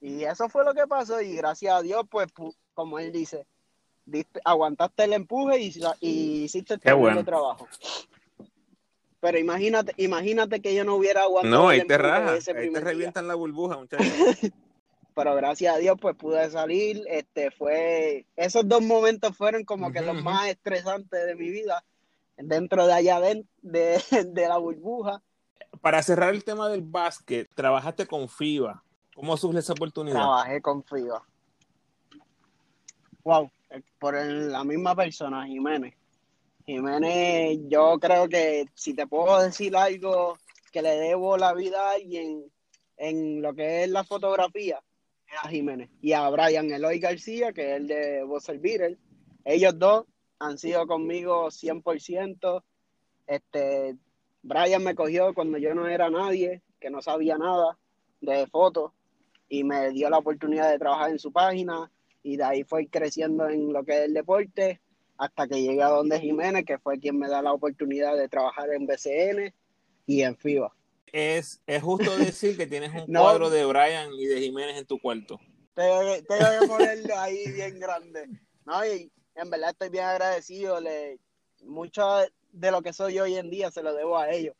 Y 0.00 0.22
eso 0.24 0.48
fue 0.48 0.64
lo 0.64 0.74
que 0.74 0.86
pasó 0.86 1.20
y 1.20 1.34
gracias 1.34 1.74
a 1.74 1.82
Dios, 1.82 2.04
pues, 2.10 2.28
como 2.74 2.98
él 2.98 3.10
dice, 3.12 3.46
aguantaste 4.44 5.04
el 5.04 5.12
empuje 5.14 5.60
y, 5.60 5.72
y 6.00 6.44
hiciste 6.44 6.78
el 7.20 7.24
trabajo. 7.24 7.68
Pero 9.20 9.38
imagínate, 9.38 9.92
imagínate 9.96 10.60
que 10.60 10.74
yo 10.74 10.84
no 10.84 10.94
hubiera 10.94 11.22
aguantado. 11.22 11.62
No, 11.64 11.68
ahí 11.68 11.78
te 11.88 11.98
raja, 11.98 12.32
ahí 12.52 12.54
te 12.72 12.78
revientan 12.84 13.26
la 13.28 13.34
burbuja, 13.34 13.76
muchachos. 13.78 14.52
Pero 15.18 15.34
gracias 15.34 15.74
a 15.74 15.78
Dios, 15.78 15.98
pues 16.00 16.14
pude 16.14 16.48
salir. 16.48 17.02
Este 17.08 17.50
fue, 17.50 18.24
esos 18.36 18.68
dos 18.68 18.80
momentos 18.80 19.36
fueron 19.36 19.64
como 19.64 19.90
que 19.90 20.00
los 20.00 20.22
más 20.22 20.46
estresantes 20.46 21.26
de 21.26 21.34
mi 21.34 21.50
vida, 21.50 21.84
dentro 22.36 22.86
de 22.86 22.92
allá 22.92 23.18
de, 23.18 23.44
de, 23.62 24.48
la 24.48 24.58
burbuja. 24.58 25.20
Para 25.80 26.04
cerrar 26.04 26.32
el 26.32 26.44
tema 26.44 26.68
del 26.68 26.82
básquet, 26.82 27.52
trabajaste 27.52 28.06
con 28.06 28.28
FIBA. 28.28 28.80
¿Cómo 29.16 29.36
surge 29.36 29.58
esa 29.58 29.72
oportunidad? 29.72 30.18
Trabajé 30.18 30.62
con 30.62 30.84
FIBA. 30.84 31.20
Wow, 33.24 33.50
por 33.98 34.14
la 34.14 34.62
misma 34.62 34.94
persona, 34.94 35.48
Jiménez. 35.48 35.94
Jiménez, 36.64 37.58
yo 37.66 37.98
creo 37.98 38.28
que 38.28 38.66
si 38.72 38.94
te 38.94 39.08
puedo 39.08 39.42
decir 39.42 39.76
algo 39.76 40.38
que 40.70 40.80
le 40.80 40.90
debo 40.90 41.36
la 41.36 41.54
vida 41.54 41.88
a 41.88 41.94
alguien 41.94 42.44
en 42.96 43.42
lo 43.42 43.52
que 43.52 43.82
es 43.82 43.90
la 43.90 44.04
fotografía, 44.04 44.80
a 45.42 45.48
Jiménez. 45.48 45.90
Y 46.00 46.12
a 46.12 46.28
Brian 46.30 46.70
Eloy 46.70 46.98
García, 46.98 47.52
que 47.52 47.72
es 47.72 47.76
el 47.78 47.88
de 47.88 48.22
Bosser 48.24 48.58
Beater. 48.58 48.98
Ellos 49.44 49.78
dos 49.78 50.06
han 50.38 50.58
sido 50.58 50.86
conmigo 50.86 51.48
100%. 51.50 52.62
Este, 53.26 53.96
Brian 54.42 54.82
me 54.82 54.94
cogió 54.94 55.34
cuando 55.34 55.58
yo 55.58 55.74
no 55.74 55.86
era 55.88 56.10
nadie, 56.10 56.62
que 56.80 56.90
no 56.90 57.02
sabía 57.02 57.36
nada 57.36 57.78
de 58.20 58.46
fotos, 58.46 58.92
y 59.48 59.64
me 59.64 59.90
dio 59.90 60.10
la 60.10 60.18
oportunidad 60.18 60.70
de 60.70 60.78
trabajar 60.78 61.10
en 61.10 61.18
su 61.18 61.32
página, 61.32 61.90
y 62.22 62.36
de 62.36 62.44
ahí 62.44 62.64
fue 62.64 62.88
creciendo 62.88 63.48
en 63.48 63.72
lo 63.72 63.84
que 63.84 63.98
es 63.98 64.04
el 64.06 64.14
deporte 64.14 64.80
hasta 65.18 65.48
que 65.48 65.60
llegué 65.60 65.82
a 65.82 65.88
donde 65.88 66.20
Jiménez, 66.20 66.64
que 66.64 66.78
fue 66.78 66.98
quien 66.98 67.18
me 67.18 67.28
da 67.28 67.42
la 67.42 67.52
oportunidad 67.52 68.16
de 68.16 68.28
trabajar 68.28 68.70
en 68.72 68.86
BCN 68.86 69.52
y 70.06 70.22
en 70.22 70.36
FIBA. 70.36 70.72
Es, 71.12 71.62
es 71.66 71.82
justo 71.82 72.16
decir 72.16 72.56
que 72.56 72.66
tienes 72.66 72.92
un 72.94 73.06
cuadro 73.14 73.50
de 73.50 73.64
Brian 73.64 74.12
y 74.14 74.26
de 74.26 74.40
Jiménez 74.40 74.76
en 74.76 74.86
tu 74.86 74.98
cuarto. 74.98 75.40
Tengo 75.74 76.00
que, 76.00 76.66
ponerlo 76.66 77.18
ahí 77.18 77.50
bien 77.52 77.78
grande. 77.78 78.28
No, 78.64 78.84
y 78.84 79.10
en 79.34 79.50
verdad 79.50 79.70
estoy 79.70 79.90
bien 79.90 80.04
agradecido. 80.04 80.80
Le, 80.80 81.18
mucho 81.62 82.02
de 82.52 82.70
lo 82.70 82.82
que 82.82 82.92
soy 82.92 83.18
hoy 83.20 83.36
en 83.36 83.50
día 83.50 83.70
se 83.70 83.82
lo 83.82 83.94
debo 83.94 84.18
a 84.18 84.30
ellos. 84.30 84.56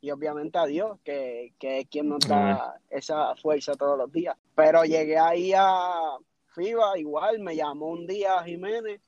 Y 0.00 0.10
obviamente 0.10 0.58
a 0.58 0.66
Dios, 0.66 0.98
que, 1.04 1.52
que 1.58 1.80
es 1.80 1.88
quien 1.88 2.08
nos 2.08 2.26
da 2.26 2.80
esa 2.90 3.36
fuerza 3.36 3.74
todos 3.74 3.96
los 3.96 4.10
días. 4.10 4.36
Pero 4.56 4.84
llegué 4.84 5.16
ahí 5.16 5.52
a 5.54 6.16
FIBA, 6.54 6.98
igual 6.98 7.38
me 7.38 7.54
llamó 7.54 7.88
un 7.88 8.06
día 8.06 8.42
Jiménez 8.42 9.00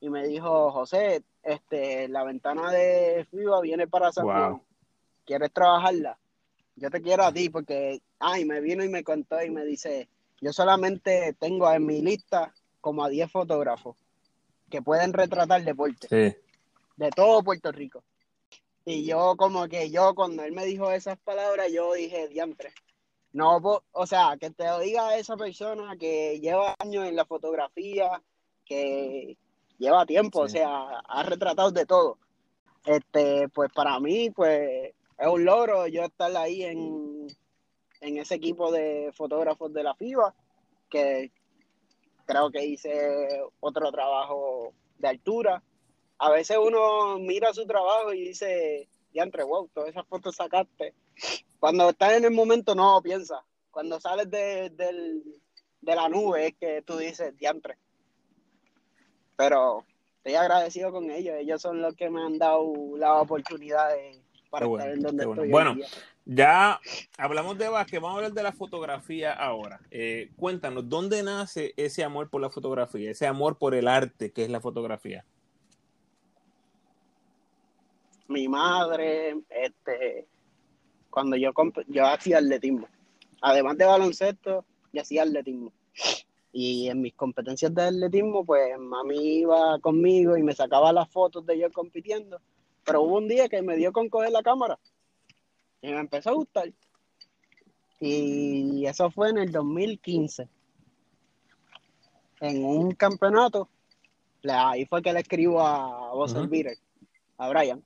y 0.00 0.08
me 0.08 0.26
dijo, 0.26 0.70
José, 0.70 1.22
este, 1.42 2.08
la 2.08 2.24
ventana 2.24 2.70
de 2.70 3.26
FIBA 3.30 3.60
viene 3.60 3.88
para 3.88 4.12
San 4.12 4.24
Juan. 4.24 4.62
¿Quieres 5.28 5.52
trabajarla? 5.52 6.18
Yo 6.74 6.90
te 6.90 7.02
quiero 7.02 7.22
a 7.22 7.32
ti 7.34 7.50
porque, 7.50 8.00
ay, 8.18 8.46
me 8.46 8.62
vino 8.62 8.82
y 8.82 8.88
me 8.88 9.04
contó 9.04 9.42
y 9.42 9.50
me 9.50 9.62
dice, 9.62 10.08
yo 10.40 10.54
solamente 10.54 11.36
tengo 11.38 11.70
en 11.70 11.84
mi 11.84 12.00
lista 12.00 12.54
como 12.80 13.04
a 13.04 13.10
10 13.10 13.30
fotógrafos 13.30 13.94
que 14.70 14.80
pueden 14.80 15.12
retratar 15.12 15.62
deporte. 15.62 16.40
De 16.96 17.10
todo 17.10 17.42
Puerto 17.42 17.70
Rico. 17.72 18.02
Y 18.86 19.04
yo 19.04 19.36
como 19.36 19.68
que 19.68 19.90
yo 19.90 20.14
cuando 20.14 20.44
él 20.44 20.52
me 20.52 20.64
dijo 20.64 20.90
esas 20.90 21.18
palabras, 21.18 21.70
yo 21.70 21.92
dije, 21.92 22.28
diantre. 22.28 22.72
No, 23.34 23.60
o 23.92 24.06
sea, 24.06 24.38
que 24.40 24.48
te 24.48 24.64
lo 24.64 24.78
diga 24.78 25.18
esa 25.18 25.36
persona 25.36 25.94
que 25.98 26.40
lleva 26.40 26.74
años 26.78 27.06
en 27.06 27.16
la 27.16 27.26
fotografía, 27.26 28.22
que 28.64 29.36
lleva 29.76 30.06
tiempo, 30.06 30.40
o 30.40 30.48
sea, 30.48 31.00
ha 31.00 31.22
retratado 31.22 31.70
de 31.70 31.84
todo. 31.84 32.16
Este, 32.86 33.50
pues 33.50 33.70
para 33.74 34.00
mí, 34.00 34.30
pues 34.30 34.94
es 35.18 35.26
un 35.26 35.44
logro 35.44 35.86
yo 35.86 36.04
estar 36.04 36.34
ahí 36.36 36.62
en, 36.64 37.26
en 38.00 38.18
ese 38.18 38.36
equipo 38.36 38.70
de 38.70 39.10
fotógrafos 39.14 39.72
de 39.72 39.82
la 39.82 39.94
FIBA, 39.94 40.34
que 40.88 41.32
creo 42.24 42.50
que 42.50 42.64
hice 42.64 43.42
otro 43.60 43.90
trabajo 43.90 44.72
de 44.98 45.08
altura. 45.08 45.62
A 46.18 46.30
veces 46.30 46.56
uno 46.60 47.18
mira 47.18 47.52
su 47.52 47.66
trabajo 47.66 48.12
y 48.12 48.28
dice, 48.28 48.88
entre 49.22 49.44
wow, 49.44 49.68
todas 49.68 49.90
esas 49.90 50.06
fotos 50.06 50.36
sacaste. 50.36 50.94
Cuando 51.58 51.90
estás 51.90 52.14
en 52.14 52.24
el 52.24 52.30
momento 52.30 52.74
no 52.74 53.00
piensa. 53.02 53.44
Cuando 53.70 54.00
sales 54.00 54.30
de, 54.30 54.70
de 54.70 55.94
la 55.94 56.08
nube 56.08 56.48
es 56.48 56.54
que 56.56 56.82
tú 56.82 56.96
dices, 56.96 57.36
diantre, 57.36 57.78
pero 59.36 59.84
estoy 60.16 60.34
agradecido 60.34 60.90
con 60.90 61.10
ellos. 61.10 61.36
Ellos 61.38 61.62
son 61.62 61.80
los 61.80 61.94
que 61.94 62.10
me 62.10 62.22
han 62.22 62.38
dado 62.38 62.72
la 62.96 63.20
oportunidad 63.20 63.90
para 64.50 64.66
estar 64.66 64.90
en 64.90 65.00
donde 65.00 65.24
estoy. 65.24 65.50
Bueno, 65.50 65.76
ya 66.24 66.80
hablamos 67.16 67.56
de 67.58 67.68
básquet, 67.68 68.00
vamos 68.00 68.16
a 68.16 68.18
hablar 68.18 68.32
de 68.32 68.42
la 68.42 68.52
fotografía 68.52 69.32
ahora. 69.32 69.80
Eh, 69.90 70.30
cuéntanos, 70.36 70.88
¿dónde 70.88 71.22
nace 71.22 71.72
ese 71.76 72.04
amor 72.04 72.28
por 72.28 72.40
la 72.40 72.50
fotografía, 72.50 73.10
ese 73.10 73.26
amor 73.26 73.56
por 73.58 73.74
el 73.74 73.88
arte 73.88 74.30
que 74.32 74.44
es 74.44 74.50
la 74.50 74.60
fotografía? 74.60 75.24
Mi 78.28 78.46
madre, 78.46 79.38
este, 79.48 80.26
cuando 81.08 81.36
yo, 81.36 81.52
yo 81.86 82.06
hacía 82.06 82.38
atletismo, 82.38 82.86
además 83.40 83.78
de 83.78 83.86
baloncesto, 83.86 84.64
yo 84.92 85.00
hacía 85.00 85.22
atletismo. 85.22 85.72
Y 86.52 86.88
en 86.88 87.00
mis 87.00 87.14
competencias 87.14 87.74
de 87.74 87.82
atletismo, 87.82 88.44
pues 88.44 88.78
mami 88.78 89.38
iba 89.40 89.78
conmigo 89.80 90.36
y 90.36 90.42
me 90.42 90.54
sacaba 90.54 90.92
las 90.92 91.08
fotos 91.10 91.46
de 91.46 91.58
yo 91.58 91.70
compitiendo. 91.72 92.40
Pero 92.88 93.02
hubo 93.02 93.18
un 93.18 93.28
día 93.28 93.50
que 93.50 93.60
me 93.60 93.76
dio 93.76 93.92
con 93.92 94.08
coger 94.08 94.30
la 94.30 94.42
cámara 94.42 94.78
y 95.82 95.88
me 95.88 96.00
empezó 96.00 96.30
a 96.30 96.34
gustar. 96.34 96.72
Y 98.00 98.86
eso 98.86 99.10
fue 99.10 99.28
en 99.28 99.36
el 99.36 99.52
2015. 99.52 100.48
En 102.40 102.64
un 102.64 102.92
campeonato, 102.92 103.68
ahí 104.48 104.86
fue 104.86 105.02
que 105.02 105.12
le 105.12 105.20
escribo 105.20 105.60
a 105.60 106.14
vos 106.14 106.32
uh 106.32 106.48
a 107.36 107.48
Brian. 107.50 107.84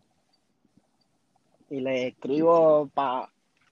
Y 1.69 1.81
le 1.81 2.07
escribo 2.09 2.89
para 2.95 3.29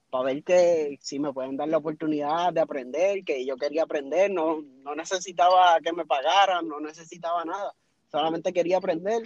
para 0.09 0.25
ver 0.25 0.43
que 0.43 0.99
si 1.01 1.19
me 1.19 1.31
pueden 1.31 1.55
dar 1.55 1.69
la 1.69 1.77
oportunidad 1.77 2.51
de 2.51 2.59
aprender, 2.59 3.23
que 3.23 3.45
yo 3.45 3.55
quería 3.55 3.83
aprender, 3.83 4.29
no, 4.29 4.61
no 4.83 4.93
necesitaba 4.93 5.79
que 5.79 5.93
me 5.93 6.05
pagaran, 6.05 6.67
no 6.67 6.81
necesitaba 6.81 7.45
nada, 7.45 7.73
solamente 8.11 8.51
quería 8.51 8.79
aprender 8.79 9.23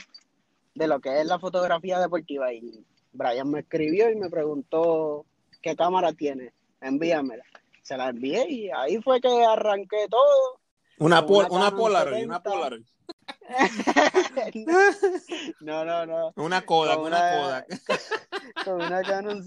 de 0.75 0.87
lo 0.87 0.99
que 0.99 1.19
es 1.19 1.25
la 1.25 1.39
fotografía 1.39 1.99
deportiva. 1.99 2.53
Y 2.53 2.85
Brian 3.11 3.49
me 3.49 3.61
escribió 3.61 4.11
y 4.11 4.15
me 4.15 4.29
preguntó 4.29 5.25
qué 5.61 5.75
cámara 5.75 6.13
tiene, 6.13 6.53
envíamela. 6.81 7.43
Se 7.81 7.97
la 7.97 8.09
envié 8.09 8.47
y 8.49 8.69
ahí 8.69 9.01
fue 9.01 9.19
que 9.21 9.43
arranqué 9.43 10.07
todo. 10.09 10.59
Una, 10.99 11.23
una, 11.23 11.47
una 11.49 11.75
Polaroid, 11.75 12.25
una 12.25 12.43
Polaroid. 12.43 12.85
no, 15.61 15.85
no, 15.85 16.05
no. 16.05 16.33
Una 16.35 16.63
Kodak, 16.65 16.99
una, 16.99 17.07
una 17.07 17.31
Kodak. 17.31 17.67
Con 18.65 18.75
una 18.75 19.01
Canon 19.01 19.43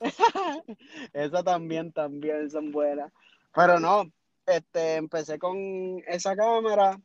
esa 1.12 1.42
también, 1.42 1.92
también 1.92 2.50
son 2.50 2.72
buenas. 2.72 3.12
Pero 3.54 3.80
no, 3.80 4.10
este, 4.46 4.96
empecé 4.96 5.38
con 5.38 6.02
esa 6.06 6.36
cámara 6.36 7.00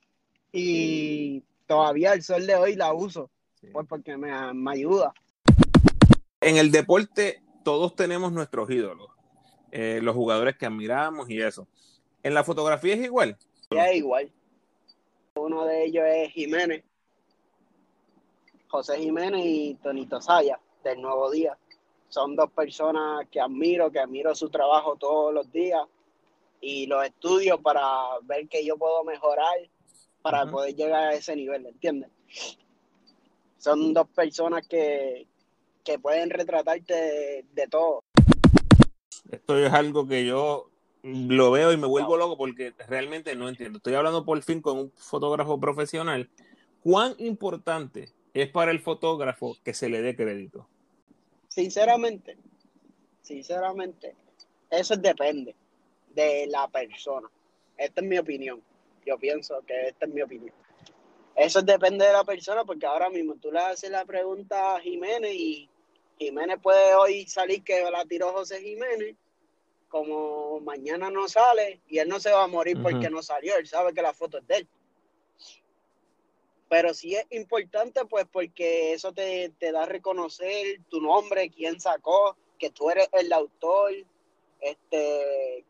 y 0.51 1.43
todavía 1.67 2.13
el 2.13 2.23
sol 2.23 2.45
de 2.45 2.55
hoy 2.55 2.75
la 2.75 2.93
uso, 2.93 3.29
pues 3.71 3.87
porque 3.87 4.17
me, 4.17 4.31
ayuda. 4.69 5.13
En 6.41 6.57
el 6.57 6.71
deporte 6.71 7.41
todos 7.63 7.95
tenemos 7.95 8.31
nuestros 8.31 8.69
ídolos, 8.69 9.09
eh, 9.71 9.99
los 10.01 10.15
jugadores 10.15 10.57
que 10.57 10.65
admiramos 10.65 11.29
y 11.29 11.41
eso. 11.41 11.67
¿En 12.23 12.33
la 12.33 12.43
fotografía 12.43 12.93
es 12.93 13.03
igual? 13.03 13.37
es 13.69 13.95
igual. 13.95 14.31
Uno 15.35 15.65
de 15.65 15.85
ellos 15.85 16.03
es 16.07 16.31
Jiménez, 16.31 16.83
José 18.67 18.97
Jiménez 18.97 19.41
y 19.43 19.75
Tonito 19.75 20.21
Saya, 20.21 20.59
del 20.83 21.01
Nuevo 21.01 21.29
Día 21.31 21.57
son 22.15 22.35
dos 22.35 22.49
personas 22.51 23.27
que 23.29 23.41
admiro, 23.41 23.91
que 23.91 23.99
admiro 23.99 24.33
su 24.35 24.49
trabajo 24.49 24.95
todos 24.95 25.33
los 25.33 25.51
días 25.51 25.81
y 26.61 26.87
los 26.87 27.05
estudio 27.05 27.61
para 27.61 27.83
ver 28.23 28.47
que 28.47 28.65
yo 28.65 28.77
puedo 28.77 29.03
mejorar 29.03 29.69
para 30.25 30.47
poder 30.47 30.75
llegar 30.75 31.03
a 31.03 31.13
ese 31.13 31.35
nivel, 31.35 31.67
¿entiendes? 31.67 32.09
Son 33.59 33.93
dos 33.93 34.07
personas 34.07 34.67
que, 34.67 35.27
pueden 36.01 36.31
retratarte 36.31 37.45
de, 37.53 37.67
todo. 37.67 38.03
Esto 39.29 39.59
es 39.63 39.71
algo 39.71 40.07
que 40.07 40.25
yo 40.25 40.71
lo 41.03 41.51
veo 41.51 41.71
y 41.73 41.77
me 41.77 41.85
vuelvo 41.85 42.17
loco 42.17 42.37
porque 42.37 42.73
realmente 42.87 43.35
no 43.35 43.47
entiendo. 43.47 43.77
Estoy 43.77 43.93
hablando 43.93 44.25
por 44.25 44.41
fin 44.41 44.61
con 44.61 44.79
un 44.79 44.91
fotógrafo 44.95 45.59
profesional. 45.59 46.27
¿Cuán 46.81 47.13
importante 47.19 48.09
es 48.33 48.49
para 48.49 48.71
el 48.71 48.79
fotógrafo 48.79 49.55
que 49.63 49.75
se 49.75 49.89
le 49.89 50.01
dé 50.01 50.15
crédito? 50.15 50.67
Sinceramente, 51.49 52.35
sinceramente, 53.21 54.15
eso 54.71 54.95
depende 54.95 55.53
de 56.15 56.47
la 56.47 56.67
persona. 56.67 57.29
Esta 57.77 58.01
es 58.01 58.07
mi 58.07 58.17
opinión. 58.17 58.59
Yo 59.05 59.17
pienso 59.17 59.61
que 59.65 59.89
esta 59.89 60.05
es 60.05 60.13
mi 60.13 60.21
opinión. 60.21 60.53
Eso 61.35 61.61
depende 61.61 62.05
de 62.05 62.13
la 62.13 62.23
persona 62.23 62.63
porque 62.63 62.85
ahora 62.85 63.09
mismo 63.09 63.35
tú 63.35 63.51
le 63.51 63.59
haces 63.59 63.91
la 63.91 64.05
pregunta 64.05 64.75
a 64.75 64.79
Jiménez 64.79 65.33
y 65.33 65.69
Jiménez 66.17 66.59
puede 66.61 66.95
hoy 66.95 67.27
salir 67.27 67.61
que 67.63 67.83
la 67.91 68.05
tiró 68.05 68.31
José 68.31 68.61
Jiménez, 68.61 69.15
como 69.89 70.61
mañana 70.61 71.11
no 71.11 71.27
sale 71.27 71.81
y 71.87 71.99
él 71.99 72.07
no 72.07 72.19
se 72.19 72.31
va 72.31 72.43
a 72.43 72.47
morir 72.47 72.81
porque 72.81 73.09
no 73.09 73.21
salió, 73.21 73.57
él 73.57 73.67
sabe 73.67 73.93
que 73.93 74.01
la 74.01 74.13
foto 74.13 74.37
es 74.37 74.47
de 74.47 74.55
él. 74.57 74.67
Pero 76.69 76.93
sí 76.93 77.15
es 77.15 77.25
importante 77.31 78.05
pues 78.05 78.25
porque 78.31 78.93
eso 78.93 79.11
te, 79.11 79.51
te 79.59 79.71
da 79.71 79.83
a 79.83 79.87
reconocer 79.87 80.79
tu 80.89 81.01
nombre, 81.01 81.49
quién 81.49 81.79
sacó, 81.79 82.37
que 82.57 82.69
tú 82.69 82.89
eres 82.89 83.09
el 83.11 83.31
autor, 83.33 83.91
este, 84.61 85.65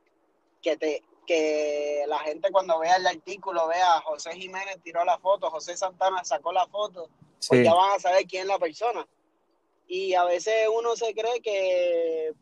que 0.62 0.78
te, 0.78 1.04
que 1.26 2.04
la 2.08 2.20
gente 2.20 2.52
cuando 2.52 2.80
vea 2.80 2.96
el 2.96 3.08
artículo 3.08 3.68
vea 3.68 4.02
José 4.02 4.34
Jiménez 4.34 4.78
tiró 4.84 5.04
la 5.04 5.18
foto, 5.18 5.50
José 5.50 5.76
Santana 5.76 6.24
sacó 6.24 6.52
la 6.52 6.68
foto, 6.68 7.10
pues 7.48 7.64
ya 7.64 7.74
van 7.74 7.96
a 7.96 8.00
saber 8.00 8.26
quién 8.26 8.44
es 8.44 8.48
la 8.48 8.60
persona. 8.60 9.08
Y 9.88 10.14
a 10.14 10.24
veces 10.24 10.68
uno 10.74 10.96
se 10.96 11.14
cree 11.14 11.42
que 11.42 12.34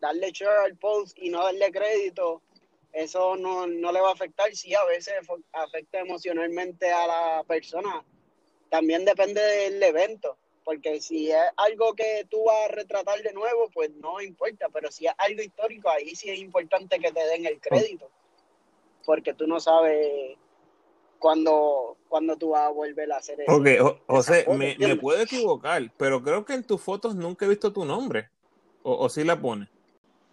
darle 0.00 0.32
share 0.32 0.64
al 0.64 0.76
post 0.76 1.16
y 1.18 1.30
no 1.30 1.44
darle 1.44 1.70
crédito, 1.70 2.42
eso 2.92 3.36
no, 3.36 3.66
no 3.66 3.92
le 3.92 4.00
va 4.00 4.10
a 4.10 4.14
afectar. 4.14 4.54
Sí, 4.54 4.74
a 4.74 4.84
veces 4.84 5.14
afecta 5.52 6.00
emocionalmente 6.00 6.90
a 6.90 7.06
la 7.06 7.44
persona. 7.44 8.04
También 8.68 9.04
depende 9.04 9.40
del 9.40 9.82
evento 9.82 10.36
porque 10.64 11.00
si 11.00 11.30
es 11.30 11.42
algo 11.56 11.94
que 11.94 12.26
tú 12.30 12.44
vas 12.44 12.68
a 12.68 12.72
retratar 12.72 13.20
de 13.22 13.32
nuevo, 13.32 13.68
pues 13.72 13.90
no 13.96 14.20
importa, 14.20 14.68
pero 14.72 14.90
si 14.90 15.06
es 15.06 15.14
algo 15.18 15.42
histórico, 15.42 15.88
ahí 15.90 16.14
sí 16.14 16.30
es 16.30 16.38
importante 16.38 16.98
que 16.98 17.12
te 17.12 17.26
den 17.26 17.46
el 17.46 17.60
crédito, 17.60 18.08
porque 19.04 19.34
tú 19.34 19.46
no 19.46 19.60
sabes 19.60 20.36
cuándo, 21.18 21.96
cuando 22.08 22.36
tú 22.36 22.50
vas 22.50 22.62
a 22.62 22.70
volver 22.70 23.12
a 23.12 23.16
hacer 23.16 23.40
eso. 23.40 23.52
Ok, 23.52 24.00
José, 24.06 24.46
me, 24.48 24.76
me, 24.78 24.96
puedo 24.96 25.22
equivocar, 25.22 25.82
pero 25.96 26.22
creo 26.22 26.44
que 26.44 26.54
en 26.54 26.64
tus 26.64 26.80
fotos 26.80 27.14
nunca 27.14 27.44
he 27.44 27.48
visto 27.48 27.72
tu 27.72 27.84
nombre, 27.84 28.28
o, 28.82 28.96
o 28.96 29.08
sí 29.08 29.24
la 29.24 29.40
pones. 29.40 29.68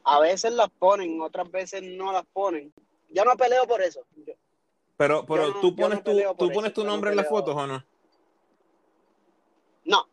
A 0.04 0.20
veces 0.20 0.54
las 0.54 0.70
ponen, 0.70 1.22
otras 1.22 1.50
veces 1.52 1.84
no 1.84 2.12
las 2.12 2.26
ponen. 2.26 2.74
Yo 3.10 3.26
no 3.26 3.36
peleo 3.38 3.68
por 3.68 3.82
eso. 3.82 4.02
pero 4.98 5.26
pero 5.26 5.60
tú 5.62 5.76
pones, 5.76 6.04
tu, 6.04 6.12
¿tú 6.38 6.52
pones 6.52 6.74
tu 6.74 6.84
nombre 6.84 7.12
en 7.12 7.18
las 7.18 7.28
fotos 7.28 7.56
o 7.56 7.68
no? 7.68 7.84
No, 9.86 10.08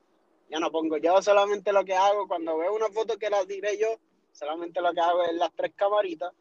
ya 0.49 0.59
no 0.59 0.71
pongo. 0.71 0.97
Yo 0.99 1.21
solamente 1.23 1.73
lo 1.73 1.85
que 1.85 1.95
hago 1.95 2.29
cuando 2.29 2.59
veo 2.59 2.75
una 2.75 2.89
foto 2.89 3.19
que 3.19 3.31
la 3.31 3.45
diré 3.45 3.79
yo, 3.79 3.99
solamente 4.33 4.81
lo 4.81 4.93
que 4.93 5.01
hago 5.01 5.23
es 5.23 5.35
las 5.35 5.53
tres 5.55 5.73
camaritas 5.75 6.33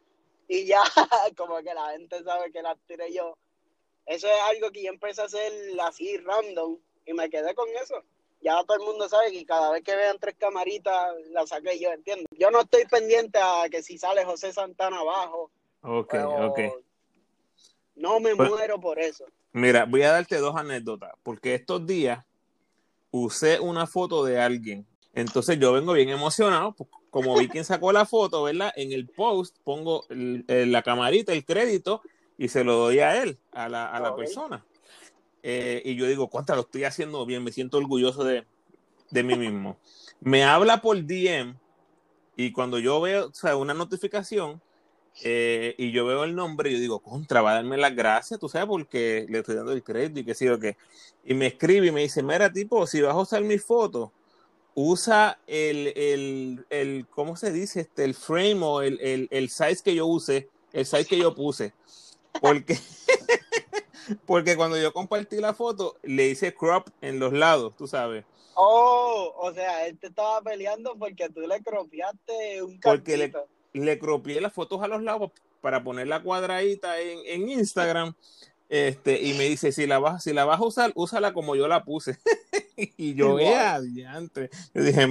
y 0.48 0.66
ya 0.66 0.80
como 1.36 1.56
que 1.58 1.74
la 1.74 1.92
gente 1.92 2.22
sabe 2.22 2.50
que 2.52 2.62
las 2.62 2.78
tiré 2.86 3.12
yo. 3.12 3.36
Eso 4.06 4.28
es 4.28 4.40
algo 4.48 4.70
que 4.70 4.84
yo 4.84 4.90
empecé 4.90 5.22
a 5.22 5.24
hacer 5.24 5.52
así 5.80 6.16
random 6.18 6.78
y 7.04 7.12
me 7.12 7.28
quedé 7.28 7.54
con 7.54 7.68
eso. 7.82 8.02
Ya 8.40 8.62
todo 8.64 8.76
el 8.76 8.84
mundo 8.84 9.08
sabe 9.08 9.32
que 9.32 9.44
cada 9.44 9.72
vez 9.72 9.82
que 9.82 9.96
vean 9.96 10.18
tres 10.20 10.36
camaritas 10.38 11.14
la 11.30 11.46
saqué 11.46 11.78
yo, 11.80 11.90
¿entiendes? 11.90 12.26
Yo 12.38 12.50
no 12.50 12.60
estoy 12.60 12.84
pendiente 12.84 13.38
a 13.40 13.68
que 13.70 13.82
si 13.82 13.98
sale 13.98 14.24
José 14.24 14.52
Santana 14.52 14.98
abajo. 15.00 15.50
Ok, 15.80 16.14
ok. 16.14 16.60
No 17.96 18.20
me 18.20 18.36
pues 18.36 18.50
muero 18.50 18.78
por 18.78 19.00
eso. 19.00 19.24
Mira, 19.52 19.86
voy 19.86 20.02
a 20.02 20.12
darte 20.12 20.36
dos 20.36 20.54
anécdotas, 20.54 21.12
porque 21.22 21.54
estos 21.54 21.86
días 21.86 22.25
usé 23.10 23.60
una 23.60 23.86
foto 23.86 24.24
de 24.24 24.40
alguien. 24.40 24.86
Entonces 25.14 25.58
yo 25.58 25.72
vengo 25.72 25.94
bien 25.94 26.10
emocionado, 26.10 26.72
pues, 26.72 26.90
como 27.10 27.38
vi 27.38 27.48
quién 27.48 27.64
sacó 27.64 27.92
la 27.92 28.04
foto, 28.04 28.42
¿verdad? 28.42 28.72
En 28.76 28.92
el 28.92 29.08
post 29.08 29.56
pongo 29.64 30.04
la 30.10 30.82
camarita, 30.82 31.32
el 31.32 31.44
crédito, 31.44 32.02
y 32.36 32.48
se 32.48 32.64
lo 32.64 32.76
doy 32.76 32.98
a 32.98 33.22
él, 33.22 33.38
a 33.52 33.68
la, 33.68 33.86
a 33.86 34.00
la 34.00 34.14
persona. 34.14 34.64
Eh, 35.42 35.80
y 35.84 35.94
yo 35.94 36.06
digo, 36.06 36.28
¿cuánta 36.28 36.54
lo 36.54 36.62
estoy 36.62 36.84
haciendo 36.84 37.24
bien? 37.24 37.44
Me 37.44 37.52
siento 37.52 37.78
orgulloso 37.78 38.24
de, 38.24 38.46
de 39.10 39.22
mí 39.22 39.36
mismo. 39.36 39.78
Me 40.20 40.44
habla 40.44 40.82
por 40.82 41.02
DM 41.06 41.56
y 42.36 42.52
cuando 42.52 42.78
yo 42.78 43.00
veo 43.00 43.28
o 43.28 43.32
sea, 43.32 43.56
una 43.56 43.72
notificación, 43.72 44.60
eh, 45.22 45.74
y 45.78 45.92
yo 45.92 46.06
veo 46.06 46.24
el 46.24 46.34
nombre 46.34 46.70
y 46.70 46.74
yo 46.74 46.80
digo, 46.80 46.98
contra, 47.00 47.42
va 47.42 47.52
a 47.52 47.54
darme 47.54 47.76
las 47.76 47.94
gracias, 47.94 48.38
tú 48.38 48.48
sabes, 48.48 48.68
porque 48.68 49.26
le 49.28 49.38
estoy 49.38 49.54
dando 49.54 49.72
el 49.72 49.82
crédito 49.82 50.20
y 50.20 50.24
qué 50.24 50.34
sé 50.34 50.46
yo 50.46 50.58
qué. 50.58 50.76
Y 51.24 51.34
me 51.34 51.46
escribe 51.46 51.86
y 51.86 51.92
me 51.92 52.02
dice, 52.02 52.22
mira, 52.22 52.52
tipo, 52.52 52.86
si 52.86 53.00
vas 53.00 53.14
a 53.14 53.20
usar 53.20 53.42
mi 53.42 53.58
foto, 53.58 54.12
usa 54.74 55.38
el, 55.46 55.92
el, 55.96 56.66
el, 56.70 57.06
¿cómo 57.08 57.36
se 57.36 57.50
dice? 57.50 57.80
Este, 57.80 58.04
el 58.04 58.14
frame 58.14 58.60
o 58.62 58.82
el, 58.82 59.00
el, 59.00 59.28
el 59.30 59.48
size 59.48 59.82
que 59.82 59.94
yo 59.94 60.06
use, 60.06 60.48
el 60.72 60.84
size 60.84 61.06
que 61.06 61.18
yo 61.18 61.34
puse. 61.34 61.72
Porque, 62.40 62.78
porque 64.26 64.56
cuando 64.56 64.76
yo 64.78 64.92
compartí 64.92 65.36
la 65.36 65.54
foto, 65.54 65.96
le 66.02 66.28
hice 66.28 66.54
crop 66.54 66.88
en 67.00 67.18
los 67.18 67.32
lados, 67.32 67.74
tú 67.76 67.86
sabes. 67.86 68.24
Oh, 68.54 69.34
o 69.36 69.52
sea, 69.52 69.86
él 69.86 69.98
te 69.98 70.06
estaba 70.06 70.40
peleando 70.42 70.96
porque 70.98 71.28
tú 71.28 71.40
le 71.40 71.62
cropiaste 71.62 72.62
un 72.62 72.80
Porque 72.80 73.16
le, 73.16 73.32
le 73.80 73.98
cropié 73.98 74.40
las 74.40 74.52
fotos 74.52 74.82
a 74.82 74.88
los 74.88 75.02
lados 75.02 75.32
para 75.60 75.82
poner 75.82 76.06
la 76.06 76.22
cuadradita 76.22 77.00
en, 77.00 77.18
en 77.24 77.48
Instagram. 77.48 78.14
Este, 78.68 79.20
y 79.22 79.34
me 79.34 79.44
dice, 79.44 79.70
si 79.70 79.86
la 79.86 79.98
vas, 79.98 80.24
si 80.24 80.32
la 80.32 80.44
vas 80.44 80.60
a 80.60 80.64
usar, 80.64 80.92
úsala 80.94 81.32
como 81.32 81.54
yo 81.54 81.68
la 81.68 81.84
puse. 81.84 82.18
y 82.76 83.14
yo, 83.14 83.34
vea, 83.34 83.74
adiante. 83.74 84.50
Yo 84.74 84.82
dije, 84.82 85.06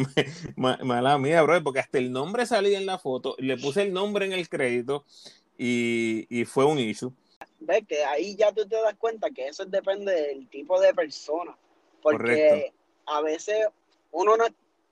mala 0.56 1.18
mía, 1.18 1.42
bro, 1.42 1.64
porque 1.64 1.80
hasta 1.80 1.98
el 1.98 2.12
nombre 2.12 2.46
salía 2.46 2.78
en 2.78 2.86
la 2.86 3.00
foto, 3.00 3.36
le 3.38 3.58
puse 3.58 3.84
el 3.84 3.94
nombre 3.94 4.26
en 4.26 4.34
el 4.34 4.50
crédito 4.50 5.06
y, 5.58 6.26
y 6.30 6.46
fue 6.46 6.66
un 6.66 6.80
issue. 6.80 7.14
Ves 7.60 7.84
que 7.88 8.04
ahí 8.04 8.36
ya 8.36 8.52
tú 8.52 8.68
te 8.68 8.76
das 8.76 8.96
cuenta 8.98 9.30
que 9.32 9.48
eso 9.48 9.66
depende 9.66 10.12
del 10.12 10.48
tipo 10.50 10.80
de 10.80 10.94
persona. 10.94 11.58
Porque 12.02 12.74
a 13.08 13.22
veces 13.22 13.68
uno 14.12 14.38
no, 14.38 14.46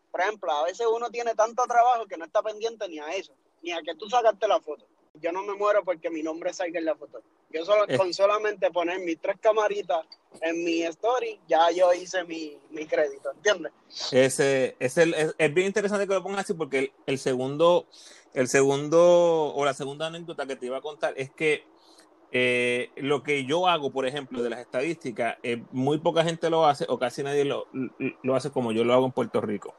por 0.10 0.22
ejemplo, 0.22 0.52
a 0.52 0.64
veces 0.64 0.88
uno 0.94 1.10
tiene 1.10 1.36
tanto 1.36 1.64
trabajo 1.68 2.08
que 2.08 2.18
no 2.18 2.26
está 2.26 2.42
pendiente 2.42 2.88
ni 2.88 3.00
a 3.00 3.10
eso 3.14 3.34
ni 3.63 3.71
a 3.71 3.82
que 3.82 3.95
tú 3.95 4.10
sacaste 4.10 4.47
la 4.47 4.60
foto. 4.60 4.86
Yo 5.21 5.32
no 5.32 5.43
me 5.43 5.54
muero 5.56 5.84
porque 5.84 6.10
mi 6.10 6.21
nombre 6.21 6.54
salga 6.54 6.80
en 6.80 6.86
la 6.86 6.95
foto. 6.95 7.21
Yo 7.52 7.63
solo, 7.65 7.86
con 7.97 8.13
solamente 8.13 8.71
poner 8.71 8.99
mis 8.99 9.19
tres 9.19 9.38
camaritas 9.39 10.06
en 10.41 10.63
mi 10.63 10.82
story, 10.84 11.39
ya 11.47 11.69
yo 11.71 11.93
hice 11.93 12.23
mi, 12.23 12.58
mi 12.71 12.86
crédito, 12.88 13.32
¿entiendes? 13.32 13.71
Ese, 14.12 14.76
es, 14.80 14.97
es, 14.97 15.54
bien 15.54 15.67
interesante 15.67 16.08
que 16.08 16.13
lo 16.15 16.23
pongas 16.23 16.41
así 16.41 16.56
porque 16.56 16.91
el, 17.06 17.19
segundo, 17.19 17.86
el 18.34 18.47
segundo 18.47 19.54
o 19.54 19.63
la 19.65 19.76
segunda 19.76 20.08
anécdota 20.08 20.47
que 20.47 20.56
te 20.56 20.65
iba 20.65 20.78
a 20.78 20.82
contar 20.82 21.13
es 21.15 21.30
que 21.30 21.63
eh, 22.32 22.89
lo 22.95 23.21
que 23.21 23.45
yo 23.45 23.67
hago, 23.67 23.91
por 23.91 24.08
ejemplo, 24.08 24.41
de 24.41 24.49
las 24.49 24.60
estadísticas, 24.60 25.38
eh, 25.43 25.62
muy 25.71 25.99
poca 25.99 26.23
gente 26.23 26.49
lo 26.49 26.65
hace 26.65 26.88
o 26.89 26.97
casi 26.97 27.21
nadie 27.21 27.45
lo, 27.45 27.67
lo 28.23 28.36
hace 28.36 28.49
como 28.49 28.71
yo 28.71 28.84
lo 28.84 28.93
hago 28.93 29.06
en 29.06 29.12
Puerto 29.12 29.39
Rico. 29.41 29.76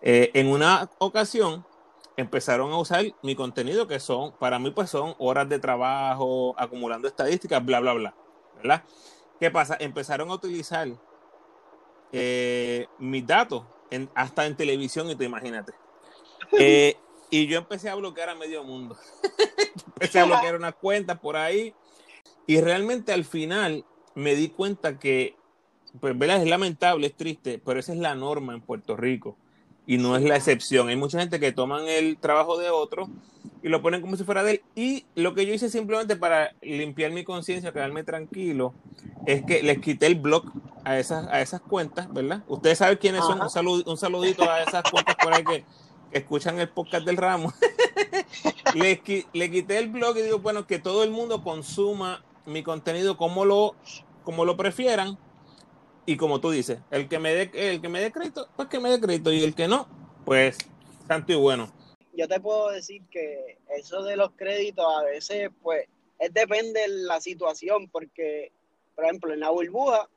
Eh, 0.00 0.30
en 0.32 0.46
una 0.46 0.88
ocasión, 0.98 1.66
empezaron 2.20 2.70
a 2.72 2.78
usar 2.78 3.04
mi 3.22 3.34
contenido, 3.34 3.86
que 3.86 3.98
son, 3.98 4.32
para 4.32 4.58
mí, 4.58 4.70
pues 4.70 4.90
son 4.90 5.14
horas 5.18 5.48
de 5.48 5.58
trabajo, 5.58 6.54
acumulando 6.58 7.08
estadísticas, 7.08 7.64
bla, 7.64 7.80
bla, 7.80 7.94
bla. 7.94 8.14
¿Verdad? 8.56 8.84
¿Qué 9.38 9.50
pasa? 9.50 9.76
Empezaron 9.80 10.30
a 10.30 10.34
utilizar 10.34 10.88
eh, 12.12 12.86
mis 12.98 13.26
datos 13.26 13.64
hasta 14.14 14.46
en 14.46 14.56
televisión, 14.56 15.10
y 15.10 15.16
te 15.16 15.24
imagínate. 15.24 15.72
Eh, 16.58 16.96
y 17.30 17.46
yo 17.46 17.58
empecé 17.58 17.90
a 17.90 17.94
bloquear 17.94 18.30
a 18.30 18.34
medio 18.34 18.64
mundo. 18.64 18.96
empecé 19.86 20.18
a 20.18 20.24
bloquear 20.24 20.56
unas 20.56 20.74
cuentas 20.74 21.20
por 21.20 21.36
ahí. 21.36 21.72
Y 22.44 22.60
realmente 22.60 23.12
al 23.12 23.24
final 23.24 23.84
me 24.16 24.34
di 24.34 24.48
cuenta 24.48 24.98
que, 24.98 25.36
pues, 26.00 26.18
¿verdad? 26.18 26.42
Es 26.42 26.48
lamentable, 26.48 27.06
es 27.06 27.16
triste, 27.16 27.60
pero 27.64 27.78
esa 27.78 27.92
es 27.92 27.98
la 27.98 28.16
norma 28.16 28.52
en 28.52 28.62
Puerto 28.62 28.96
Rico 28.96 29.36
y 29.90 29.98
no 29.98 30.14
es 30.14 30.22
la 30.22 30.36
excepción. 30.36 30.88
Hay 30.88 30.94
mucha 30.94 31.18
gente 31.18 31.40
que 31.40 31.50
toman 31.50 31.88
el 31.88 32.16
trabajo 32.16 32.56
de 32.56 32.70
otro 32.70 33.08
y 33.60 33.68
lo 33.68 33.82
ponen 33.82 34.00
como 34.00 34.16
si 34.16 34.22
fuera 34.22 34.44
de 34.44 34.52
él. 34.52 34.62
Y 34.76 35.04
lo 35.16 35.34
que 35.34 35.44
yo 35.44 35.52
hice 35.52 35.68
simplemente 35.68 36.14
para 36.14 36.54
limpiar 36.62 37.10
mi 37.10 37.24
conciencia, 37.24 37.72
quedarme 37.72 38.04
tranquilo, 38.04 38.72
es 39.26 39.44
que 39.44 39.64
les 39.64 39.80
quité 39.80 40.06
el 40.06 40.14
blog 40.14 40.44
a 40.84 40.96
esas, 41.00 41.26
a 41.26 41.40
esas 41.40 41.60
cuentas, 41.60 42.06
¿verdad? 42.14 42.44
Ustedes 42.46 42.78
saben 42.78 42.98
quiénes 42.98 43.24
son. 43.24 43.40
Un, 43.40 43.82
un 43.84 43.96
saludito 43.96 44.48
a 44.48 44.62
esas 44.62 44.88
cuentas 44.88 45.16
por 45.20 45.34
ahí 45.34 45.42
que, 45.42 45.64
escuchan 46.12 46.60
el 46.60 46.68
podcast 46.68 47.04
del 47.04 47.16
ramo. 47.16 47.52
le, 48.76 49.02
le 49.32 49.50
quité 49.50 49.78
el 49.78 49.88
blog 49.88 50.16
y 50.18 50.22
digo, 50.22 50.38
bueno, 50.38 50.68
que 50.68 50.78
todo 50.78 51.02
el 51.02 51.10
mundo 51.10 51.42
consuma 51.42 52.22
mi 52.46 52.62
contenido 52.62 53.16
como 53.16 53.44
lo, 53.44 53.74
como 54.22 54.44
lo 54.44 54.56
prefieran 54.56 55.18
y 56.06 56.16
como 56.16 56.40
tú 56.40 56.50
dices, 56.50 56.78
el 56.90 57.08
que 57.08 57.18
me 57.18 57.34
dé 57.34 57.50
el 57.54 57.80
que 57.80 57.88
me 57.88 58.00
dé 58.00 58.10
crédito, 58.12 58.48
pues 58.56 58.68
que 58.68 58.80
me 58.80 58.90
dé 58.90 59.00
crédito 59.00 59.32
y 59.32 59.42
el 59.44 59.54
que 59.54 59.68
no, 59.68 59.88
pues 60.24 60.58
santo 61.06 61.32
y 61.32 61.36
bueno. 61.36 61.72
Yo 62.12 62.26
te 62.28 62.40
puedo 62.40 62.70
decir 62.70 63.02
que 63.10 63.58
eso 63.76 64.02
de 64.02 64.16
los 64.16 64.32
créditos 64.32 64.84
a 64.84 65.02
veces 65.04 65.50
pues 65.62 65.86
es 66.18 66.32
depende 66.34 66.80
de 66.80 66.88
la 66.88 67.20
situación 67.20 67.88
porque 67.88 68.52
por 68.94 69.04
ejemplo 69.04 69.32
en 69.32 69.40
la 69.40 69.50
burbuja 69.50 70.08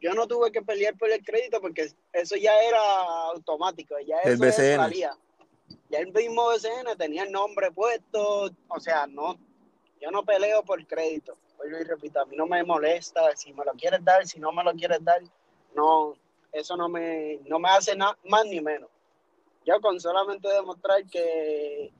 yo 0.00 0.14
no 0.14 0.26
tuve 0.26 0.50
que 0.50 0.62
pelear 0.62 0.96
por 0.96 1.10
el 1.12 1.24
crédito 1.24 1.60
porque 1.60 1.88
eso 2.12 2.36
ya 2.36 2.60
era 2.60 2.80
automático, 3.34 3.94
ya 4.04 4.18
El 4.24 4.32
eso 4.34 4.42
BCN. 4.44 4.76
salía. 4.76 5.16
Ya 5.90 5.98
el 6.00 6.12
mismo 6.12 6.48
BCN 6.48 6.96
tenía 6.98 7.22
el 7.22 7.30
nombre 7.30 7.70
puesto, 7.70 8.50
o 8.68 8.80
sea, 8.80 9.06
no, 9.06 9.38
yo 10.00 10.10
no 10.10 10.24
peleo 10.24 10.64
por 10.64 10.84
crédito. 10.86 11.36
Vuelvo 11.62 11.78
y 11.78 11.84
repito, 11.84 12.20
a 12.20 12.26
mí 12.26 12.36
no 12.36 12.46
me 12.46 12.64
molesta, 12.64 13.36
si 13.36 13.52
me 13.52 13.64
lo 13.64 13.72
quieres 13.72 14.04
dar, 14.04 14.26
si 14.26 14.40
no 14.40 14.50
me 14.50 14.64
lo 14.64 14.72
quieres 14.72 15.02
dar, 15.04 15.22
no, 15.74 16.16
eso 16.50 16.76
no 16.76 16.88
me, 16.88 17.38
no 17.46 17.58
me 17.60 17.68
hace 17.68 17.94
nada 17.94 18.18
más 18.24 18.44
ni 18.46 18.60
menos. 18.60 18.90
Yo 19.64 19.80
con 19.80 20.00
solamente 20.00 20.48
demostrar 20.48 21.04
que 21.06 21.92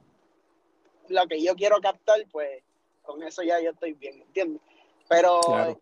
lo 1.08 1.26
que 1.28 1.40
yo 1.40 1.54
quiero 1.54 1.80
captar, 1.80 2.18
pues 2.32 2.62
con 3.02 3.22
eso 3.22 3.42
ya 3.42 3.60
yo 3.60 3.70
estoy 3.70 3.92
bien, 3.92 4.22
¿entiendes? 4.22 4.60
Pero 5.08 5.40
Claro. 5.42 5.80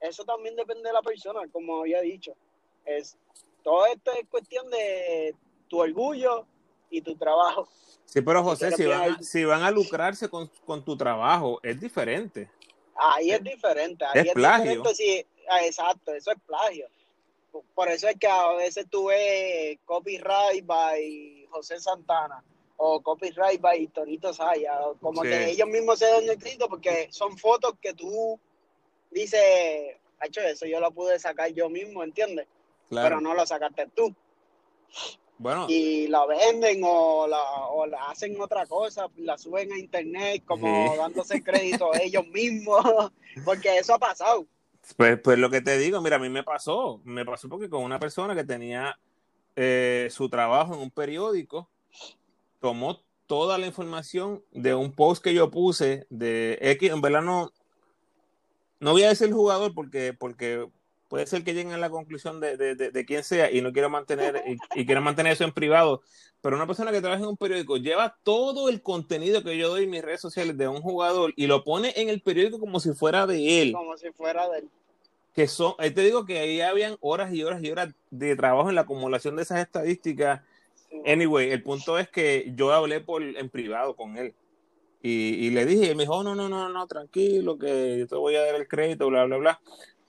eso 0.00 0.24
también 0.24 0.56
depende 0.56 0.88
de 0.88 0.92
la 0.92 1.02
persona, 1.02 1.40
como 1.50 1.80
había 1.80 2.02
dicho. 2.02 2.34
Es, 2.84 3.16
todo 3.62 3.86
esto 3.86 4.12
es 4.12 4.28
cuestión 4.28 4.68
de 4.70 5.34
tu 5.68 5.78
orgullo 5.78 6.46
y 6.90 7.00
tu 7.00 7.16
trabajo. 7.16 7.66
Sí, 8.04 8.20
pero 8.20 8.42
José, 8.42 8.70
si 8.72 8.84
van, 8.84 9.14
a, 9.14 9.22
si 9.22 9.44
van 9.44 9.62
a 9.62 9.70
lucrarse 9.70 10.28
con, 10.28 10.48
con 10.64 10.84
tu 10.84 10.96
trabajo, 10.96 11.58
es 11.62 11.80
diferente. 11.80 12.48
Ahí 12.98 13.30
es 13.30 13.42
diferente. 13.42 14.04
Ahí 14.04 14.20
Es 14.20 14.26
es, 14.28 14.32
plagio. 14.34 14.64
diferente 14.64 14.94
si, 14.94 15.26
ah, 15.50 15.64
exacto, 15.64 16.12
eso 16.14 16.30
es 16.32 16.38
plagio. 16.46 16.88
Por 17.74 17.88
eso 17.88 18.08
es 18.08 18.16
que 18.18 18.26
a 18.26 18.52
veces 18.52 18.86
tú 18.90 19.06
ves 19.06 19.78
copyright 19.86 20.64
by 20.66 21.46
José 21.50 21.80
Santana 21.80 22.42
o 22.76 23.00
copyright 23.00 23.60
by 23.60 23.86
Tonito 23.88 24.32
Saya, 24.34 24.78
como 25.00 25.22
Sí. 25.22 25.28
que 25.30 25.50
ellos 25.52 25.68
mismos 25.68 25.98
se 25.98 26.06
dan 26.06 26.28
el 26.28 26.38
crédito 26.38 26.68
porque 26.68 27.08
son 27.10 27.38
fotos 27.38 27.74
que 27.80 27.94
tú 27.94 28.38
dices, 29.10 29.96
hecho 30.22 30.40
eso 30.42 30.66
yo 30.66 30.80
lo 30.80 30.90
pude 30.90 31.18
sacar 31.18 31.50
yo 31.52 31.70
mismo, 31.70 32.02
¿entiendes? 32.02 32.46
Claro. 32.90 33.08
Pero 33.08 33.20
no 33.22 33.34
lo 33.34 33.46
sacaste 33.46 33.86
tú. 33.94 34.14
Bueno, 35.38 35.66
y 35.68 36.08
la 36.08 36.24
venden 36.26 36.80
o 36.84 37.26
la, 37.26 37.42
o 37.70 37.86
la 37.86 38.08
hacen 38.08 38.40
otra 38.40 38.66
cosa, 38.66 39.08
la 39.16 39.36
suben 39.36 39.70
a 39.72 39.78
internet 39.78 40.42
como 40.44 40.66
Sí. 40.92 40.96
dándose 40.98 41.42
crédito 41.42 41.90
ellos 41.94 42.26
mismos, 42.28 42.82
porque 43.44 43.78
eso 43.78 43.94
ha 43.94 43.98
pasado. 43.98 44.46
pues, 44.96 45.18
pues 45.22 45.38
lo 45.38 45.50
que 45.50 45.60
te 45.60 45.76
digo, 45.78 46.00
mira, 46.00 46.16
a 46.16 46.20
mí 46.20 46.28
me 46.28 46.42
pasó. 46.42 47.00
Me 47.04 47.24
pasó 47.24 47.48
porque 47.48 47.68
con 47.68 47.82
una 47.82 47.98
persona 47.98 48.34
que 48.34 48.44
tenía 48.44 48.98
eh, 49.56 50.08
su 50.10 50.28
trabajo 50.28 50.74
en 50.74 50.80
un 50.80 50.90
periódico, 50.90 51.68
tomó 52.60 53.00
toda 53.26 53.58
la 53.58 53.66
información 53.66 54.42
de 54.52 54.74
un 54.74 54.92
post 54.92 55.22
que 55.22 55.34
yo 55.34 55.50
puse 55.50 56.06
de 56.10 56.58
X, 56.60 56.90
en 56.90 57.00
verdad 57.00 57.22
no, 57.22 57.52
no 58.80 58.92
voy 58.92 59.02
a 59.02 59.08
decir 59.08 59.28
el 59.28 59.34
jugador 59.34 59.74
porque, 59.74 60.12
porque 60.12 60.68
puede 61.08 61.26
ser 61.26 61.44
que 61.44 61.54
lleguen 61.54 61.72
a 61.72 61.78
la 61.78 61.90
conclusión 61.90 62.40
de, 62.40 62.56
de, 62.56 62.74
de, 62.74 62.90
de 62.90 63.04
quién 63.04 63.22
sea 63.24 63.50
y 63.50 63.60
no 63.60 63.72
quiero 63.72 63.88
mantener 63.90 64.42
y, 64.46 64.80
y 64.80 64.86
quiero 64.86 65.00
mantener 65.00 65.32
eso 65.32 65.44
en 65.44 65.52
privado, 65.52 66.02
pero 66.40 66.56
una 66.56 66.66
persona 66.66 66.92
que 66.92 67.00
trabaja 67.00 67.22
en 67.22 67.28
un 67.28 67.36
periódico 67.36 67.76
lleva 67.76 68.16
todo 68.22 68.68
el 68.68 68.82
contenido 68.82 69.42
que 69.42 69.56
yo 69.56 69.68
doy 69.68 69.84
en 69.84 69.90
mis 69.90 70.02
redes 70.02 70.20
sociales 70.20 70.56
de 70.56 70.68
un 70.68 70.80
jugador 70.80 71.32
y 71.36 71.46
lo 71.46 71.64
pone 71.64 71.92
en 71.96 72.08
el 72.08 72.20
periódico 72.20 72.58
como 72.58 72.80
si 72.80 72.92
fuera 72.92 73.26
de 73.26 73.62
él. 73.62 73.72
Como 73.72 73.96
si 73.96 74.10
fuera 74.12 74.48
del 74.48 74.68
que 75.34 75.46
son, 75.48 75.74
ahí 75.76 75.90
te 75.90 76.00
digo 76.00 76.24
que 76.24 76.38
ahí 76.38 76.62
habían 76.62 76.96
horas 77.00 77.30
y 77.34 77.44
horas 77.44 77.62
y 77.62 77.70
horas 77.70 77.90
de 78.10 78.34
trabajo 78.36 78.70
en 78.70 78.74
la 78.74 78.80
acumulación 78.82 79.36
de 79.36 79.42
esas 79.42 79.60
estadísticas. 79.60 80.40
Anyway, 81.04 81.50
el 81.50 81.62
punto 81.62 81.98
es 81.98 82.08
que 82.08 82.50
yo 82.56 82.72
hablé 82.72 83.00
por 83.00 83.22
en 83.22 83.50
privado 83.50 83.94
con 83.96 84.16
él. 84.16 84.32
Y, 85.02 85.46
y 85.46 85.50
le 85.50 85.66
dije, 85.66 85.90
y 85.90 85.94
me 85.94 86.04
dijo, 86.04 86.14
"Oh, 86.16 86.22
no, 86.22 86.34
no, 86.34 86.48
no, 86.48 86.70
no, 86.70 86.86
tranquilo, 86.86 87.58
que 87.58 87.98
yo 87.98 88.06
te 88.06 88.14
voy 88.14 88.34
a 88.34 88.46
dar 88.46 88.54
el 88.54 88.66
crédito, 88.66 89.08
bla, 89.08 89.26
bla, 89.26 89.36
bla. 89.36 89.60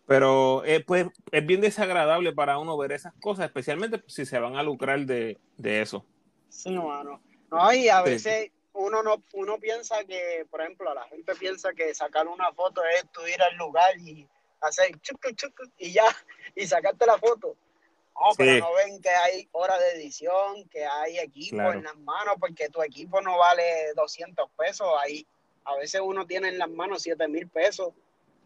Pero 0.08 0.64
eh, 0.66 0.84
pues 0.86 1.06
es 1.32 1.46
bien 1.46 1.60
desagradable 1.62 2.32
para 2.34 2.58
uno 2.58 2.78
ver 2.78 2.94
esas 2.94 3.14
cosas, 3.20 3.46
especialmente 3.46 4.02
si 4.08 4.26
se 4.26 4.40
van 4.40 4.56
a 4.56 4.64
lucrar 4.64 5.02
de, 5.02 5.38
de 5.58 5.82
eso. 5.82 6.06
Sí, 6.50 6.72
mano. 6.72 7.22
No, 7.52 7.74
y 7.74 7.90
a 7.90 8.04
Sí. 8.04 8.10
veces 8.12 8.52
uno 8.74 9.04
no 9.04 9.22
uno 9.34 9.58
piensa 9.60 10.04
que, 10.06 10.46
por 10.50 10.62
ejemplo, 10.62 10.94
la 10.94 11.04
gente 11.10 11.36
piensa 11.36 11.74
que 11.74 11.94
sacar 11.94 12.28
una 12.28 12.52
foto 12.54 12.82
es 12.86 13.06
tú 13.12 13.22
ir 13.28 13.42
al 13.42 13.56
lugar 13.58 13.98
y 14.00 14.26
hacer 14.62 14.98
chucu, 15.02 15.32
chucu, 15.36 15.64
y 15.78 15.92
ya, 15.92 16.06
y 16.56 16.66
sacarte 16.66 17.06
la 17.06 17.18
foto. 17.18 17.56
No, 18.16 18.32
Sí. 18.32 18.38
pero 18.38 18.60
no 18.60 18.74
ven 18.76 19.02
que 19.02 19.10
hay 19.10 19.48
horas 19.52 19.80
de 19.80 19.92
edición, 20.02 20.68
que 20.70 20.86
hay 20.86 21.20
equipo 21.20 21.58
Claro. 21.58 21.74
en 21.80 21.84
las 21.84 21.98
manos, 21.98 22.36
porque 22.40 22.70
tu 22.70 22.82
equipo 22.82 23.20
no 23.22 23.38
vale 23.38 23.94
200 23.96 24.50
pesos. 24.58 24.88
Ahí 25.04 25.28
a 25.66 25.76
veces 25.76 26.00
uno 26.04 26.26
tiene 26.26 26.48
en 26.48 26.58
las 26.58 26.70
manos 26.70 27.02
7 27.04 27.28
mil 27.28 27.48
pesos 27.50 27.94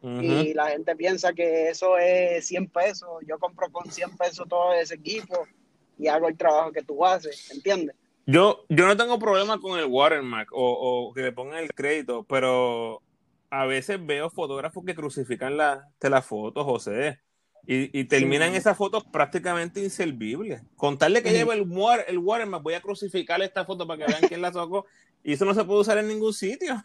Y 0.04 0.54
la 0.56 0.68
gente 0.70 0.96
piensa 0.96 1.32
que 1.34 1.70
eso 1.70 1.98
es 1.98 2.46
100 2.48 2.70
pesos. 2.70 3.10
Yo 3.28 3.38
compro 3.38 3.72
con 3.72 3.92
100 3.92 4.18
pesos 4.18 4.48
todo 4.50 4.74
ese 4.74 4.96
equipo 4.96 5.48
y 5.98 6.08
hago 6.08 6.28
el 6.28 6.36
trabajo 6.38 6.72
que 6.72 6.82
tú 6.82 7.06
haces, 7.06 7.52
¿entiendes? 7.52 7.96
Yo, 8.26 8.66
yo 8.70 8.86
no 8.88 8.98
tengo 8.98 9.20
problema 9.20 9.60
con 9.60 9.78
el 9.80 9.86
watermark 9.86 10.50
o, 10.54 11.08
o 11.10 11.14
que 11.14 11.22
le 11.22 11.32
pongan 11.32 11.60
el 11.60 11.74
crédito, 11.74 12.24
pero 12.24 13.02
a 13.50 13.66
veces 13.66 14.04
veo 14.04 14.30
fotógrafos 14.30 14.84
que 14.86 14.96
crucifican 14.96 15.58
la, 15.58 15.88
de 16.00 16.10
las 16.10 16.26
fotos, 16.26 16.64
José, 16.64 17.20
y, 17.68 18.00
y 18.00 18.06
terminan 18.06 18.52
Sí. 18.52 18.58
esas 18.58 18.78
fotos 18.78 19.04
prácticamente 19.12 19.84
inservibles. 19.84 20.62
Contarle 20.76 21.22
que 21.22 21.30
Sí. 21.30 21.36
lleva 21.36 21.54
el, 21.54 21.62
water, 21.68 22.06
el 22.08 22.18
watermark, 22.20 22.64
voy 22.64 22.74
a 22.76 22.82
crucificar 22.82 23.42
esta 23.42 23.66
foto 23.66 23.86
para 23.86 24.00
que 24.06 24.12
vean 24.12 24.24
quién 24.28 24.42
la 24.42 24.52
sacó, 24.54 24.86
y 25.24 25.34
eso 25.34 25.46
no 25.46 25.54
se 25.54 25.64
puede 25.66 25.82
usar 25.82 25.98
en 26.00 26.08
ningún 26.08 26.34
sitio. 26.34 26.82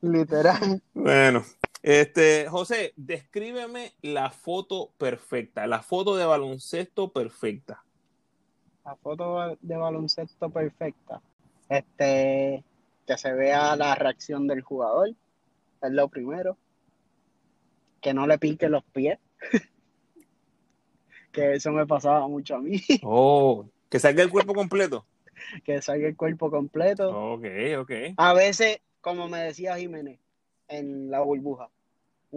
Literal. 0.00 0.82
Bueno, 0.94 1.44
este, 1.86 2.48
José, 2.48 2.92
descríbeme 2.96 3.92
la 4.02 4.30
foto 4.30 4.90
perfecta, 4.98 5.68
la 5.68 5.82
foto 5.82 6.16
de 6.16 6.26
baloncesto 6.26 7.12
perfecta. 7.12 7.84
La 8.84 8.96
foto 8.96 9.56
de 9.60 9.76
baloncesto 9.76 10.50
perfecta. 10.50 11.22
Este, 11.68 12.64
que 13.06 13.16
se 13.16 13.32
vea 13.32 13.76
la 13.76 13.94
reacción 13.94 14.48
del 14.48 14.62
jugador, 14.62 15.10
es 15.10 15.92
lo 15.92 16.08
primero. 16.08 16.58
Que 18.00 18.12
no 18.12 18.26
le 18.26 18.38
pique 18.38 18.68
los 18.68 18.82
pies. 18.82 19.20
que 21.30 21.52
eso 21.52 21.70
me 21.70 21.86
pasaba 21.86 22.26
mucho 22.26 22.56
a 22.56 22.60
mí. 22.60 22.82
Oh, 23.04 23.64
que 23.88 24.00
salga 24.00 24.24
el 24.24 24.30
cuerpo 24.30 24.54
completo. 24.54 25.06
que 25.62 25.80
salga 25.80 26.08
el 26.08 26.16
cuerpo 26.16 26.50
completo. 26.50 27.16
Ok, 27.34 27.46
ok. 27.78 27.92
A 28.16 28.34
veces, 28.34 28.80
como 29.00 29.28
me 29.28 29.38
decía 29.38 29.76
Jiménez 29.76 30.18
en 30.66 31.12
la 31.12 31.20
burbuja, 31.20 31.70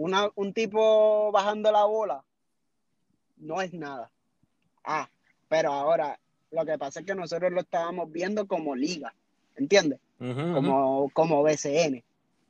una, 0.00 0.30
un 0.34 0.52
tipo 0.54 1.30
bajando 1.30 1.70
la 1.70 1.84
bola 1.84 2.24
no 3.36 3.60
es 3.60 3.72
nada. 3.74 4.10
Ah, 4.84 5.08
pero 5.48 5.72
ahora 5.72 6.18
lo 6.50 6.64
que 6.64 6.78
pasa 6.78 7.00
es 7.00 7.06
que 7.06 7.14
nosotros 7.14 7.52
lo 7.52 7.60
estábamos 7.60 8.10
viendo 8.10 8.46
como 8.46 8.74
liga, 8.74 9.12
¿entiendes? 9.56 10.00
Como, 10.18 11.10
como 11.12 11.42
BCN. 11.42 12.02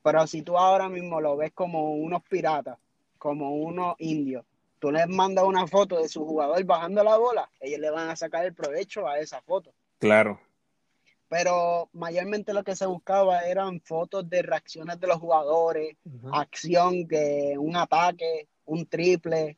Pero 0.03 0.27
si 0.27 0.43
tú 0.43 0.57
ahora 0.57 0.89
mismo 0.89 1.21
lo 1.21 1.37
ves 1.37 1.53
como 1.53 1.95
unos 1.95 2.23
piratas, 2.23 2.79
como 3.19 3.57
unos 3.57 3.97
indios, 3.99 4.45
tú 4.79 4.91
les 4.91 5.09
mandas 5.09 5.45
una 5.45 5.67
foto 5.67 5.99
de 5.99 6.09
su 6.09 6.25
jugador 6.25 6.63
bajando 6.65 7.03
la 7.05 7.17
bola, 7.17 7.51
ellos 7.61 7.81
le 7.81 7.91
van 7.91 8.09
a 8.09 8.17
sacar 8.17 8.45
el 8.45 8.55
provecho 8.55 9.07
a 9.07 9.19
esa 9.19 9.41
foto 9.43 9.73
Claro. 9.99 10.41
Pero 11.31 11.89
mayormente 11.93 12.53
lo 12.53 12.65
que 12.65 12.75
se 12.75 12.87
buscaba 12.87 13.43
eran 13.43 13.81
fotos 13.81 14.29
de 14.29 14.43
reacciones 14.43 14.99
de 14.99 15.07
los 15.07 15.19
jugadores, 15.19 15.97
acción, 16.33 17.07
que 17.07 17.55
un 17.57 17.77
ataque, 17.77 18.49
un 18.67 18.85
triple, 18.87 19.57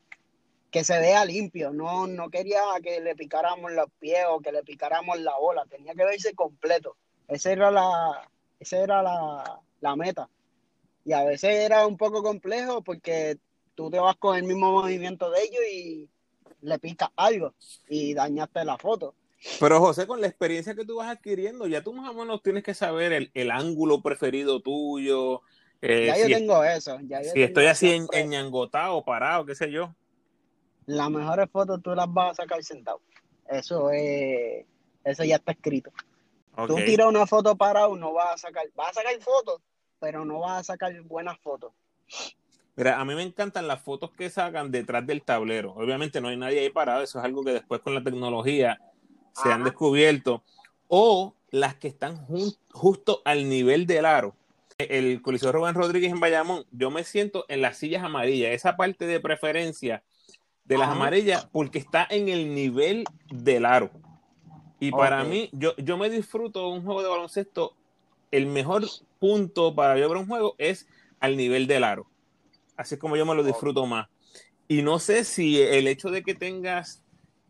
que 0.69 0.83
se 0.83 0.99
vea 0.99 1.25
limpio. 1.25 1.71
No, 1.73 2.05
no 2.05 2.29
quería 2.29 2.61
que 2.83 3.01
le 3.01 3.15
picáramos 3.15 3.71
los 3.71 3.87
pies 3.99 4.23
o 4.29 4.39
que 4.39 4.51
le 4.51 4.61
picáramos 4.61 5.19
la 5.19 5.35
bola, 5.39 5.65
tenía 5.65 5.95
que 5.95 6.05
verse 6.05 6.35
completo. 6.35 6.95
Esa 7.27 7.51
era 7.51 7.71
la, 7.71 8.29
esa 8.59 8.77
era 8.77 9.01
la, 9.01 9.59
la 9.81 9.95
meta. 9.95 10.29
Y 11.03 11.13
a 11.13 11.23
veces 11.23 11.55
era 11.55 11.87
un 11.87 11.97
poco 11.97 12.21
complejo 12.21 12.83
porque 12.83 13.39
tú 13.73 13.89
te 13.89 13.99
vas 13.99 14.15
con 14.17 14.37
el 14.37 14.43
mismo 14.43 14.71
movimiento 14.71 15.31
de 15.31 15.41
ellos 15.41 15.63
y 15.73 16.09
le 16.61 16.77
picas 16.77 17.09
algo 17.15 17.55
y 17.89 18.13
dañaste 18.13 18.63
la 18.63 18.77
foto. 18.77 19.15
Pero 19.59 19.79
José, 19.79 20.07
con 20.07 20.21
la 20.21 20.27
experiencia 20.27 20.75
que 20.75 20.85
tú 20.85 20.97
vas 20.97 21.09
adquiriendo, 21.09 21.67
ya 21.67 21.81
tú 21.83 21.93
más 21.93 22.09
o 22.09 22.13
menos 22.13 22.41
tienes 22.41 22.63
que 22.63 22.73
saber 22.73 23.13
el, 23.13 23.31
el 23.33 23.51
ángulo 23.51 24.01
preferido 24.01 24.61
tuyo. 24.61 25.41
eh, 25.81 26.05
Ya 26.07 26.15
si, 26.15 26.29
yo 26.29 26.37
tengo 26.37 26.63
eso. 26.63 26.97
Ya 27.07 27.19
yo 27.21 27.25
si 27.25 27.33
tengo 27.33 27.45
estoy 27.45 27.65
así 27.67 27.91
en, 27.91 28.07
enñangotado, 28.13 29.03
parado, 29.03 29.45
qué 29.45 29.55
sé 29.55 29.71
yo. 29.71 29.93
las 30.85 31.09
mejores 31.09 31.49
fotos 31.51 31.81
tú 31.81 31.93
las 31.95 32.11
vas 32.11 32.31
a 32.39 32.43
sacar 32.43 32.63
sentado. 32.63 33.01
Eso 33.49 33.89
es, 33.91 34.65
eso 35.03 35.23
ya 35.23 35.35
está 35.35 35.51
escrito. 35.51 35.91
Tú 36.67 36.75
tiras 36.75 37.07
una 37.07 37.25
foto 37.25 37.55
parado, 37.55 37.95
no 37.95 38.13
vas 38.13 38.35
a 38.35 38.37
sacar, 38.37 38.65
vas 38.75 38.91
a 38.91 38.93
sacar 39.01 39.19
fotos, 39.21 39.61
pero 39.99 40.23
no 40.23 40.39
vas 40.39 40.61
a 40.61 40.63
sacar 40.73 40.93
buenas 41.01 41.37
fotos. 41.39 41.73
Mira, 42.75 42.99
a 42.99 43.05
mí 43.05 43.13
me 43.13 43.23
encantan 43.23 43.67
las 43.67 43.81
fotos 43.81 44.11
que 44.11 44.29
sacan 44.29 44.71
detrás 44.71 45.05
del 45.05 45.21
tablero. 45.23 45.73
Obviamente 45.73 46.21
no 46.21 46.27
hay 46.29 46.37
nadie 46.37 46.59
ahí 46.59 46.69
parado, 46.69 47.03
eso 47.03 47.19
es 47.19 47.25
algo 47.25 47.43
que 47.43 47.51
después 47.53 47.81
con 47.81 47.93
la 47.93 48.03
tecnología 48.03 48.79
se 49.33 49.51
han 49.51 49.63
descubierto. 49.63 50.43
O 50.87 51.33
las 51.51 51.75
que 51.75 51.87
están 51.87 52.25
justo 52.71 53.21
al 53.25 53.49
nivel 53.49 53.85
del 53.85 54.05
aro. 54.05 54.35
El 54.77 55.21
Coliseo 55.21 55.51
Rubén 55.51 55.75
Rodríguez 55.75 56.11
en 56.11 56.19
Bayamón, 56.19 56.65
yo 56.71 56.89
me 56.89 57.03
siento 57.03 57.45
en 57.47 57.61
las 57.61 57.77
sillas 57.77 58.03
amarillas. 58.03 58.51
Esa 58.51 58.75
parte 58.75 59.05
de 59.05 59.19
preferencia 59.19 60.03
de 60.65 60.77
las 60.77 60.89
amarillas 60.89 61.47
porque 61.51 61.77
está 61.77 62.07
en 62.09 62.29
el 62.29 62.55
nivel 62.55 63.03
del 63.29 63.65
aro. 63.65 63.91
Y 64.79 64.91
para 64.91 65.23
mí, 65.23 65.49
yo, 65.53 65.75
yo 65.77 65.97
me 65.97 66.09
disfruto 66.09 66.69
un 66.69 66.83
juego 66.83 67.03
de 67.03 67.09
baloncesto. 67.09 67.75
El 68.31 68.47
mejor 68.47 68.83
punto 69.19 69.75
para 69.75 69.97
yo 69.97 70.09
ver 70.09 70.17
un 70.17 70.27
juego 70.27 70.55
es 70.57 70.87
al 71.19 71.37
nivel 71.37 71.67
del 71.67 71.83
aro. 71.83 72.07
Así 72.75 72.95
es 72.95 72.99
como 72.99 73.15
yo 73.15 73.25
me 73.25 73.35
lo 73.35 73.43
disfruto 73.43 73.85
más. 73.85 74.07
Y 74.67 74.81
no 74.81 74.97
sé 74.97 75.23
si 75.23 75.61
el 75.61 75.87
hecho 75.87 76.09
de 76.09 76.23
que 76.23 76.33
tengas 76.33 77.02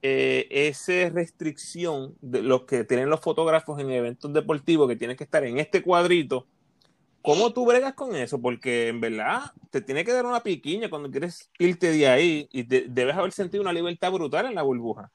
eh, 0.04 0.47
esa 0.51 1.10
restricción 1.10 2.16
de 2.22 2.43
los 2.43 2.64
que 2.64 2.84
tienen 2.84 3.10
los 3.10 3.22
fotógrafos 3.22 3.80
en 3.80 3.89
eventos 3.89 4.32
deportivos, 4.32 4.88
que 4.88 4.95
tienes 4.95 5.18
que 5.18 5.24
estar 5.24 5.43
en 5.43 5.58
este 5.58 5.82
cuadrito, 5.82 6.45
¿cómo 7.24 7.51
tú 7.54 7.66
bregas 7.66 7.93
con 7.93 8.16
eso? 8.16 8.39
Porque 8.39 8.89
en 8.89 9.01
verdad 9.01 9.51
te 9.72 9.82
tiene 9.82 10.06
que 10.06 10.14
dar 10.14 10.26
una 10.26 10.43
piquiña 10.43 10.89
cuando 10.89 11.10
quieres 11.10 11.49
irte 11.58 11.89
de 11.91 12.08
ahí 12.08 12.47
y 12.51 12.64
debes 12.64 13.16
haber 13.16 13.32
sentido 13.32 13.64
una 13.64 13.74
libertad 13.74 14.12
brutal 14.12 14.45
en 14.45 14.56
la 14.56 14.62
burbuja. 14.62 15.10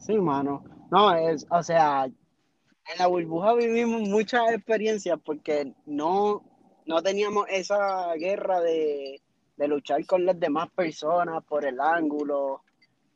Sí, 0.00 0.16
mano. 0.16 0.62
No, 0.92 1.12
es, 1.14 1.46
o 1.50 1.62
sea, 1.62 2.04
en 2.04 2.98
la 2.98 3.06
burbuja 3.08 3.54
vivimos 3.54 4.02
muchas 4.02 4.52
experiencias 4.52 5.18
porque 5.24 5.72
no, 5.86 6.44
no 6.86 7.02
teníamos 7.02 7.46
esa 7.48 8.14
guerra 8.14 8.60
de 8.60 9.20
de 9.60 9.68
luchar 9.68 10.06
con 10.06 10.24
las 10.24 10.40
demás 10.40 10.70
personas 10.70 11.44
por 11.44 11.66
el 11.66 11.78
ángulo. 11.80 12.62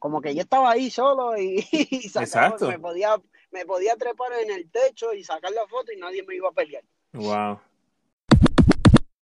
Como 0.05 0.21
que 0.21 0.35
yo 0.35 0.43
estaba 0.43 0.73
ahí 0.73 0.91
solo 0.91 1.35
y, 1.39 1.65
me 2.69 2.79
podía 2.79 3.17
me 3.51 3.65
podía 3.65 3.97
trepar 3.97 4.35
en 4.35 4.51
el 4.51 4.71
techo 4.71 5.15
y 5.15 5.25
sacar 5.25 5.51
la 5.53 5.67
foto 5.67 5.93
y 5.93 5.97
nadie 5.97 6.23
me 6.25 6.37
iba 6.37 6.51
a 6.51 6.53
pelear. 6.53 6.85
Wow. 7.15 7.59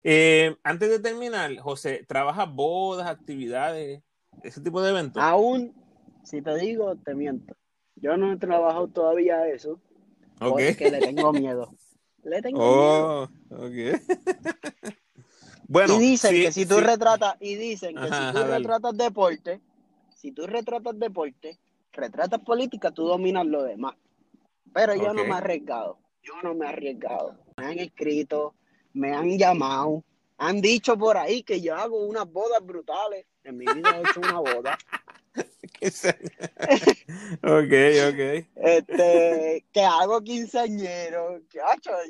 Eh, 0.02 0.56
antes 0.62 0.88
de 0.88 0.98
terminar, 0.98 1.54
José, 1.58 2.06
¿trabajas 2.08 2.50
bodas, 2.50 3.08
actividades, 3.08 4.02
ese 4.42 4.62
tipo 4.62 4.80
de 4.80 4.88
eventos? 4.88 5.22
Aún, 5.22 5.74
si 6.24 6.40
te 6.40 6.56
digo, 6.56 6.96
te 6.96 7.14
miento. 7.14 7.54
Yo 7.96 8.16
no 8.16 8.32
he 8.32 8.38
trabajado 8.38 8.88
todavía 8.88 9.46
eso. 9.48 9.78
Okay. 10.40 10.68
Porque 10.68 10.90
le 10.92 11.00
tengo 11.00 11.30
miedo. 11.34 11.74
Le 12.22 12.40
tengo 12.40 12.58
oh, 12.58 13.28
miedo. 13.50 13.66
Okay. 13.66 13.92
y 15.94 15.98
dicen 15.98 16.32
que 16.36 16.52
si 16.52 16.64
tú 16.64 16.80
retratas, 16.80 17.36
y 17.38 17.56
dicen 17.56 17.94
que 17.96 18.06
si 18.06 18.32
tú 18.32 18.44
retratas 18.44 18.96
deporte, 18.96 19.60
si 20.20 20.32
tú 20.32 20.46
retratas 20.46 20.98
deporte, 20.98 21.58
retratas 21.92 22.40
política, 22.40 22.90
tú 22.90 23.04
dominas 23.06 23.46
lo 23.46 23.62
demás. 23.62 23.94
Pero 24.72 24.94
yo 24.94 25.14
no 25.14 25.24
me 25.24 25.30
he 25.30 25.34
arriesgado. 25.34 25.98
Yo 26.22 26.34
no 26.42 26.54
me 26.54 26.66
he 26.66 26.68
arriesgado. 26.68 27.38
Me 27.56 27.66
han 27.66 27.78
escrito, 27.78 28.54
me 28.92 29.14
han 29.14 29.38
llamado, 29.38 30.04
han 30.36 30.60
dicho 30.60 30.98
por 30.98 31.16
ahí 31.16 31.42
que 31.42 31.62
yo 31.62 31.74
hago 31.74 32.04
unas 32.04 32.30
bodas 32.30 32.64
brutales. 32.64 33.24
En 33.44 33.56
mi 33.56 33.64
vida 33.64 33.96
he 33.96 34.00
hecho 34.00 34.20
una 34.20 34.40
boda. 34.40 34.78
ok, 37.42 37.72
ok. 38.10 38.20
Este, 38.56 39.64
que 39.72 39.82
hago 39.82 40.20
quinceañero. 40.20 41.40
Que, 41.48 41.58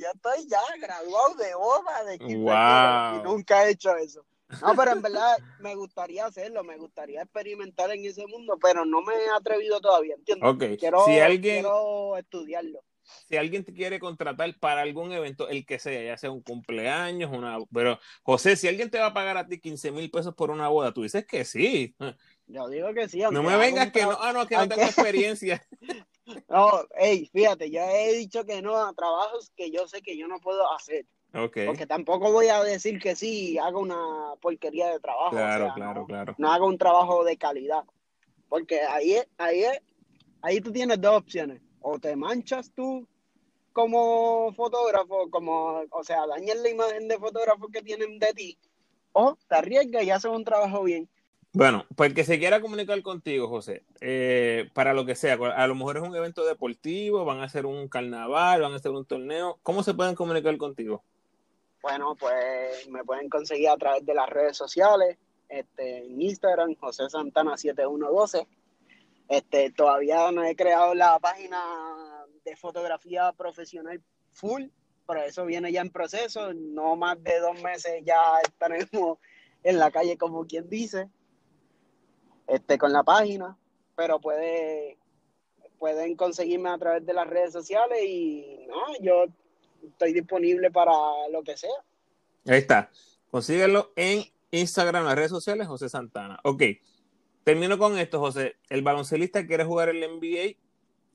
ya 0.01 0.11
estoy 0.13 0.49
ya 0.49 0.61
graduado 0.81 1.35
de 1.37 1.55
boda 1.55 2.05
de 2.05 2.19
quinceañero 2.19 3.21
y 3.21 3.23
nunca 3.23 3.65
he 3.65 3.71
hecho 3.71 3.95
eso. 3.97 4.25
No, 4.63 4.75
pero 4.77 4.93
en 4.93 5.03
verdad 5.03 5.37
me 5.61 5.75
gustaría 5.75 6.27
hacerlo, 6.27 6.65
me 6.65 6.77
gustaría 6.77 7.23
experimentar 7.23 7.91
en 7.93 8.05
ese 8.05 8.27
mundo, 8.27 8.59
pero 8.61 8.85
no 8.85 9.03
me 9.03 9.15
he 9.15 9.31
atrevido 9.37 9.81
todavía, 9.81 10.15
¿entiendes? 10.15 10.79
Quiero, 10.79 11.05
si 11.05 11.19
alguien, 11.19 11.63
quiero 11.63 12.17
estudiarlo. 12.17 12.83
Si 13.29 13.37
alguien 13.37 13.65
te 13.65 13.73
quiere 13.73 13.99
contratar 13.99 14.59
para 14.59 14.83
algún 14.83 15.13
evento, 15.13 15.49
el 15.49 15.67
que 15.67 15.79
sea, 15.79 16.03
ya 16.03 16.17
sea 16.17 16.31
un 16.31 16.43
cumpleaños, 16.43 17.31
una... 17.33 17.59
Pero, 17.73 17.99
José, 18.23 18.57
si 18.57 18.69
alguien 18.69 18.91
te 18.91 18.99
va 18.99 19.07
a 19.07 19.15
pagar 19.15 19.37
a 19.37 19.47
ti 19.47 19.61
15 19.61 19.91
mil 19.91 20.11
pesos 20.11 20.35
por 20.35 20.51
una 20.51 20.69
boda, 20.69 20.93
tú 20.93 21.03
dices 21.03 21.27
que 21.27 21.45
sí. 21.45 21.97
Yo 22.47 22.69
digo 22.69 22.93
que 22.95 23.09
sí. 23.09 23.21
No 23.31 23.43
me 23.43 23.57
vengas 23.57 23.93
que 23.93 24.03
no, 24.03 24.17
ah, 24.21 24.33
no, 24.33 24.47
que 24.47 24.57
no 24.57 24.69
tengo 24.69 24.83
experiencia. 24.83 25.65
no, 26.49 26.87
hey, 26.97 27.29
fíjate, 27.33 27.71
yo 27.71 27.81
he 27.81 28.15
dicho 28.15 28.45
que 28.45 28.63
no 28.63 28.77
a 28.77 28.93
trabajos 28.93 29.51
que 29.57 29.71
yo 29.71 29.87
sé 29.89 30.03
que 30.03 30.17
yo 30.17 30.29
no 30.29 30.39
puedo 30.41 30.73
hacer. 30.73 31.07
Okay. 31.33 31.67
Porque 31.67 31.87
tampoco 31.87 32.33
voy 32.33 32.49
a 32.49 32.63
decir 32.63 32.99
que 32.99 33.15
sí, 33.15 33.57
hago 33.59 33.81
una 33.81 34.35
porquería 34.41 34.89
de 34.89 34.99
trabajo. 34.99 35.31
Claro, 35.31 35.73
claro, 35.75 36.07
claro. 36.07 36.35
No 36.39 36.53
hago 36.53 36.67
un 36.67 36.79
trabajo 36.79 37.25
de 37.25 37.37
calidad. 37.37 37.85
Porque 38.49 38.81
ahí 38.81 39.17
ahí 39.39 39.65
ahí 40.43 40.61
tú 40.61 40.73
tienes 40.73 41.01
dos 41.01 41.17
opciones. 41.17 41.63
O 41.81 41.99
te 41.99 42.17
manchas 42.17 42.73
tú 42.75 43.07
como 43.73 44.53
fotógrafo, 44.53 45.31
como, 45.31 45.83
o 45.91 46.05
sea, 46.05 46.27
dañas 46.27 46.59
la 46.59 46.69
imagen 46.69 47.09
de 47.09 47.19
fotógrafo 47.19 47.69
que 47.69 47.83
tienen 47.83 48.19
de 48.19 48.33
ti, 48.35 48.59
o 49.13 49.39
te 49.49 49.55
arriesgas 49.55 50.05
y 50.05 50.11
haces 50.11 50.31
un 50.31 50.45
trabajo 50.45 50.83
bien. 50.83 51.09
Bueno, 51.53 51.85
pues 51.97 52.15
que 52.15 52.23
se 52.23 52.39
quiera 52.39 52.61
comunicar 52.61 53.01
contigo, 53.03 53.49
José, 53.49 53.85
eh, 54.01 54.69
para 54.73 54.95
lo 54.95 55.05
que 55.05 55.17
sea, 55.17 55.35
a 55.35 55.67
lo 55.67 55.75
mejor 55.75 55.97
es 55.97 56.03
un 56.03 56.15
evento 56.15 56.45
deportivo, 56.45 57.25
van 57.25 57.41
a 57.41 57.45
hacer 57.45 57.67
un 57.67 57.89
carnaval, 57.89 58.61
van 58.61 58.73
a 58.73 58.77
hacer 58.77 58.93
un 58.93 59.05
torneo, 59.05 59.59
¿cómo 59.63 59.83
se 59.83 59.95
pueden 59.95 60.15
comunicar 60.15 60.57
contigo? 60.59 61.03
Bueno, 61.83 62.15
pues 62.15 62.89
me 62.89 63.05
pueden 63.05 63.29
conseguir 63.29 63.69
a 63.69 63.77
través 63.77 64.05
de 64.05 64.15
las 64.15 64.29
redes 64.29 64.57
sociales, 64.57 65.17
este, 65.49 66.05
en 66.05 66.21
Instagram, 66.21 66.75
José 66.77 67.09
Santana 67.09 67.57
7112. 67.57 68.47
Este, 69.29 69.71
todavía 69.71 70.31
no 70.33 70.45
he 70.45 70.55
creado 70.57 70.95
la 70.95 71.19
página 71.19 71.61
de 72.45 72.57
fotografía 72.57 73.33
profesional 73.33 74.03
full, 74.33 74.65
pero 75.07 75.23
eso 75.23 75.45
viene 75.47 75.73
ya 75.73 75.81
en 75.81 75.91
proceso, 75.91 76.53
no 76.53 76.97
más 76.97 77.23
de 77.23 77.39
dos 77.41 77.61
meses 77.63 78.03
ya 78.05 78.21
estaremos 78.43 79.19
en 79.63 79.79
la 79.79 79.91
calle 79.91 80.17
como 80.17 80.47
quien 80.47 80.69
dice 80.69 81.09
este, 82.47 82.79
con 82.79 82.93
la 82.93 83.03
página, 83.05 83.57
pero 83.97 84.21
puede, 84.21 84.99
pueden 85.79 86.17
conseguirme 86.17 86.71
a 86.71 86.79
través 86.79 87.07
de 87.07 87.13
las 87.13 87.27
redes 87.27 87.53
sociales 87.53 88.01
y 88.05 88.67
no, 88.69 88.99
yo 89.01 89.27
estoy 89.87 90.13
disponible 90.13 90.71
para 90.71 90.93
lo 91.33 91.43
que 91.43 91.57
sea. 91.57 91.71
Ahí 92.47 92.59
está. 92.59 92.91
Consíguelo 93.31 93.93
en 93.97 94.25
Instagram, 94.51 95.05
las 95.05 95.15
redes 95.15 95.31
sociales, 95.31 95.67
José 95.67 95.89
Santana. 95.89 96.41
Ok. 96.45 96.63
Termino 97.45 97.79
con 97.79 97.99
esto, 97.99 98.19
José. 98.19 98.57
El 98.69 98.83
baloncelista 98.83 99.47
quiere 99.47 99.65
jugar 99.65 99.89
el 99.89 100.01
NBA, 100.01 100.57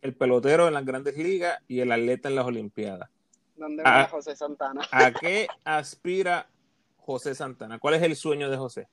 el 0.02 0.16
pelotero 0.16 0.68
en 0.68 0.74
las 0.74 0.86
grandes 0.86 1.18
ligas 1.18 1.60
y 1.68 1.80
el 1.80 1.92
atleta 1.92 2.30
en 2.30 2.36
las 2.36 2.46
Olimpiadas. 2.46 3.10
¿Dónde 3.56 3.84
va 3.84 4.08
José 4.08 4.36
Santana? 4.36 4.82
¿A 4.92 5.12
qué 5.12 5.48
aspira 5.64 6.50
José 6.98 7.36
Santana? 7.36 7.80
¿Cuál 7.80 7.96
es 7.96 8.04
el 8.04 8.16
sueño 8.16 8.50
de 8.50 8.58
José? 8.58 8.88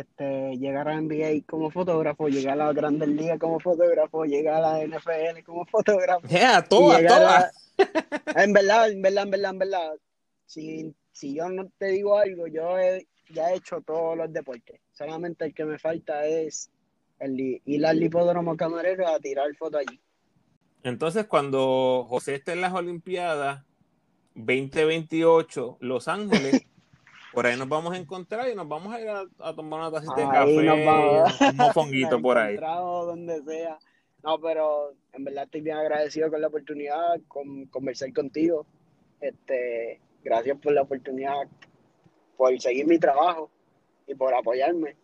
este, 0.00 0.56
llegar 0.56 0.88
a 0.88 1.00
NBA 1.00 1.44
como 1.48 1.70
fotógrafo, 1.70 2.28
llegar 2.28 2.60
a 2.60 2.66
la 2.66 2.72
Grandes 2.72 3.08
Ligas 3.08 3.38
como 3.38 3.60
fotógrafo, 3.60 4.24
llegar 4.24 4.54
a 4.54 4.78
la 4.78 4.86
NFL 4.86 5.42
como 5.44 5.64
fotógrafo. 5.66 6.26
Yeah, 6.28 6.62
todas, 6.62 7.63
en 8.36 8.52
verdad, 8.52 8.90
en 8.90 9.02
verdad, 9.02 9.24
en 9.24 9.30
verdad, 9.30 9.50
en 9.50 9.58
verdad. 9.58 9.92
Si, 10.46 10.94
si 11.12 11.34
yo 11.34 11.48
no 11.48 11.68
te 11.78 11.86
digo 11.86 12.18
algo, 12.18 12.46
yo 12.46 12.78
he, 12.78 13.06
ya 13.30 13.50
he 13.50 13.56
hecho 13.56 13.80
todos 13.80 14.16
los 14.16 14.32
deportes. 14.32 14.80
Solamente 14.92 15.44
el 15.46 15.54
que 15.54 15.64
me 15.64 15.78
falta 15.78 16.26
es 16.26 16.70
el, 17.18 17.60
ir 17.64 17.86
al 17.86 18.02
hipódromo 18.02 18.56
camarero 18.56 19.06
a 19.08 19.18
tirar 19.18 19.54
foto 19.56 19.78
allí. 19.78 20.00
Entonces, 20.82 21.26
cuando 21.26 22.04
José 22.08 22.34
esté 22.34 22.52
en 22.52 22.60
las 22.60 22.74
Olimpiadas 22.74 23.64
2028, 24.34 25.78
Los 25.80 26.08
Ángeles, 26.08 26.66
por 27.32 27.46
ahí 27.46 27.56
nos 27.56 27.68
vamos 27.68 27.94
a 27.94 27.96
encontrar 27.96 28.48
y 28.50 28.54
nos 28.54 28.68
vamos 28.68 28.94
a 28.94 29.00
ir 29.00 29.08
a, 29.08 29.54
tomar 29.54 29.80
una 29.80 29.90
tacita 29.90 30.16
de 30.16 30.28
café, 30.28 31.50
un 31.50 31.56
mofonguito 31.56 32.20
por 32.22 32.36
ahí. 32.36 32.56
donde 32.56 33.42
sea. 33.44 33.78
No, 34.24 34.40
pero 34.40 34.94
en 35.12 35.22
verdad 35.22 35.44
estoy 35.44 35.60
bien 35.60 35.76
agradecido 35.76 36.30
con 36.30 36.40
la 36.40 36.46
oportunidad, 36.46 37.20
con 37.28 37.66
conversar 37.66 38.10
contigo. 38.14 38.66
Este, 39.20 40.00
gracias 40.22 40.58
por 40.60 40.72
la 40.72 40.82
oportunidad, 40.82 41.46
por 42.34 42.58
seguir 42.58 42.86
mi 42.86 42.98
trabajo 42.98 43.50
y 44.06 44.14
por 44.14 44.32
apoyarme. 44.32 44.96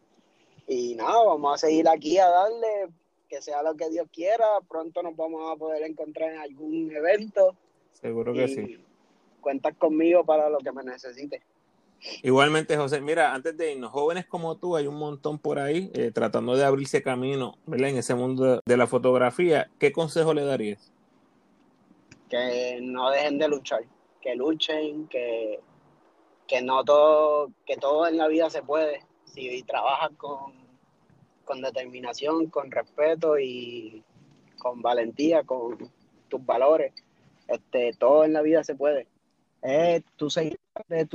Y 0.67 0.95
nada, 0.95 1.23
vamos 1.23 1.55
a 1.55 1.67
seguir 1.67 1.87
aquí 1.87 2.17
a 2.17 2.29
darle, 2.29 2.89
que 3.29 3.43
sea 3.43 3.63
lo 3.63 3.77
que 3.77 3.91
Dios 3.91 4.09
quiera. 4.11 4.47
Pronto 4.67 5.03
nos 5.03 5.15
vamos 5.15 5.53
a 5.53 5.57
poder 5.57 5.83
encontrar 5.83 6.33
en 6.33 6.39
algún 6.39 6.91
evento. 6.91 7.55
Seguro 7.93 8.33
que 8.33 8.49
sí. 8.49 8.79
Cuentas 9.43 9.77
conmigo 9.77 10.25
para 10.25 10.49
lo 10.49 10.59
que 10.59 10.73
me 10.73 10.83
necesites. 10.83 11.43
Igualmente, 12.23 12.77
José, 12.77 13.01
mira, 13.01 13.35
antes 13.35 13.57
de 13.57 13.73
irnos, 13.73 13.91
jóvenes 13.91 14.27
como 14.27 14.57
tú, 14.57 14.77
hay 14.77 14.87
un 14.87 14.97
montón 14.97 15.39
por 15.39 15.59
ahí 15.59 15.91
eh, 15.95 16.11
tratando 16.13 16.57
de 16.57 16.65
abrirse 16.65 17.03
camino 17.03 17.59
en 17.67 17.97
ese 17.97 18.15
mundo 18.15 18.61
de 18.65 18.77
la 18.77 18.87
fotografía. 18.87 19.71
¿Qué 19.79 19.93
consejo 19.93 20.33
le 20.33 20.45
darías? 20.45 20.93
Que 22.31 22.79
no 22.81 23.11
dejen 23.11 23.39
de 23.39 23.49
luchar, 23.49 23.85
que 24.23 24.35
luchen, 24.35 25.09
que, 25.09 25.61
que 26.47 26.63
no 26.63 26.85
todo, 26.85 27.51
que 27.67 27.77
todo 27.77 28.07
en 28.07 28.17
la 28.17 28.29
vida 28.29 28.49
se 28.49 28.63
puede. 28.63 29.05
Si 29.25 29.63
trabajas 29.65 30.11
con, 30.17 30.55
con 31.45 31.61
determinación, 31.61 32.47
con 32.47 32.71
respeto 32.71 33.39
y 33.39 34.03
con 34.59 34.81
valentía, 34.81 35.43
con 35.45 35.77
tus 36.29 36.47
valores, 36.47 36.95
este, 37.47 37.93
todo 37.93 38.25
en 38.25 38.33
la 38.33 38.43
vida 38.43 38.65
se 38.65 38.75
puede. 38.75 39.07
Tu 40.17 40.31
seguir 40.31 40.59
de 40.89 41.07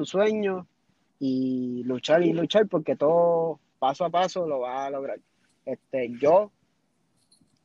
y 1.19 1.83
luchar 1.83 2.23
y 2.23 2.33
luchar 2.33 2.67
porque 2.67 2.95
todo 2.95 3.59
paso 3.79 4.05
a 4.05 4.09
paso 4.09 4.47
lo 4.47 4.59
vas 4.59 4.87
a 4.87 4.89
lograr. 4.89 5.19
Este, 5.65 6.11
yo 6.19 6.51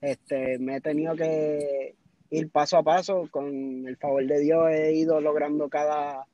este, 0.01 0.59
me 0.59 0.77
he 0.77 0.81
tenido 0.81 1.15
que 1.15 1.95
ir 2.31 2.51
paso 2.51 2.79
a 2.79 2.83
paso, 2.83 3.29
con 3.31 3.87
el 3.87 3.97
favor 3.97 4.27
de 4.27 4.41
Dios 4.41 4.71
he 4.71 4.95
ido 4.95 5.21
logrando 5.21 5.69
cada, 5.69 6.27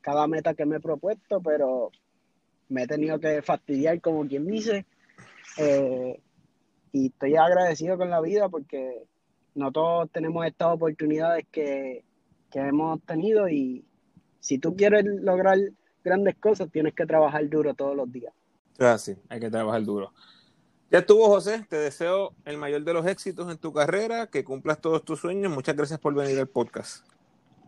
cada 0.00 0.26
meta 0.26 0.54
que 0.54 0.66
me 0.66 0.76
he 0.76 0.80
propuesto, 0.80 1.40
pero 1.40 1.90
me 2.68 2.82
he 2.82 2.86
tenido 2.86 3.18
que 3.20 3.40
fastidiar, 3.42 4.00
como 4.00 4.26
quien 4.26 4.46
dice, 4.46 4.84
eh, 5.58 6.20
y 6.92 7.06
estoy 7.06 7.36
agradecido 7.36 7.96
con 7.96 8.10
la 8.10 8.20
vida 8.20 8.48
porque 8.48 9.04
no 9.54 9.70
todos 9.72 10.10
tenemos 10.10 10.46
estas 10.46 10.68
oportunidades 10.68 11.46
que, 11.50 12.04
que 12.50 12.58
hemos 12.58 13.00
tenido 13.02 13.48
y 13.48 13.84
si 14.40 14.58
tú 14.58 14.76
quieres 14.76 15.04
lograr 15.04 15.58
grandes 16.04 16.36
cosas, 16.36 16.70
tienes 16.70 16.94
que 16.94 17.06
trabajar 17.06 17.48
duro 17.48 17.74
todos 17.74 17.96
los 17.96 18.12
días. 18.12 18.32
Ah, 18.78 18.98
sí, 18.98 19.16
hay 19.28 19.40
que 19.40 19.50
trabajar 19.50 19.82
duro. 19.82 20.12
Ya 20.90 21.00
estuvo, 21.00 21.26
José. 21.26 21.64
Te 21.68 21.76
deseo 21.76 22.34
el 22.44 22.58
mayor 22.58 22.84
de 22.84 22.92
los 22.92 23.06
éxitos 23.06 23.50
en 23.50 23.58
tu 23.58 23.72
carrera, 23.72 24.28
que 24.28 24.44
cumplas 24.44 24.80
todos 24.80 25.04
tus 25.04 25.20
sueños. 25.20 25.52
Muchas 25.52 25.74
gracias 25.74 25.98
por 25.98 26.14
venir 26.14 26.38
al 26.38 26.46
podcast. 26.46 27.04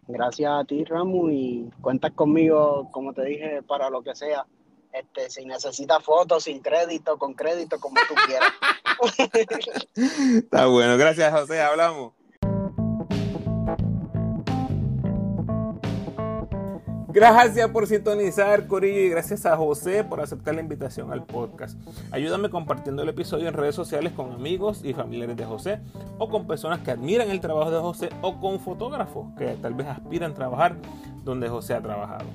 Gracias 0.06 0.52
a 0.52 0.64
ti, 0.64 0.84
Ramu, 0.84 1.30
y 1.30 1.68
cuentas 1.80 2.12
conmigo, 2.12 2.88
como 2.92 3.12
te 3.12 3.24
dije, 3.24 3.62
para 3.62 3.90
lo 3.90 4.02
que 4.02 4.14
sea. 4.14 4.46
Este, 4.92 5.28
si 5.28 5.44
necesitas 5.44 6.02
fotos, 6.04 6.44
sin 6.44 6.60
crédito, 6.60 7.18
con 7.18 7.34
crédito, 7.34 7.80
como 7.80 7.96
tú 8.08 8.14
quieras. 8.26 8.52
Está 10.36 10.66
bueno, 10.66 10.96
gracias, 10.96 11.32
José. 11.32 11.60
Hablamos. 11.60 12.12
Gracias 17.16 17.70
por 17.70 17.86
sintonizar, 17.86 18.66
Corillo, 18.66 19.00
y 19.00 19.08
gracias 19.08 19.46
a 19.46 19.56
José 19.56 20.04
por 20.04 20.20
aceptar 20.20 20.54
la 20.54 20.60
invitación 20.60 21.10
al 21.10 21.24
podcast. 21.24 21.78
Ayúdame 22.10 22.50
compartiendo 22.50 23.02
el 23.02 23.08
episodio 23.08 23.48
en 23.48 23.54
redes 23.54 23.74
sociales 23.74 24.12
con 24.12 24.32
amigos 24.32 24.82
y 24.84 24.92
familiares 24.92 25.34
de 25.34 25.46
José, 25.46 25.80
o 26.18 26.28
con 26.28 26.46
personas 26.46 26.80
que 26.80 26.90
admiran 26.90 27.30
el 27.30 27.40
trabajo 27.40 27.70
de 27.70 27.78
José, 27.78 28.10
o 28.20 28.38
con 28.38 28.60
fotógrafos 28.60 29.28
que 29.38 29.46
tal 29.62 29.72
vez 29.72 29.86
aspiran 29.86 30.32
a 30.32 30.34
trabajar 30.34 30.76
donde 31.24 31.48
José 31.48 31.72
ha 31.72 31.80
trabajado. 31.80 32.26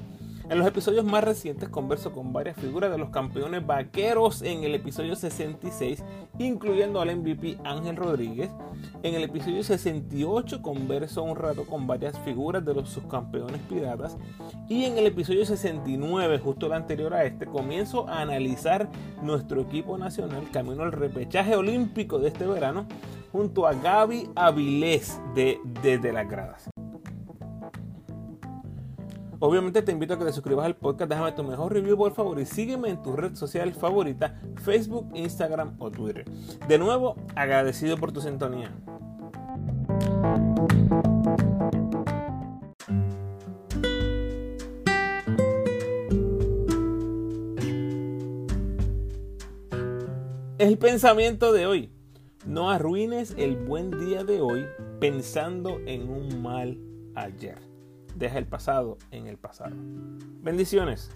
En 0.52 0.60
los 0.60 0.68
episodios 0.68 1.06
más 1.06 1.24
recientes 1.24 1.70
converso 1.70 2.12
con 2.12 2.34
varias 2.34 2.58
figuras 2.58 2.92
de 2.92 2.98
los 2.98 3.10
campeones 3.10 3.66
vaqueros 3.66 4.42
en 4.42 4.66
el 4.66 4.76
episodio 4.76 5.16
66, 5.16 6.04
incluyendo 6.40 7.00
al 7.00 7.16
MVP 7.16 7.58
Ángel 7.64 7.96
Rodríguez. 7.96 8.52
En 9.02 9.16
el 9.16 9.24
episodio 9.24 9.64
68 9.64 10.62
converso 10.62 11.24
un 11.24 11.38
rato 11.38 11.66
con 11.66 11.88
varias 11.88 12.20
figuras 12.20 12.66
de 12.66 12.74
los 12.74 12.90
subcampeones 12.90 13.62
piratas. 13.70 14.18
Y 14.68 14.84
en 14.84 14.98
el 14.98 15.08
episodio 15.08 15.46
69, 15.46 16.40
justo 16.40 16.66
el 16.66 16.74
anterior 16.74 17.14
a 17.14 17.24
este, 17.24 17.46
comienzo 17.46 18.10
a 18.10 18.20
analizar 18.20 18.90
nuestro 19.22 19.62
equipo 19.62 19.98
nacional 19.98 20.52
camino 20.52 20.84
al 20.84 20.92
repechaje 20.92 21.56
olímpico 21.56 22.20
de 22.20 22.28
este 22.28 22.46
verano 22.46 22.88
junto 23.32 23.68
a 23.68 23.74
Gaby 23.74 24.32
Avilés 24.36 25.18
de 25.34 25.62
Desde 25.82 26.12
las 26.12 26.30
Gradas. 26.30 26.71
Obviamente 29.44 29.82
te 29.82 29.92
invito 29.92 30.14
a 30.14 30.20
que 30.20 30.26
te 30.26 30.34
suscribas 30.34 30.68
al 30.68 30.76
podcast, 30.76 31.10
déjame 31.10 31.32
tu 31.32 31.44
mejor 31.44 31.74
review 31.74 31.98
por 31.98 32.14
favor 32.14 32.40
y 32.40 32.46
sígueme 32.46 32.90
en 32.90 33.02
tu 33.02 33.14
red 33.14 33.34
social 33.34 33.74
favorita, 33.74 34.40
Facebook, 34.64 35.10
Instagram 35.16 35.78
o 35.80 35.90
Twitter. 35.90 36.26
De 36.68 36.78
nuevo, 36.78 37.16
agradecido 37.36 37.98
por 37.98 38.12
tu 38.12 38.22
sintonía. 38.22 38.72
El 50.60 50.78
pensamiento 50.78 51.52
de 51.52 51.66
hoy. 51.66 51.92
No 52.46 52.70
arruines 52.70 53.34
el 53.40 53.56
buen 53.56 53.90
día 53.90 54.24
de 54.24 54.40
hoy 54.40 54.68
pensando 55.00 55.80
en 55.88 56.10
un 56.12 56.44
mal 56.44 56.78
ayer 57.16 57.71
deja 58.22 58.38
el 58.38 58.46
pasado 58.46 58.98
en 59.10 59.28
el 59.28 59.38
pasado. 59.38 59.76
Bendiciones. 59.76 61.12